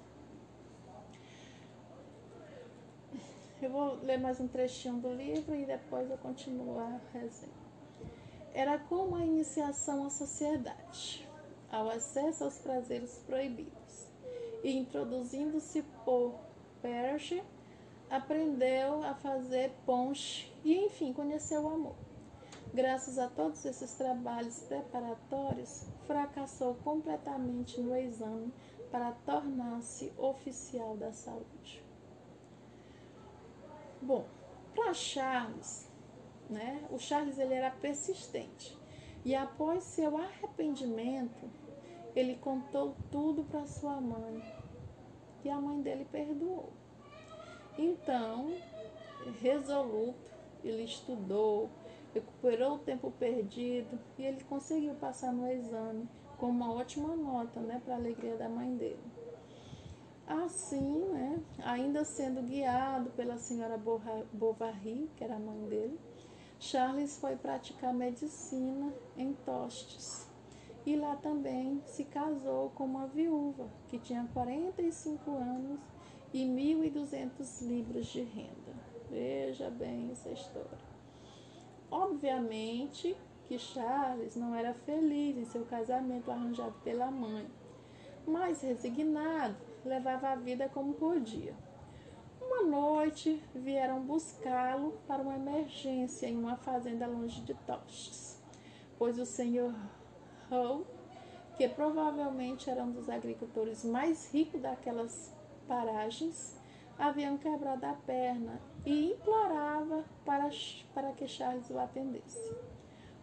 Eu 3.62 3.70
vou 3.70 3.96
ler 4.02 4.18
mais 4.18 4.40
um 4.40 4.48
trechinho 4.48 4.96
do 4.96 5.12
livro 5.12 5.54
e 5.54 5.66
depois 5.66 6.10
eu 6.10 6.16
continuo 6.16 6.78
a 6.78 6.98
resenha. 7.12 7.52
Era 8.54 8.78
como 8.78 9.16
a 9.16 9.24
iniciação 9.24 10.06
à 10.06 10.10
sociedade, 10.10 11.28
ao 11.70 11.90
acesso 11.90 12.44
aos 12.44 12.58
prazeres 12.58 13.22
proibidos. 13.26 14.06
E 14.64 14.76
introduzindo-se 14.76 15.82
por 16.04 16.34
Perche, 16.80 17.42
aprendeu 18.08 19.04
a 19.04 19.14
fazer 19.14 19.70
ponche 19.84 20.50
e, 20.64 20.86
enfim, 20.86 21.12
conheceu 21.12 21.62
o 21.62 21.68
amor. 21.68 21.94
Graças 22.72 23.18
a 23.18 23.28
todos 23.28 23.64
esses 23.64 23.92
trabalhos 23.92 24.60
preparatórios, 24.60 25.84
fracassou 26.10 26.74
completamente 26.74 27.80
no 27.80 27.96
exame 27.96 28.52
para 28.90 29.12
tornar-se 29.24 30.12
oficial 30.18 30.96
da 30.96 31.12
saúde. 31.12 31.84
Bom, 34.02 34.26
para 34.74 34.92
Charles, 34.92 35.88
né, 36.48 36.84
o 36.90 36.98
Charles 36.98 37.38
ele 37.38 37.54
era 37.54 37.70
persistente 37.70 38.76
e 39.24 39.36
após 39.36 39.84
seu 39.84 40.16
arrependimento, 40.16 41.48
ele 42.16 42.34
contou 42.38 42.96
tudo 43.12 43.44
para 43.44 43.64
sua 43.66 44.00
mãe 44.00 44.42
e 45.44 45.48
a 45.48 45.60
mãe 45.60 45.80
dele 45.80 46.08
perdoou. 46.10 46.72
Então, 47.78 48.52
resoluto, 49.40 50.28
ele 50.64 50.82
estudou, 50.82 51.70
recuperou 52.14 52.74
o 52.74 52.78
tempo 52.78 53.10
perdido 53.12 53.98
e 54.18 54.24
ele 54.24 54.42
conseguiu 54.44 54.94
passar 54.94 55.32
no 55.32 55.50
exame 55.50 56.08
com 56.38 56.46
uma 56.46 56.72
ótima 56.72 57.14
nota, 57.14 57.60
né, 57.60 57.80
para 57.84 57.94
a 57.94 57.98
alegria 57.98 58.36
da 58.36 58.48
mãe 58.48 58.74
dele. 58.76 59.02
Assim, 60.26 61.04
né, 61.10 61.42
ainda 61.64 62.04
sendo 62.04 62.42
guiado 62.42 63.10
pela 63.10 63.36
senhora 63.36 63.76
Bovary, 64.32 65.10
que 65.16 65.24
era 65.24 65.36
a 65.36 65.40
mãe 65.40 65.68
dele, 65.68 66.00
Charles 66.58 67.18
foi 67.18 67.36
praticar 67.36 67.92
medicina 67.92 68.92
em 69.16 69.32
Tostes. 69.32 70.28
E 70.86 70.96
lá 70.96 71.16
também 71.16 71.82
se 71.84 72.04
casou 72.04 72.70
com 72.70 72.84
uma 72.84 73.06
viúva 73.06 73.68
que 73.88 73.98
tinha 73.98 74.26
45 74.32 75.30
anos 75.30 75.80
e 76.32 76.44
1.200 76.44 77.66
libras 77.66 78.06
de 78.06 78.22
renda. 78.22 78.74
Veja 79.10 79.68
bem 79.68 80.10
essa 80.10 80.30
história. 80.30 80.89
Obviamente 81.90 83.16
que 83.46 83.58
Charles 83.58 84.36
não 84.36 84.54
era 84.54 84.72
feliz 84.72 85.36
em 85.36 85.44
seu 85.44 85.64
casamento 85.64 86.30
arranjado 86.30 86.74
pela 86.84 87.10
mãe, 87.10 87.50
mas 88.24 88.62
resignado 88.62 89.56
levava 89.84 90.28
a 90.28 90.36
vida 90.36 90.68
como 90.68 90.94
podia. 90.94 91.54
Uma 92.40 92.62
noite 92.62 93.42
vieram 93.54 94.02
buscá-lo 94.02 95.00
para 95.06 95.22
uma 95.22 95.34
emergência 95.34 96.28
em 96.28 96.36
uma 96.36 96.56
fazenda 96.56 97.06
longe 97.06 97.40
de 97.40 97.54
Tostes, 97.54 98.40
pois 98.96 99.18
o 99.18 99.26
senhor 99.26 99.74
Hull, 100.50 100.86
que 101.56 101.68
provavelmente 101.68 102.70
era 102.70 102.84
um 102.84 102.92
dos 102.92 103.08
agricultores 103.08 103.84
mais 103.84 104.32
ricos 104.32 104.60
daquelas 104.60 105.34
paragens, 105.66 106.56
haviam 106.98 107.36
quebrado 107.36 107.84
a 107.84 107.94
perna 107.94 108.60
e 108.84 109.12
implorava 109.12 110.04
para, 110.24 110.50
para 110.94 111.12
que 111.12 111.26
Charles 111.26 111.68
o 111.70 111.78
atendesse. 111.78 112.56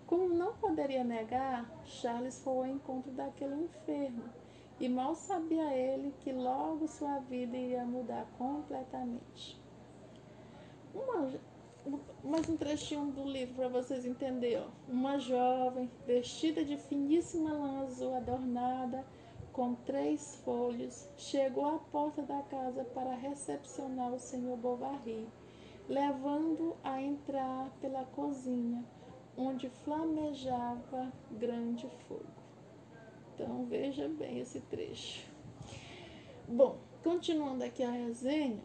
Como 0.05 0.29
não 0.29 0.53
poderia 0.53 1.03
negar, 1.03 1.69
Charles 1.85 2.41
foi 2.41 2.53
ao 2.53 2.67
encontro 2.67 3.11
daquele 3.11 3.55
enfermo 3.55 4.23
e 4.79 4.87
mal 4.87 5.15
sabia 5.15 5.73
ele 5.73 6.13
que 6.19 6.31
logo 6.31 6.87
sua 6.87 7.19
vida 7.19 7.57
iria 7.57 7.83
mudar 7.83 8.25
completamente. 8.37 9.59
Uma, 10.93 11.31
mais 12.23 12.47
um 12.47 12.55
trechinho 12.55 13.11
do 13.11 13.23
livro 13.23 13.55
para 13.55 13.69
vocês 13.69 14.05
entenderem. 14.05 14.67
Uma 14.87 15.17
jovem, 15.17 15.89
vestida 16.05 16.63
de 16.63 16.77
finíssima 16.77 17.51
lã 17.51 17.83
azul 17.83 18.15
adornada 18.15 19.05
com 19.51 19.73
três 19.73 20.35
folhos, 20.45 21.09
chegou 21.17 21.65
à 21.65 21.79
porta 21.79 22.21
da 22.21 22.43
casa 22.43 22.83
para 22.83 23.15
recepcionar 23.15 24.13
o 24.13 24.19
senhor 24.19 24.55
Bovary, 24.55 25.27
levando 25.87 26.75
a 26.83 27.01
entrar 27.01 27.69
pela 27.81 28.03
cozinha, 28.05 28.83
onde 29.37 29.69
flamejava 29.69 31.11
grande 31.31 31.87
fogo. 32.07 32.25
Então 33.33 33.65
veja 33.65 34.07
bem 34.07 34.39
esse 34.39 34.59
trecho. 34.61 35.29
Bom, 36.47 36.77
continuando 37.03 37.63
aqui 37.63 37.83
a 37.83 37.91
resenha, 37.91 38.61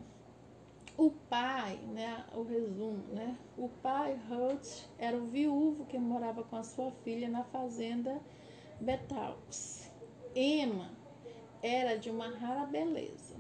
O 0.97 1.11
pai, 1.11 1.77
né, 1.95 2.25
o 2.35 2.43
resumo, 2.43 3.03
né? 3.15 3.39
O 3.57 3.69
pai, 3.69 4.21
Hurt, 4.31 4.85
era 4.99 5.17
o 5.17 5.27
viúvo 5.27 5.87
que 5.87 5.99
morava 5.99 6.43
com 6.45 6.57
a 6.57 6.63
sua 6.63 6.91
filha 7.03 7.29
na 7.29 7.45
fazenda 7.45 8.21
Betaux. 8.79 9.91
Emma 10.35 10.91
era 11.63 11.97
de 11.97 12.11
uma 12.11 12.29
rara 12.29 12.67
beleza, 12.67 13.37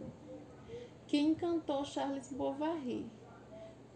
que 1.06 1.18
encantou 1.18 1.84
Charles 1.84 2.32
Bovary, 2.32 3.06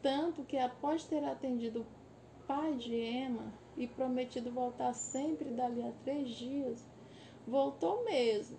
tanto 0.07 0.44
que 0.44 0.57
após 0.57 1.02
ter 1.02 1.24
atendido 1.24 1.80
o 1.80 2.46
pai 2.46 2.76
de 2.76 2.94
Emma 2.94 3.52
e 3.76 3.88
prometido 3.88 4.52
voltar 4.52 4.92
sempre 4.94 5.50
dali 5.50 5.82
a 5.82 5.90
três 6.04 6.30
dias, 6.30 6.86
voltou 7.44 8.04
mesmo. 8.04 8.57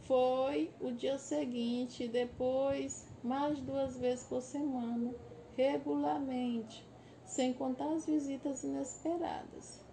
Foi 0.00 0.68
o 0.80 0.90
dia 0.90 1.16
seguinte 1.16 2.02
e 2.02 2.08
depois 2.08 3.06
mais 3.22 3.60
duas 3.60 3.96
vezes 3.98 4.26
por 4.26 4.42
semana, 4.42 5.14
regularmente, 5.56 6.84
sem 7.24 7.52
contar 7.52 7.92
as 7.92 8.04
visitas 8.04 8.64
inesperadas. 8.64 9.86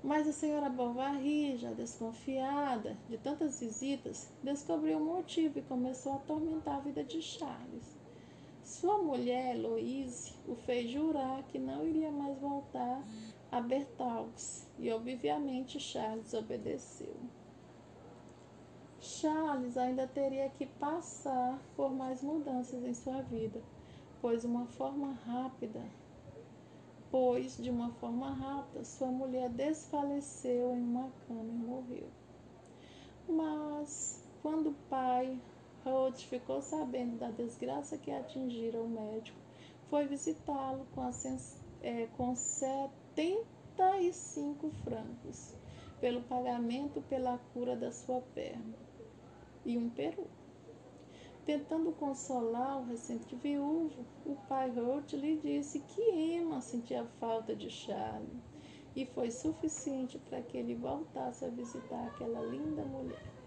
Mas 0.00 0.28
a 0.28 0.32
senhora 0.32 0.70
Bovary, 0.70 1.56
já 1.56 1.72
desconfiada 1.72 2.96
de 3.08 3.18
tantas 3.18 3.58
visitas, 3.58 4.32
descobriu 4.44 4.98
o 4.98 5.04
motivo 5.04 5.58
e 5.58 5.62
começou 5.62 6.12
a 6.12 6.16
atormentar 6.16 6.76
a 6.76 6.80
vida 6.80 7.02
de 7.02 7.20
Charles. 7.20 7.99
Sua 8.70 8.98
mulher, 8.98 9.56
Louise, 9.56 10.32
o 10.46 10.54
fez 10.54 10.88
jurar 10.88 11.42
que 11.48 11.58
não 11.58 11.84
iria 11.84 12.08
mais 12.08 12.38
voltar 12.38 13.02
a 13.50 13.60
Bertaux 13.60 14.64
e, 14.78 14.92
obviamente, 14.92 15.80
Charles 15.80 16.32
obedeceu. 16.32 17.16
Charles 19.00 19.76
ainda 19.76 20.06
teria 20.06 20.48
que 20.50 20.66
passar 20.66 21.58
por 21.74 21.90
mais 21.90 22.22
mudanças 22.22 22.84
em 22.84 22.94
sua 22.94 23.20
vida, 23.22 23.60
pois 24.22 24.44
uma 24.44 24.66
forma 24.66 25.14
rápida, 25.26 25.82
pois 27.10 27.56
de 27.56 27.70
uma 27.70 27.90
forma 27.94 28.30
rápida 28.30 28.84
sua 28.84 29.08
mulher 29.08 29.50
desfaleceu 29.50 30.76
em 30.76 30.80
uma 30.80 31.10
cama 31.26 31.42
e 31.42 31.66
morreu. 31.66 32.08
Mas 33.28 34.24
quando 34.40 34.70
o 34.70 34.74
pai 34.88 35.36
Holt 35.84 36.26
ficou 36.26 36.60
sabendo 36.60 37.16
da 37.18 37.30
desgraça 37.30 37.96
que 37.96 38.10
atingira 38.10 38.78
o 38.80 38.88
médico, 38.88 39.38
foi 39.88 40.06
visitá-lo 40.06 40.86
com, 40.94 41.08
é, 41.82 42.06
com 42.16 42.36
75 42.36 44.70
francos 44.84 45.54
pelo 46.00 46.22
pagamento 46.22 47.02
pela 47.02 47.38
cura 47.52 47.76
da 47.76 47.92
sua 47.92 48.20
perna 48.34 48.74
e 49.64 49.76
um 49.76 49.90
peru. 49.90 50.26
Tentando 51.44 51.92
consolar 51.92 52.80
o 52.80 52.86
recente 52.86 53.34
viúvo, 53.34 54.04
o 54.24 54.36
pai 54.48 54.70
Hurt 54.70 55.12
lhe 55.14 55.36
disse 55.38 55.80
que 55.80 56.02
Emma 56.02 56.60
sentia 56.60 57.04
falta 57.18 57.56
de 57.56 57.70
Charlie 57.70 58.40
e 58.94 59.06
foi 59.06 59.30
suficiente 59.30 60.18
para 60.18 60.42
que 60.42 60.56
ele 60.56 60.74
voltasse 60.74 61.44
a 61.44 61.48
visitar 61.48 62.06
aquela 62.06 62.40
linda 62.42 62.84
mulher. 62.84 63.39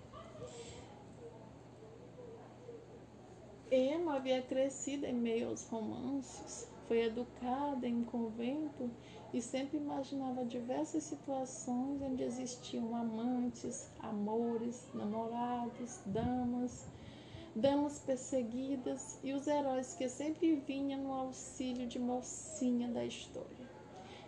Emma 3.75 4.17
havia 4.17 4.41
crescido 4.41 5.05
em 5.05 5.13
meio 5.13 5.49
aos 5.49 5.67
romances, 5.67 6.67
foi 6.87 7.05
educada 7.05 7.87
em 7.87 7.95
um 7.95 8.03
convento 8.03 8.89
e 9.33 9.41
sempre 9.41 9.77
imaginava 9.77 10.45
diversas 10.45 11.03
situações 11.03 11.99
onde 12.01 12.21
existiam 12.23 12.95
amantes, 12.95 13.89
amores, 13.99 14.87
namorados, 14.93 15.99
damas, 16.05 16.85
damas 17.55 17.99
perseguidas 17.99 19.17
e 19.23 19.33
os 19.33 19.47
heróis 19.47 19.95
que 19.95 20.07
sempre 20.07 20.55
vinham 20.55 21.01
no 21.01 21.13
auxílio 21.13 21.87
de 21.87 21.97
mocinha 21.97 22.87
da 22.89 23.03
história. 23.03 23.67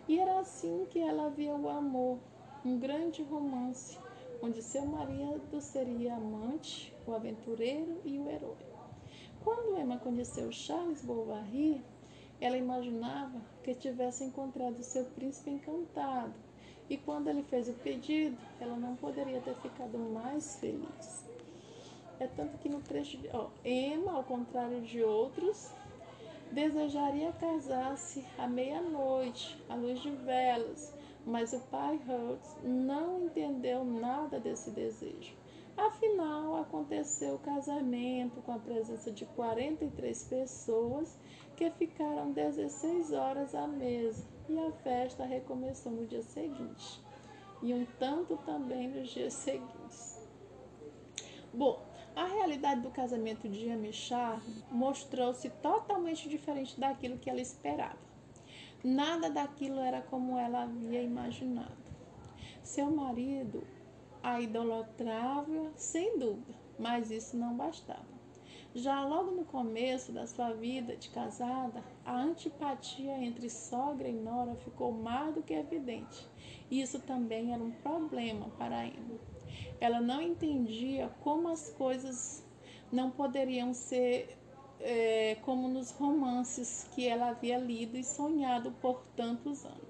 E 0.08 0.18
era 0.18 0.40
assim 0.40 0.86
que 0.90 0.98
ela 0.98 1.30
via 1.30 1.54
o 1.54 1.68
amor, 1.68 2.18
um 2.64 2.78
grande 2.78 3.22
romance, 3.22 3.96
onde 4.42 4.60
seu 4.60 4.84
marido 4.86 5.60
seria 5.60 6.16
amante, 6.16 6.92
o 7.06 7.12
aventureiro 7.12 8.00
e 8.04 8.18
o 8.18 8.28
herói. 8.28 8.75
Quando 9.46 9.78
Emma 9.78 9.96
conheceu 9.96 10.50
Charles 10.50 11.02
Bovary, 11.02 11.80
ela 12.40 12.56
imaginava 12.56 13.40
que 13.62 13.76
tivesse 13.76 14.24
encontrado 14.24 14.82
seu 14.82 15.04
príncipe 15.04 15.50
encantado, 15.50 16.34
e 16.90 16.96
quando 16.96 17.28
ele 17.28 17.44
fez 17.44 17.68
o 17.68 17.72
pedido, 17.74 18.36
ela 18.58 18.76
não 18.76 18.96
poderia 18.96 19.40
ter 19.40 19.54
ficado 19.58 19.96
mais 20.00 20.56
feliz. 20.56 21.24
É 22.18 22.26
tanto 22.26 22.58
que 22.58 22.68
no 22.68 22.80
trecho 22.80 23.18
de. 23.18 23.28
Ó, 23.28 23.50
Emma, 23.64 24.14
ao 24.14 24.24
contrário 24.24 24.80
de 24.80 25.00
outros, 25.04 25.70
desejaria 26.50 27.30
casar-se 27.30 28.24
à 28.36 28.48
meia-noite, 28.48 29.62
à 29.68 29.76
luz 29.76 30.00
de 30.00 30.10
velas, 30.10 30.92
mas 31.24 31.52
o 31.52 31.60
pai 31.70 32.00
Hertz 32.04 32.56
não 32.64 33.22
entendeu 33.26 33.84
nada 33.84 34.40
desse 34.40 34.72
desejo. 34.72 35.36
Afinal, 35.76 36.56
aconteceu 36.56 37.34
o 37.34 37.38
casamento 37.38 38.40
com 38.42 38.52
a 38.52 38.58
presença 38.58 39.12
de 39.12 39.26
43 39.26 40.24
pessoas 40.24 41.18
que 41.54 41.70
ficaram 41.70 42.32
16 42.32 43.12
horas 43.12 43.54
à 43.54 43.66
mesa 43.66 44.26
e 44.48 44.58
a 44.58 44.72
festa 44.72 45.24
recomeçou 45.24 45.92
no 45.92 46.06
dia 46.06 46.22
seguinte, 46.22 47.02
e 47.62 47.74
um 47.74 47.86
tanto 47.98 48.36
também 48.38 48.88
nos 48.88 49.10
dias 49.10 49.34
seguintes. 49.34 50.26
Bom, 51.52 51.84
a 52.14 52.24
realidade 52.24 52.80
do 52.80 52.90
casamento 52.90 53.46
de 53.46 53.70
Amy 53.70 53.90
mostrou-se 54.70 55.50
totalmente 55.50 56.28
diferente 56.28 56.78
daquilo 56.80 57.18
que 57.18 57.28
ela 57.28 57.40
esperava. 57.40 57.98
Nada 58.82 59.28
daquilo 59.28 59.80
era 59.80 60.00
como 60.00 60.38
ela 60.38 60.62
havia 60.62 61.02
imaginado. 61.02 61.76
Seu 62.62 62.90
marido 62.90 63.62
a 64.26 64.40
idolatrava 64.40 65.70
sem 65.76 66.18
dúvida, 66.18 66.52
mas 66.76 67.12
isso 67.12 67.36
não 67.36 67.56
bastava. 67.56 68.16
Já 68.74 69.04
logo 69.04 69.30
no 69.30 69.44
começo 69.44 70.10
da 70.10 70.26
sua 70.26 70.52
vida 70.52 70.96
de 70.96 71.10
casada, 71.10 71.80
a 72.04 72.12
antipatia 72.12 73.22
entre 73.22 73.48
sogra 73.48 74.08
e 74.08 74.12
nora 74.12 74.56
ficou 74.56 74.90
mais 74.90 75.32
do 75.32 75.44
que 75.44 75.54
evidente. 75.54 76.28
Isso 76.68 76.98
também 76.98 77.54
era 77.54 77.62
um 77.62 77.70
problema 77.70 78.48
para 78.58 78.84
Emma. 78.84 79.20
Ela 79.80 80.00
não 80.00 80.20
entendia 80.20 81.08
como 81.20 81.46
as 81.46 81.70
coisas 81.70 82.44
não 82.90 83.12
poderiam 83.12 83.72
ser 83.72 84.36
é, 84.80 85.36
como 85.42 85.68
nos 85.68 85.92
romances 85.92 86.90
que 86.96 87.06
ela 87.06 87.28
havia 87.28 87.58
lido 87.58 87.96
e 87.96 88.02
sonhado 88.02 88.72
por 88.82 89.06
tantos 89.14 89.64
anos. 89.64 89.85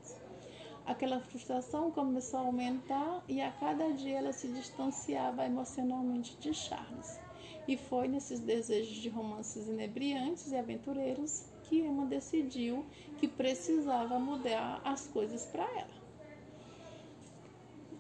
Aquela 0.87 1.18
frustração 1.20 1.91
começou 1.91 2.39
a 2.39 2.43
aumentar 2.45 3.24
e 3.28 3.41
a 3.41 3.51
cada 3.51 3.93
dia 3.93 4.18
ela 4.18 4.32
se 4.32 4.47
distanciava 4.49 5.45
emocionalmente 5.45 6.37
de 6.37 6.55
Charles. 6.55 7.18
E 7.66 7.76
foi 7.76 8.07
nesses 8.07 8.39
desejos 8.39 8.97
de 8.97 9.09
romances 9.09 9.66
inebriantes 9.66 10.53
e 10.53 10.57
aventureiros 10.57 11.47
que 11.64 11.80
Emma 11.80 12.07
decidiu 12.07 12.87
que 13.18 13.26
precisava 13.26 14.18
mudar 14.20 14.80
as 14.84 15.09
coisas 15.09 15.45
para 15.47 15.64
ela. 15.64 16.07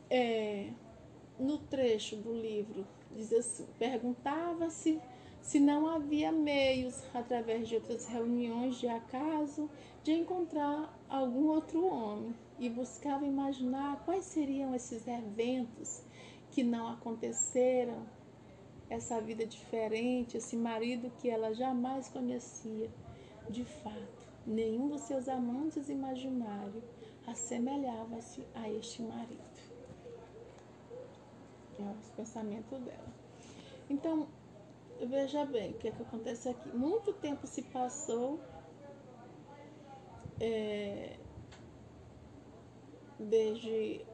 É, 0.08 0.70
no 1.40 1.58
trecho 1.58 2.14
do 2.14 2.32
livro 2.32 2.86
diz 3.16 3.32
assim: 3.32 3.66
perguntava-se 3.76 5.00
se 5.40 5.60
não 5.60 5.86
havia 5.86 6.32
meios, 6.32 7.02
através 7.14 7.68
de 7.68 7.76
outras 7.76 8.06
reuniões 8.06 8.80
de 8.80 8.88
acaso, 8.88 9.70
de 10.02 10.12
encontrar 10.12 10.95
algum 11.08 11.48
outro 11.48 11.84
homem 11.86 12.34
e 12.58 12.68
buscava 12.68 13.24
imaginar 13.24 14.02
quais 14.04 14.24
seriam 14.24 14.74
esses 14.74 15.06
eventos 15.06 16.02
que 16.50 16.62
não 16.62 16.88
aconteceram 16.88 18.06
essa 18.88 19.20
vida 19.20 19.44
diferente, 19.44 20.36
esse 20.36 20.56
marido 20.56 21.10
que 21.18 21.28
ela 21.28 21.52
jamais 21.52 22.08
conhecia. 22.08 22.90
De 23.48 23.64
fato, 23.64 24.26
nenhum 24.46 24.88
dos 24.88 25.02
seus 25.02 25.28
amantes 25.28 25.88
imaginários 25.88 26.84
assemelhava-se 27.26 28.44
a 28.54 28.70
este 28.70 29.02
marido. 29.02 29.44
É 31.78 31.82
o 31.82 32.16
pensamento 32.16 32.78
dela. 32.78 33.14
Então, 33.90 34.26
veja 35.00 35.44
bem 35.44 35.72
o 35.72 35.74
que, 35.74 35.88
é 35.88 35.90
que 35.90 36.02
acontece 36.02 36.48
aqui. 36.48 36.68
Muito 36.76 37.12
tempo 37.12 37.46
se 37.46 37.62
passou 37.62 38.40
é, 40.40 41.16
desde 43.18 44.04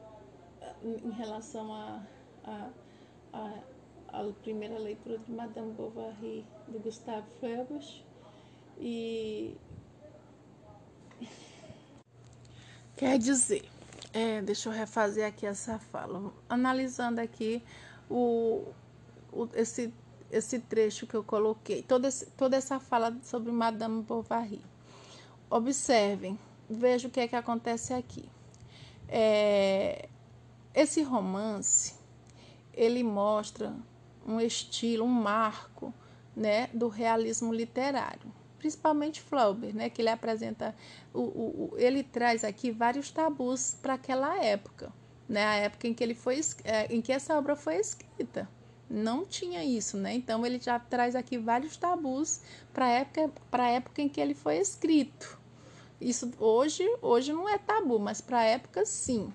em 0.83 1.11
relação 1.11 1.73
a, 1.73 2.05
a, 2.43 2.69
a 3.33 3.63
a 4.13 4.31
primeira 4.43 4.77
leitura 4.77 5.17
de 5.17 5.31
Madame 5.31 5.73
Bovary, 5.73 6.45
do 6.67 6.79
Gustave 6.79 7.25
Flaubert, 7.39 8.05
e 8.77 9.57
quer 12.95 13.17
dizer, 13.17 13.67
é, 14.13 14.39
deixa 14.43 14.69
eu 14.69 14.73
refazer 14.73 15.25
aqui 15.25 15.47
essa 15.47 15.79
fala, 15.79 16.31
analisando 16.47 17.19
aqui 17.19 17.63
o, 18.09 18.67
o 19.31 19.49
esse 19.55 19.91
esse 20.31 20.57
trecho 20.57 21.05
que 21.05 21.13
eu 21.13 21.23
coloquei, 21.23 21.83
toda, 21.83 22.09
toda 22.35 22.57
essa 22.57 22.79
fala 22.79 23.15
sobre 23.21 23.51
Madame 23.51 24.01
Bovary. 24.01 24.61
Observem, 25.53 26.35
vejam 26.67 27.11
o 27.11 27.13
que 27.13 27.19
é 27.19 27.27
que 27.27 27.35
acontece 27.35 27.93
aqui. 27.93 28.27
É, 29.07 30.09
esse 30.73 31.03
romance, 31.03 31.93
ele 32.73 33.03
mostra 33.03 33.71
um 34.25 34.41
estilo, 34.41 35.05
um 35.05 35.07
marco, 35.07 35.93
né, 36.35 36.71
do 36.73 36.87
realismo 36.87 37.53
literário, 37.53 38.33
principalmente 38.57 39.21
Flaubert, 39.21 39.75
né, 39.75 39.91
que 39.91 40.01
ele 40.01 40.09
apresenta, 40.09 40.75
o, 41.13 41.19
o, 41.19 41.69
o 41.73 41.77
ele 41.77 42.01
traz 42.01 42.43
aqui 42.43 42.71
vários 42.71 43.11
tabus 43.11 43.77
para 43.79 43.93
aquela 43.93 44.43
época, 44.43 44.91
né, 45.29 45.45
a 45.45 45.55
época 45.57 45.87
em 45.87 45.93
que 45.93 46.03
ele 46.03 46.15
foi, 46.15 46.41
é, 46.63 46.91
em 46.91 46.99
que 46.99 47.11
essa 47.11 47.37
obra 47.37 47.55
foi 47.55 47.75
escrita 47.75 48.49
não 48.89 49.25
tinha 49.25 49.63
isso, 49.63 49.97
né? 49.97 50.13
Então 50.13 50.45
ele 50.45 50.59
já 50.59 50.77
traz 50.77 51.15
aqui 51.15 51.35
vários 51.37 51.75
tabus 51.77 52.41
para 52.71 52.85
a 52.85 52.89
época, 52.89 53.31
para 53.49 53.69
época 53.69 54.01
em 54.03 54.09
que 54.09 54.21
ele 54.21 54.35
foi 54.35 54.57
escrito. 54.57 55.41
Isso 56.03 56.31
hoje, 56.39 56.83
hoje 57.01 57.31
não 57.33 57.47
é 57.47 57.57
tabu, 57.57 57.99
mas 57.99 58.21
para 58.21 58.43
época 58.43 58.85
sim. 58.85 59.33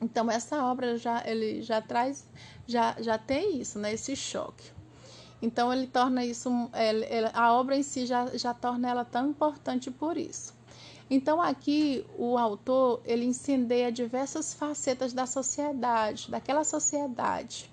Então 0.00 0.30
essa 0.30 0.64
obra 0.64 0.96
já 0.96 1.22
ele 1.26 1.62
já 1.62 1.80
traz 1.80 2.26
já 2.66 2.96
já 3.00 3.16
tem 3.16 3.60
isso, 3.60 3.78
né? 3.78 3.92
Esse 3.94 4.14
choque. 4.14 4.70
Então 5.40 5.72
ele 5.72 5.86
torna 5.86 6.24
isso 6.24 6.50
ele, 6.74 7.04
ele, 7.06 7.30
a 7.32 7.52
obra 7.52 7.76
em 7.76 7.82
si 7.82 8.06
já 8.06 8.26
já 8.36 8.52
torna 8.52 8.90
ela 8.90 9.04
tão 9.04 9.30
importante 9.30 9.90
por 9.90 10.16
isso. 10.16 10.54
Então 11.08 11.40
aqui 11.40 12.04
o 12.18 12.36
autor 12.36 13.00
ele 13.04 13.24
incendeia 13.24 13.92
diversas 13.92 14.52
facetas 14.52 15.12
da 15.12 15.24
sociedade, 15.24 16.30
daquela 16.30 16.64
sociedade 16.64 17.70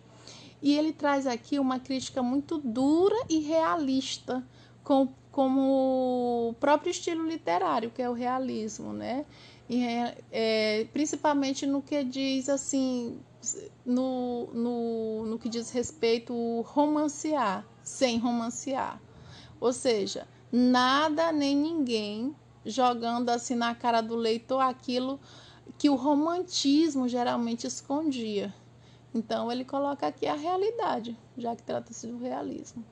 e 0.64 0.78
ele 0.78 0.94
traz 0.94 1.28
aqui 1.28 1.60
uma 1.60 1.78
crítica 1.78 2.24
muito 2.24 2.58
dura 2.58 3.18
e 3.30 3.40
realista, 3.40 4.42
com, 4.84 5.10
como 5.32 6.50
o 6.50 6.54
próprio 6.60 6.92
estilo 6.92 7.28
literário, 7.28 7.90
que 7.90 8.02
é 8.02 8.10
o 8.10 8.14
realismo, 8.14 8.94
né? 8.94 9.26
E 9.70 9.84
é, 9.84 10.18
é, 10.32 10.86
principalmente 10.92 11.66
no 11.66 11.82
que 11.82 12.04
diz 12.04 12.50
assim, 12.50 13.20
no, 13.86 14.48
no, 14.54 15.26
no 15.26 15.40
que 15.40 15.50
diz 15.50 15.72
respeito 15.72 16.62
romancear, 16.62 17.66
sem 17.82 18.18
romancear. 18.18 19.02
Ou 19.60 19.72
seja, 19.72 20.28
nada 20.52 21.32
nem 21.32 21.56
ninguém 21.56 22.36
jogando 22.66 23.30
assim 23.30 23.56
na 23.56 23.74
cara 23.74 24.02
do 24.02 24.16
leitor 24.16 24.62
aquilo 24.62 25.20
que 25.78 25.90
o 25.90 25.96
romantismo 25.96 27.08
geralmente 27.08 27.66
escondia. 27.66 28.54
Então 29.14 29.52
ele 29.52 29.64
coloca 29.64 30.08
aqui 30.08 30.26
a 30.26 30.34
realidade, 30.34 31.18
já 31.38 31.56
que 31.56 31.64
trata-se 31.64 32.08
do 32.08 32.18
realismo. 32.18 32.84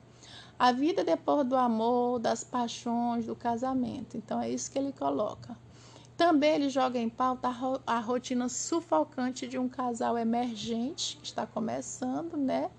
A 0.62 0.70
vida 0.70 1.02
depois 1.02 1.44
do 1.44 1.56
amor, 1.56 2.20
das 2.20 2.44
paixões, 2.44 3.26
do 3.26 3.34
casamento. 3.34 4.16
Então 4.16 4.40
é 4.40 4.48
isso 4.48 4.70
que 4.70 4.78
ele 4.78 4.92
coloca. 4.92 5.58
Também 6.16 6.54
ele 6.54 6.70
joga 6.70 7.00
em 7.00 7.08
pauta 7.08 7.48
a 7.84 7.98
rotina 7.98 8.48
sufocante 8.48 9.48
de 9.48 9.58
um 9.58 9.68
casal 9.68 10.16
emergente 10.16 11.16
que 11.16 11.26
está 11.26 11.44
começando, 11.44 12.36
né? 12.36 12.70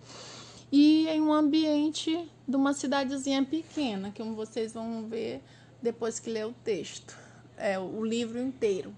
E 0.71 1.09
em 1.09 1.19
um 1.19 1.33
ambiente 1.33 2.31
de 2.47 2.55
uma 2.55 2.73
cidadezinha 2.73 3.43
pequena, 3.43 4.13
como 4.15 4.33
vocês 4.33 4.73
vão 4.73 5.03
ver 5.03 5.43
depois 5.81 6.21
que 6.21 6.29
ler 6.29 6.45
o 6.45 6.53
texto, 6.63 7.17
é 7.57 7.77
o 7.77 8.01
livro 8.01 8.39
inteiro. 8.39 8.95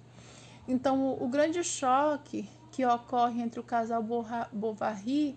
Então, 0.68 1.02
o, 1.02 1.24
o 1.24 1.28
grande 1.28 1.64
choque 1.64 2.48
que 2.72 2.86
ocorre 2.86 3.42
entre 3.42 3.60
o 3.60 3.64
casal 3.64 4.04
Bovary 4.54 5.36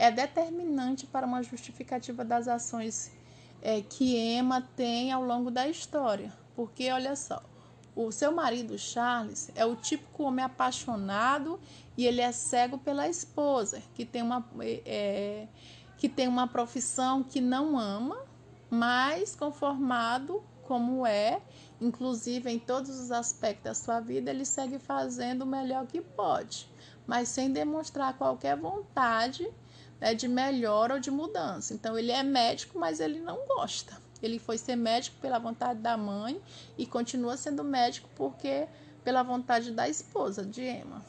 é 0.00 0.10
determinante 0.10 1.06
para 1.06 1.26
uma 1.26 1.42
justificativa 1.42 2.24
das 2.24 2.48
ações 2.48 3.12
é, 3.60 3.82
que 3.82 4.16
Emma 4.16 4.66
tem 4.74 5.12
ao 5.12 5.22
longo 5.22 5.50
da 5.50 5.68
história. 5.68 6.32
Porque, 6.56 6.90
olha 6.90 7.14
só, 7.14 7.42
o 7.94 8.10
seu 8.10 8.32
marido 8.32 8.78
Charles 8.78 9.50
é 9.54 9.62
o 9.66 9.76
típico 9.76 10.22
homem 10.22 10.42
apaixonado 10.42 11.60
e 11.98 12.06
ele 12.06 12.22
é 12.22 12.32
cego 12.32 12.78
pela 12.78 13.10
esposa, 13.10 13.82
que 13.94 14.06
tem 14.06 14.22
uma, 14.22 14.42
é, 14.86 15.46
que 15.98 16.08
tem 16.08 16.26
uma 16.26 16.48
profissão 16.48 17.22
que 17.22 17.42
não 17.42 17.78
ama, 17.78 18.24
mas 18.70 19.36
conformado 19.36 20.42
como 20.62 21.06
é, 21.06 21.42
inclusive 21.78 22.50
em 22.50 22.58
todos 22.58 22.98
os 22.98 23.12
aspectos 23.12 23.64
da 23.64 23.74
sua 23.74 24.00
vida, 24.00 24.30
ele 24.30 24.46
segue 24.46 24.78
fazendo 24.78 25.42
o 25.42 25.46
melhor 25.46 25.86
que 25.86 26.00
pode 26.00 26.70
mas 27.10 27.28
sem 27.28 27.50
demonstrar 27.52 28.16
qualquer 28.16 28.56
vontade 28.56 29.52
né, 30.00 30.14
de 30.14 30.26
melhora 30.26 30.94
ou 30.94 31.00
de 31.00 31.10
mudança. 31.10 31.74
Então, 31.74 31.98
ele 31.98 32.10
é 32.10 32.22
médico, 32.22 32.78
mas 32.78 33.00
ele 33.00 33.20
não 33.20 33.46
gosta. 33.46 33.96
Ele 34.22 34.38
foi 34.38 34.58
ser 34.58 34.76
médico 34.76 35.16
pela 35.20 35.38
vontade 35.38 35.80
da 35.80 35.96
mãe 35.96 36.40
e 36.76 36.86
continua 36.86 37.36
sendo 37.36 37.64
médico 37.64 38.08
porque 38.14 38.66
pela 39.02 39.22
vontade 39.22 39.72
da 39.72 39.88
esposa, 39.88 40.44
de 40.44 40.62
Emma. 40.62 41.02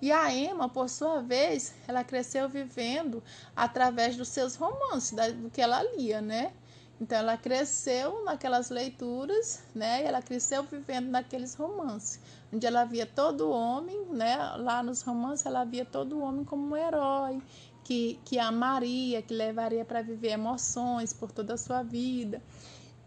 E 0.00 0.12
a 0.12 0.32
Emma, 0.32 0.68
por 0.68 0.88
sua 0.88 1.22
vez, 1.22 1.74
ela 1.88 2.04
cresceu 2.04 2.48
vivendo 2.48 3.22
através 3.54 4.16
dos 4.16 4.28
seus 4.28 4.54
romances, 4.54 5.12
do 5.34 5.50
que 5.50 5.60
ela 5.60 5.82
lia, 5.96 6.20
né? 6.20 6.52
Então 7.00 7.18
ela 7.18 7.36
cresceu 7.36 8.24
naquelas 8.24 8.70
leituras, 8.70 9.62
né? 9.74 10.04
Ela 10.04 10.22
cresceu 10.22 10.62
vivendo 10.62 11.08
naqueles 11.08 11.54
romances, 11.54 12.20
onde 12.52 12.66
ela 12.66 12.84
via 12.84 13.06
todo 13.06 13.50
homem, 13.50 14.06
né? 14.06 14.36
Lá 14.56 14.82
nos 14.82 15.02
romances 15.02 15.44
ela 15.44 15.64
via 15.64 15.84
todo 15.84 16.20
homem 16.20 16.44
como 16.44 16.74
um 16.74 16.76
herói, 16.76 17.42
que, 17.86 18.18
que 18.24 18.36
amaria, 18.36 19.22
que 19.22 19.32
levaria 19.32 19.84
para 19.84 20.02
viver 20.02 20.32
emoções 20.32 21.12
por 21.12 21.30
toda 21.30 21.54
a 21.54 21.56
sua 21.56 21.84
vida, 21.84 22.42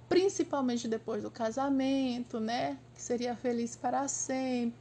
principalmente 0.08 0.88
depois 0.88 1.22
do 1.22 1.30
casamento, 1.30 2.40
né? 2.40 2.78
Que 2.96 3.02
seria 3.02 3.36
feliz 3.36 3.76
para 3.76 4.08
sempre, 4.08 4.80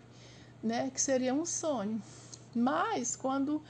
né? 0.62 0.88
Que 0.90 1.00
seria 1.00 1.34
um 1.34 1.44
sonho. 1.44 2.00
Mas 2.54 3.16
quando 3.16 3.60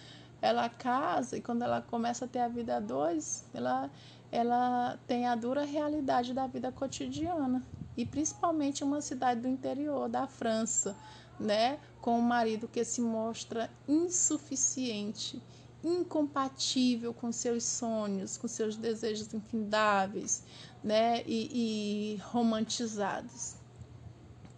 ela 0.43 0.69
casa 0.69 1.39
e 1.39 1.41
quando 1.41 1.63
ela 1.63 1.81
começa 1.81 2.27
a 2.27 2.29
ter 2.29 2.41
a 2.41 2.49
vida 2.49 2.77
a 2.77 2.81
dois, 2.81 3.47
ela 3.55 3.91
ela 4.31 4.99
tem 5.07 5.27
a 5.27 5.35
dura 5.35 5.65
realidade 5.65 6.35
da 6.35 6.47
vida 6.47 6.71
cotidiana 6.71 7.65
e 7.97 8.05
principalmente 8.05 8.85
uma 8.85 9.01
cidade 9.01 9.41
do 9.41 9.49
interior 9.49 10.11
da 10.11 10.27
França, 10.27 10.95
né, 11.41 11.79
com 12.03 12.19
um 12.19 12.23
marido 12.23 12.69
que 12.69 12.85
se 12.85 13.01
mostra 13.01 13.71
insuficiente, 13.89 15.43
incompatível 15.83 17.15
com 17.15 17.31
seus 17.31 17.65
sonhos, 17.65 18.37
com 18.37 18.49
seus 18.49 18.77
desejos 18.77 19.33
infindáveis, 19.33 20.43
né, 20.83 21.23
e, 21.27 22.17
e 22.17 22.17
romantizados. 22.23 23.55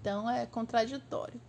Então 0.01 0.29
é 0.29 0.47
contraditório. 0.47 1.41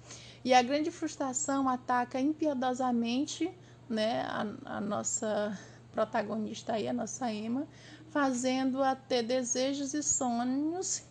E 0.44 0.54
a 0.54 0.62
grande 0.62 0.92
frustração 0.92 1.70
ataca 1.70 2.20
impiedosamente, 2.20 3.52
né, 3.90 4.24
a, 4.24 4.78
a 4.78 4.82
nossa 4.82 5.58
protagonista 5.92 6.74
aí, 6.74 6.88
a 6.88 6.94
nossa 6.94 7.32
Emma, 7.32 7.68
fazendo-a 8.10 8.96
ter 8.96 9.24
desejos 9.24 9.94
e 9.94 10.04
sonhos 10.04 11.04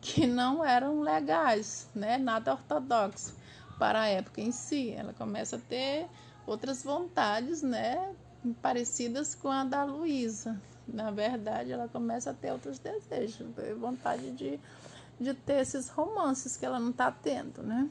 que 0.00 0.26
não 0.26 0.64
eram 0.64 1.00
legais, 1.00 1.88
né? 1.94 2.16
nada 2.18 2.52
ortodoxo 2.52 3.34
para 3.78 4.02
a 4.02 4.06
época 4.06 4.40
em 4.40 4.52
si. 4.52 4.90
Ela 4.90 5.12
começa 5.12 5.56
a 5.56 5.58
ter 5.58 6.06
outras 6.46 6.82
vontades, 6.82 7.62
né? 7.62 8.14
parecidas 8.54 9.34
com 9.34 9.50
a 9.50 9.64
da 9.64 9.84
Luísa. 9.84 10.60
Na 10.86 11.10
verdade, 11.10 11.72
ela 11.72 11.88
começa 11.88 12.30
a 12.30 12.34
ter 12.34 12.52
outros 12.52 12.78
desejos, 12.78 13.46
vontade 13.78 14.30
de, 14.30 14.60
de 15.18 15.34
ter 15.34 15.60
esses 15.60 15.88
romances 15.88 16.56
que 16.56 16.64
ela 16.64 16.78
não 16.78 16.90
está 16.90 17.10
tendo, 17.10 17.62
né? 17.62 17.88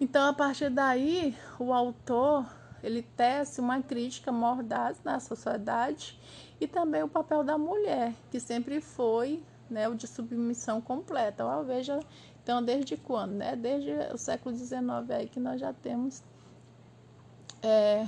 Então, 0.00 0.28
a 0.28 0.32
partir 0.32 0.70
daí, 0.70 1.36
o 1.58 1.72
autor 1.72 2.46
ele 2.82 3.02
tece 3.02 3.60
uma 3.60 3.82
crítica 3.82 4.30
mordaz 4.30 4.98
na 5.02 5.18
sociedade 5.18 6.18
e 6.60 6.66
também 6.66 7.02
o 7.02 7.08
papel 7.08 7.42
da 7.42 7.58
mulher, 7.58 8.14
que 8.30 8.38
sempre 8.38 8.80
foi 8.80 9.42
né, 9.68 9.88
o 9.88 9.94
de 9.94 10.06
submissão 10.06 10.80
completa. 10.80 11.44
Ó, 11.44 11.62
veja, 11.62 11.98
então, 12.42 12.62
desde 12.62 12.96
quando? 12.96 13.32
Né? 13.32 13.56
Desde 13.56 13.90
o 14.14 14.18
século 14.18 14.54
XIX 14.54 15.10
aí 15.10 15.28
que 15.28 15.40
nós 15.40 15.60
já 15.60 15.72
temos 15.72 16.22
é, 17.62 18.06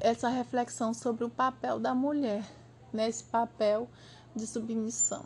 essa 0.00 0.28
reflexão 0.28 0.94
sobre 0.94 1.24
o 1.24 1.30
papel 1.30 1.78
da 1.78 1.94
mulher, 1.94 2.44
nesse 2.92 3.24
né, 3.24 3.28
papel 3.30 3.88
de 4.34 4.46
submissão. 4.46 5.24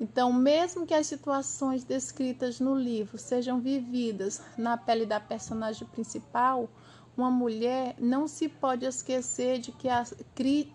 Então, 0.00 0.32
mesmo 0.32 0.86
que 0.86 0.94
as 0.94 1.06
situações 1.06 1.84
descritas 1.84 2.58
no 2.58 2.74
livro 2.74 3.16
sejam 3.18 3.60
vividas 3.60 4.42
na 4.58 4.76
pele 4.76 5.06
da 5.06 5.20
personagem 5.20 5.86
principal, 5.88 6.68
uma 7.16 7.30
mulher 7.30 7.94
não 7.98 8.26
se 8.26 8.48
pode 8.48 8.84
esquecer 8.84 9.58
de 9.58 9.70
que 9.70 9.88
a, 9.88 10.04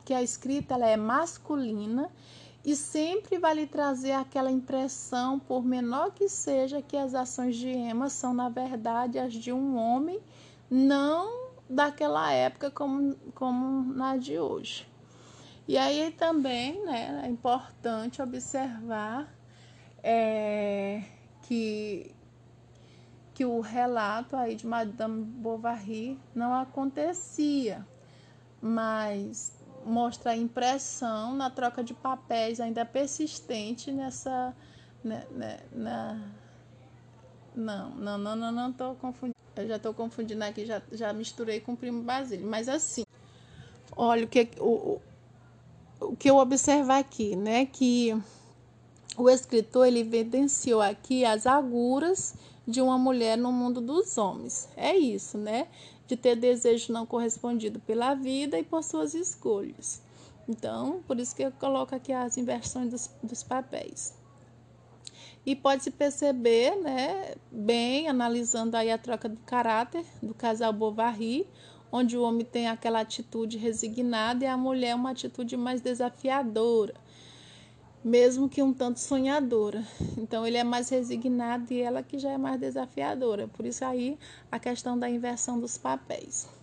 que 0.05 0.13
a 0.13 0.21
escrita 0.21 0.75
ela 0.75 0.88
é 0.88 0.95
masculina 0.95 2.09
e 2.63 2.75
sempre 2.75 3.39
vai 3.39 3.55
lhe 3.55 3.65
trazer 3.65 4.11
aquela 4.11 4.51
impressão, 4.51 5.39
por 5.39 5.63
menor 5.63 6.11
que 6.11 6.28
seja, 6.28 6.82
que 6.82 6.97
as 6.97 7.15
ações 7.15 7.55
de 7.55 7.69
Emma 7.69 8.09
são, 8.09 8.34
na 8.34 8.49
verdade, 8.49 9.17
as 9.17 9.34
de 9.34 9.51
um 9.51 9.78
homem, 9.78 10.19
não 10.70 11.49
daquela 11.70 12.32
época 12.32 12.72
como, 12.72 13.15
como 13.34 13.93
na 13.93 14.18
de 14.18 14.39
hoje. 14.39 14.88
E 15.68 15.78
aí 15.78 16.11
também 16.11 16.84
né, 16.86 17.22
é 17.26 17.28
importante 17.28 18.22
observar 18.22 19.28
é, 20.01 21.03
que, 21.43 22.15
que 23.34 23.45
o 23.45 23.59
relato 23.59 24.36
aí 24.36 24.55
de 24.55 24.65
Madame 24.65 25.24
Bovary 25.26 26.18
não 26.34 26.53
acontecia, 26.53 27.86
mas 28.61 29.57
mostra 29.86 30.32
a 30.32 30.38
impressão 30.38 31.36
na 31.36 31.49
troca 31.49 31.84
de 31.84 31.93
papéis 31.93 32.59
ainda 32.59 32.86
persistente 32.86 33.91
nessa. 33.91 34.55
Né, 35.03 35.26
né, 35.32 35.59
na, 35.72 36.20
não, 37.55 37.89
não, 37.91 38.18
não, 38.18 38.36
não, 38.36 38.51
não 38.51 38.74
tô 38.74 38.95
confundindo. 38.95 39.36
Eu 39.61 39.67
já 39.67 39.75
estou 39.77 39.93
confundindo 39.93 40.43
aqui, 40.43 40.65
já, 40.65 40.81
já 40.91 41.13
misturei 41.13 41.59
com 41.59 41.73
o 41.73 41.77
primo 41.77 42.03
Basílio. 42.03 42.47
Mas 42.47 42.67
assim, 42.69 43.03
olha 43.95 44.25
o 44.25 44.27
que, 44.27 44.49
o, 44.59 44.99
o 45.99 46.15
que 46.15 46.29
eu 46.29 46.37
observo 46.37 46.91
aqui, 46.91 47.35
né? 47.35 47.65
Que 47.65 48.13
o 49.17 49.29
escritor 49.29 49.87
ele 49.87 49.99
evidenciou 49.99 50.81
aqui 50.81 51.25
as 51.25 51.47
aguras 51.47 52.35
de 52.67 52.81
uma 52.81 52.97
mulher 52.97 53.37
no 53.37 53.51
mundo 53.51 53.79
dos 53.79 54.17
homens. 54.17 54.67
É 54.75 54.95
isso, 54.95 55.37
né? 55.37 55.67
De 56.05 56.15
ter 56.15 56.35
desejo 56.35 56.91
não 56.93 57.05
correspondido 57.05 57.79
pela 57.79 58.13
vida 58.13 58.59
e 58.59 58.63
por 58.63 58.83
suas 58.83 59.13
escolhas. 59.13 60.01
Então, 60.47 61.03
por 61.05 61.19
isso 61.19 61.35
que 61.35 61.43
eu 61.43 61.51
coloco 61.51 61.93
aqui 61.93 62.13
as 62.13 62.37
inversões 62.37 62.89
dos, 62.89 63.09
dos 63.21 63.43
papéis. 63.43 64.13
E 65.47 65.55
pode-se 65.55 65.91
perceber, 65.91 66.75
né, 66.75 67.35
bem, 67.49 68.09
analisando 68.09 68.75
aí 68.75 68.91
a 68.91 68.97
troca 68.97 69.29
do 69.29 69.39
caráter 69.45 70.03
do 70.21 70.33
casal 70.33 70.73
Bovary, 70.73 71.47
onde 71.89 72.17
o 72.17 72.21
homem 72.21 72.43
tem 72.45 72.67
aquela 72.67 72.99
atitude 72.99 73.57
resignada 73.57 74.43
e 74.43 74.47
a 74.47 74.57
mulher 74.57 74.93
uma 74.93 75.11
atitude 75.11 75.55
mais 75.55 75.79
desafiadora, 75.79 76.95
mesmo 78.03 78.49
que 78.49 78.61
um 78.61 78.73
tanto 78.73 78.99
sonhadora. 78.99 79.87
Então 80.17 80.45
ele 80.45 80.57
é 80.57 80.65
mais 80.65 80.89
resignado 80.89 81.71
e 81.71 81.79
ela 81.79 82.03
que 82.03 82.19
já 82.19 82.31
é 82.31 82.37
mais 82.37 82.59
desafiadora. 82.59 83.47
Por 83.47 83.65
isso 83.65 83.85
aí 83.85 84.19
a 84.51 84.59
questão 84.59 84.99
da 84.99 85.09
inversão 85.09 85.57
dos 85.57 85.77
papéis. 85.77 86.56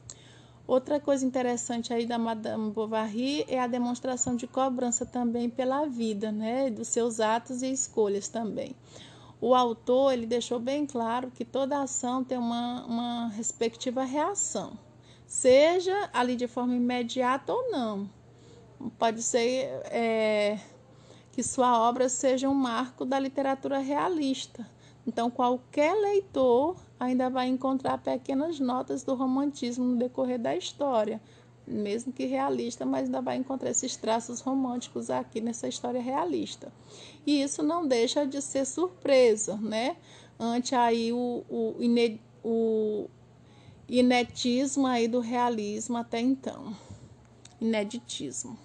Outra 0.66 0.98
coisa 0.98 1.26
interessante 1.26 1.92
aí 1.92 2.06
da 2.06 2.18
Madame 2.18 2.70
Bovary 2.70 3.44
é 3.48 3.60
a 3.60 3.66
demonstração 3.66 4.34
de 4.34 4.46
cobrança 4.46 5.04
também 5.04 5.50
pela 5.50 5.84
vida, 5.84 6.32
né, 6.32 6.70
dos 6.70 6.88
seus 6.88 7.20
atos 7.20 7.62
e 7.62 7.70
escolhas 7.70 8.28
também. 8.28 8.74
O 9.42 9.54
autor 9.54 10.14
ele 10.14 10.24
deixou 10.24 10.58
bem 10.58 10.86
claro 10.86 11.30
que 11.30 11.44
toda 11.44 11.82
ação 11.82 12.24
tem 12.24 12.38
uma, 12.38 12.82
uma 12.86 13.28
respectiva 13.28 14.04
reação, 14.04 14.72
seja 15.26 16.08
ali 16.14 16.34
de 16.34 16.48
forma 16.48 16.74
imediata 16.74 17.52
ou 17.52 17.70
não. 17.70 18.08
Pode 18.98 19.22
ser 19.22 19.68
é, 19.90 20.58
que 21.30 21.42
sua 21.42 21.78
obra 21.86 22.08
seja 22.08 22.48
um 22.48 22.54
marco 22.54 23.04
da 23.04 23.18
literatura 23.18 23.80
realista. 23.80 24.66
Então, 25.06 25.30
qualquer 25.30 25.92
leitor 25.92 26.76
ainda 27.04 27.30
vai 27.30 27.48
encontrar 27.48 27.98
pequenas 27.98 28.58
notas 28.58 29.02
do 29.02 29.14
romantismo 29.14 29.84
no 29.84 29.96
decorrer 29.96 30.38
da 30.38 30.56
história, 30.56 31.20
mesmo 31.66 32.12
que 32.12 32.26
realista, 32.26 32.84
mas 32.84 33.04
ainda 33.06 33.20
vai 33.20 33.36
encontrar 33.36 33.70
esses 33.70 33.96
traços 33.96 34.40
românticos 34.40 35.10
aqui 35.10 35.40
nessa 35.40 35.66
história 35.68 36.00
realista. 36.00 36.72
E 37.26 37.42
isso 37.42 37.62
não 37.62 37.86
deixa 37.86 38.26
de 38.26 38.40
ser 38.42 38.64
surpresa, 38.66 39.56
né? 39.56 39.96
Ante 40.38 40.74
aí 40.74 41.12
o, 41.12 41.44
o, 41.48 41.76
o 42.42 43.10
inetismo 43.88 44.86
aí 44.86 45.08
do 45.08 45.20
realismo 45.20 45.96
até 45.96 46.20
então. 46.20 46.76
Ineditismo. 47.60 48.58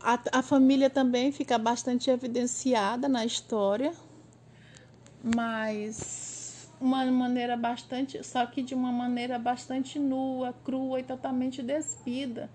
A, 0.00 0.18
a 0.32 0.42
família 0.42 0.90
também 0.90 1.32
fica 1.32 1.56
bastante 1.56 2.10
evidenciada 2.10 3.08
na 3.08 3.24
história, 3.24 3.94
mas 5.22 6.33
uma 6.84 7.04
maneira 7.06 7.56
bastante, 7.56 8.22
só 8.22 8.44
que 8.44 8.62
de 8.62 8.74
uma 8.74 8.92
maneira 8.92 9.38
bastante 9.38 9.98
nua, 9.98 10.52
crua 10.64 11.00
e 11.00 11.02
totalmente 11.02 11.62
despida 11.62 12.50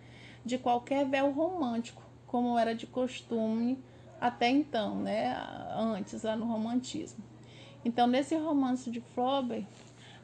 de 0.45 0.57
qualquer 0.57 1.05
véu 1.05 1.31
romântico, 1.31 2.03
como 2.27 2.57
era 2.57 2.75
de 2.75 2.85
costume 2.85 3.83
até 4.21 4.47
então, 4.47 4.95
né, 4.95 5.35
antes 5.75 6.21
lá 6.23 6.35
no 6.35 6.45
romantismo. 6.45 7.23
Então, 7.83 8.05
nesse 8.05 8.35
romance 8.35 8.91
de 8.91 9.01
Flaubert, 9.01 9.65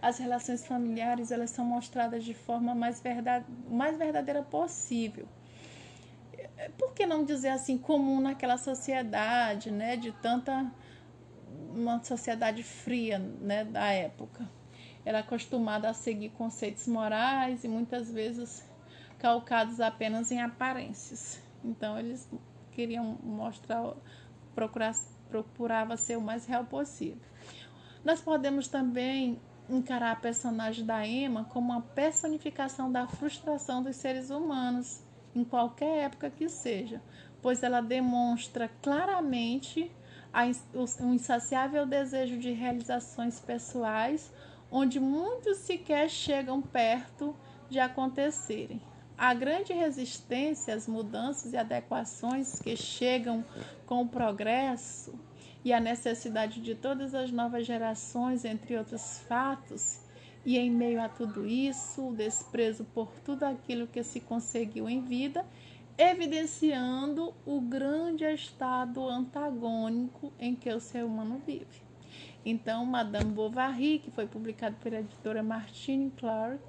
as 0.02 0.20
relações 0.20 0.68
familiares 0.68 1.32
elas 1.32 1.50
são 1.50 1.66
mostradas 1.66 2.24
de 2.24 2.34
forma 2.34 2.76
mais, 2.76 3.02
verdade, 3.02 3.46
mais 3.68 3.98
verdadeira 3.98 4.44
possível. 4.44 5.28
Por 6.78 6.94
que 6.94 7.08
não 7.08 7.24
dizer 7.24 7.50
assim 7.50 7.78
comum 7.78 8.22
naquela 8.22 8.58
sociedade, 8.58 9.72
né, 9.72 9.98
de 9.98 10.12
tanta 10.12 10.72
uma 11.76 12.04
sociedade 12.04 12.64
fria 12.64 13.20
né, 13.20 13.66
da 13.66 13.88
época. 13.92 14.48
Era 15.04 15.20
acostumada 15.20 15.90
a 15.90 15.94
seguir 15.94 16.30
conceitos 16.30 16.88
morais 16.88 17.64
e 17.64 17.68
muitas 17.68 18.12
vezes 18.12 18.66
calcados 19.20 19.80
apenas 19.80 20.32
em 20.32 20.42
aparências. 20.42 21.40
Então 21.64 22.00
eles 22.00 22.28
queriam 22.72 23.18
mostrar, 23.24 23.94
procurar, 24.54 24.94
procurava 25.30 25.98
ser 25.98 26.18
o 26.18 26.22
mais 26.22 26.46
real 26.46 26.66
possível. 26.66 27.22
Nós 28.04 28.22
podemos 28.22 28.68
também 28.68 29.40
encarar 29.70 30.12
a 30.12 30.16
personagem 30.16 30.86
da 30.86 31.06
Emma 31.06 31.46
como 31.46 31.72
uma 31.72 31.82
personificação 31.82 32.92
da 32.92 33.08
frustração 33.08 33.82
dos 33.82 33.96
seres 33.96 34.30
humanos, 34.30 35.02
em 35.36 35.44
qualquer 35.44 36.06
época 36.06 36.30
que 36.30 36.48
seja, 36.48 37.02
pois 37.42 37.64
ela 37.64 37.82
demonstra 37.82 38.70
claramente 38.82 39.92
um 41.00 41.14
insaciável 41.14 41.86
desejo 41.86 42.38
de 42.38 42.52
realizações 42.52 43.40
pessoais, 43.40 44.32
onde 44.70 45.00
muitos 45.00 45.60
sequer 45.60 46.10
chegam 46.10 46.62
perto 46.62 47.36
de 47.70 47.80
acontecerem. 47.80 48.82
A 49.18 49.34
grande 49.34 49.72
resistência 49.72 50.76
às 50.76 50.88
mudanças 50.88 51.54
e 51.54 51.58
adequações 51.58 52.60
que 52.60 52.76
chegam 52.76 53.46
com 53.86 54.02
o 54.02 54.08
progresso 54.08 55.18
e 55.64 55.72
a 55.72 55.80
necessidade 55.80 56.60
de 56.60 56.76
todas 56.76 57.16
as 57.16 57.32
novas 57.32 57.66
gerações, 57.66 58.44
entre 58.44 58.78
outros 58.78 59.20
fatos, 59.20 60.02
e 60.46 60.58
em 60.58 60.70
meio 60.70 61.02
a 61.02 61.10
tudo 61.10 61.48
isso, 61.48 62.10
o 62.10 62.14
desprezo 62.14 62.84
por 62.94 63.08
tudo 63.24 63.44
aquilo 63.44 63.88
que 63.88 64.04
se 64.04 64.20
conseguiu 64.20 64.88
em 64.88 65.02
vida 65.02 65.44
evidenciando 65.98 67.34
o 67.46 67.62
grande 67.62 68.26
estado 68.26 69.08
antagônico 69.08 70.34
em 70.40 70.54
que 70.56 70.70
o 70.70 70.80
ser 70.80 71.06
humano 71.06 71.42
vive. 71.46 71.86
Então, 72.46 72.86
Madame 72.86 73.32
Bovary, 73.32 74.00
que 74.00 74.12
foi 74.12 74.28
publicado 74.28 74.76
pela 74.76 75.00
editora 75.00 75.42
Martine 75.42 76.12
Clark, 76.12 76.60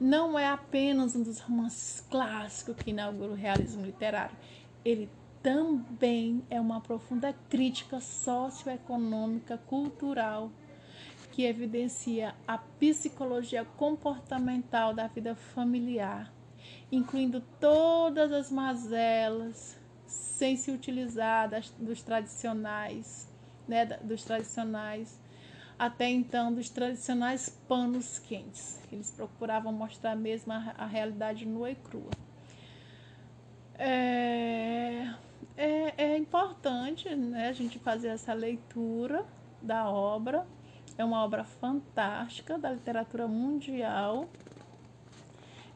não 0.00 0.38
é 0.38 0.46
apenas 0.46 1.16
um 1.16 1.22
dos 1.22 1.40
romances 1.40 2.06
clássicos 2.08 2.76
que 2.76 2.90
inaugura 2.90 3.32
o 3.32 3.34
realismo 3.34 3.84
literário. 3.84 4.36
Ele 4.84 5.10
também 5.42 6.44
é 6.48 6.60
uma 6.60 6.80
profunda 6.80 7.34
crítica 7.50 8.00
socioeconômica, 8.00 9.58
cultural, 9.58 10.52
que 11.32 11.44
evidencia 11.44 12.34
a 12.46 12.56
psicologia 12.56 13.64
comportamental 13.64 14.94
da 14.94 15.08
vida 15.08 15.34
familiar 15.34 16.32
incluindo 16.90 17.40
todas 17.60 18.32
as 18.32 18.50
mazelas, 18.50 19.76
sem 20.06 20.56
se 20.56 20.70
utilizar 20.70 21.48
das, 21.48 21.70
dos 21.70 22.02
tradicionais, 22.02 23.28
né, 23.66 23.86
dos 23.86 24.24
tradicionais, 24.24 25.18
até 25.78 26.08
então 26.08 26.52
dos 26.52 26.70
tradicionais 26.70 27.48
panos 27.68 28.18
quentes. 28.18 28.80
Eles 28.92 29.10
procuravam 29.10 29.72
mostrar 29.72 30.14
mesmo 30.14 30.52
a, 30.52 30.74
a 30.78 30.86
realidade 30.86 31.46
nua 31.46 31.70
e 31.70 31.74
crua. 31.74 32.10
É, 33.76 35.12
é, 35.56 35.94
é 35.96 36.16
importante 36.16 37.12
né, 37.14 37.48
a 37.48 37.52
gente 37.52 37.78
fazer 37.78 38.08
essa 38.08 38.32
leitura 38.32 39.24
da 39.60 39.90
obra. 39.90 40.46
É 40.96 41.04
uma 41.04 41.24
obra 41.24 41.42
fantástica 41.42 42.56
da 42.56 42.70
literatura 42.70 43.26
mundial 43.26 44.28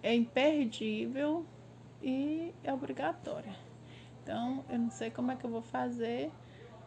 é 0.03 0.15
imperdível 0.15 1.45
e 2.03 2.53
é 2.63 2.73
obrigatória. 2.73 3.53
Então, 4.23 4.65
eu 4.69 4.79
não 4.79 4.91
sei 4.91 5.11
como 5.11 5.33
é 5.33 5.37
que 5.37 5.45
eu 5.45 5.51
vou 5.51 5.63
fazer 5.63 6.31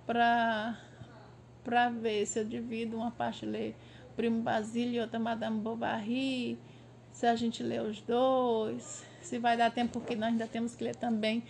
para 0.05 0.77
para 1.63 1.89
ver 1.89 2.25
se 2.25 2.39
eu 2.39 2.45
divido 2.45 2.97
uma 2.97 3.11
parte 3.11 3.45
ler 3.45 3.75
Primo 4.15 4.41
Basílio 4.41 4.95
e 4.95 4.99
outra 4.99 5.19
Madame 5.19 5.59
Bovary, 5.59 6.57
se 7.11 7.25
a 7.25 7.35
gente 7.35 7.61
lê 7.63 7.79
os 7.79 8.01
dois, 8.01 9.05
se 9.21 9.37
vai 9.37 9.55
dar 9.55 9.71
tempo, 9.71 9.99
porque 9.99 10.15
nós 10.15 10.29
ainda 10.29 10.47
temos 10.47 10.75
que 10.75 10.83
ler 10.83 10.95
também. 10.95 11.43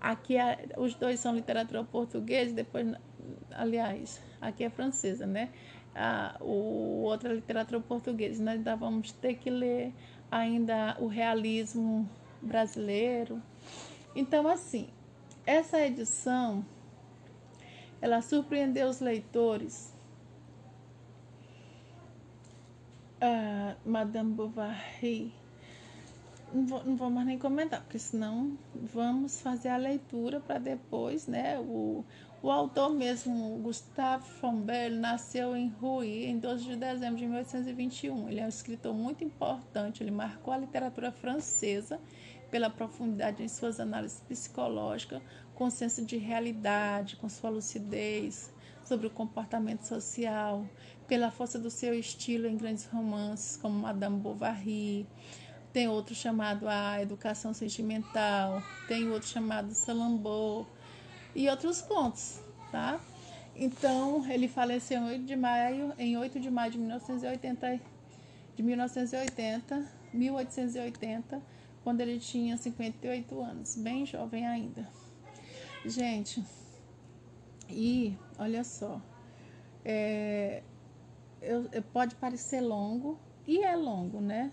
Aqui 0.00 0.34
os 0.76 0.94
dois 0.94 1.18
são 1.20 1.34
literatura 1.34 1.82
portuguesa, 1.82 2.54
depois, 2.54 2.86
aliás, 3.50 4.22
aqui 4.40 4.64
é 4.64 4.70
francesa, 4.70 5.26
né? 5.26 5.50
A, 5.94 6.36
o 6.40 7.02
outra 7.02 7.32
literatura 7.32 7.80
portuguesa. 7.80 8.42
Nós 8.42 8.56
ainda 8.56 8.76
vamos 8.76 9.12
ter 9.12 9.34
que 9.34 9.48
ler 9.48 9.92
ainda 10.34 10.96
o 10.98 11.06
realismo 11.06 12.08
brasileiro. 12.42 13.40
Então, 14.16 14.48
assim, 14.48 14.88
essa 15.46 15.80
edição 15.80 16.64
ela 18.02 18.20
surpreendeu 18.20 18.88
os 18.88 19.00
leitores. 19.00 19.94
Ah, 23.20 23.76
Madame 23.86 24.32
Bovary. 24.34 25.32
Não 26.52 26.66
vou, 26.66 26.84
não 26.84 26.96
vou 26.96 27.10
mais 27.10 27.26
nem 27.26 27.38
comentar, 27.38 27.80
porque 27.82 27.98
senão 27.98 28.58
vamos 28.74 29.40
fazer 29.40 29.68
a 29.68 29.76
leitura 29.76 30.40
para 30.40 30.58
depois, 30.58 31.26
né? 31.28 31.58
O, 31.60 32.04
o 32.44 32.50
autor 32.50 32.90
mesmo, 32.90 33.58
Gustave 33.62 34.28
Flaubert, 34.38 34.92
nasceu 34.92 35.56
em 35.56 35.70
Rouy 35.70 36.26
em 36.26 36.38
12 36.38 36.64
de 36.64 36.76
dezembro 36.76 37.16
de 37.16 37.24
1821. 37.24 38.28
Ele 38.28 38.38
é 38.38 38.44
um 38.44 38.48
escritor 38.48 38.92
muito 38.92 39.24
importante, 39.24 40.02
ele 40.02 40.10
marcou 40.10 40.52
a 40.52 40.58
literatura 40.58 41.10
francesa 41.10 41.98
pela 42.50 42.68
profundidade 42.68 43.42
em 43.42 43.48
suas 43.48 43.80
análises 43.80 44.20
psicológicas, 44.20 45.22
com 45.54 45.70
senso 45.70 46.04
de 46.04 46.18
realidade, 46.18 47.16
com 47.16 47.30
sua 47.30 47.48
lucidez 47.48 48.52
sobre 48.84 49.06
o 49.06 49.10
comportamento 49.10 49.84
social, 49.84 50.66
pela 51.08 51.30
força 51.30 51.58
do 51.58 51.70
seu 51.70 51.98
estilo 51.98 52.46
em 52.46 52.58
grandes 52.58 52.84
romances 52.84 53.56
como 53.56 53.78
Madame 53.78 54.18
Bovary. 54.18 55.06
Tem 55.72 55.88
outro 55.88 56.14
chamado 56.14 56.68
A 56.68 57.00
Educação 57.00 57.54
Sentimental, 57.54 58.62
tem 58.86 59.10
outro 59.10 59.30
chamado 59.30 59.72
Salambô 59.72 60.66
e 61.34 61.48
outros 61.48 61.80
contos, 61.80 62.40
tá? 62.70 63.00
Então, 63.56 64.28
ele 64.30 64.48
faleceu 64.48 65.00
em 65.00 65.06
8 65.06 65.24
de 65.24 65.36
maio, 65.36 65.92
em 65.98 66.16
8 66.16 66.40
de 66.40 66.50
maio 66.50 66.72
de 66.72 66.78
1980, 66.78 67.80
de 68.56 68.62
1980, 68.62 69.86
1880, 70.12 71.42
quando 71.82 72.00
ele 72.00 72.18
tinha 72.18 72.56
58 72.56 73.40
anos, 73.40 73.76
bem 73.76 74.06
jovem 74.06 74.46
ainda. 74.46 74.88
Gente, 75.84 76.42
e 77.68 78.16
olha 78.38 78.64
só, 78.64 79.00
é, 79.84 80.62
eu, 81.42 81.68
pode 81.92 82.14
parecer 82.16 82.60
longo, 82.60 83.18
e 83.46 83.62
é 83.62 83.76
longo, 83.76 84.20
né? 84.20 84.50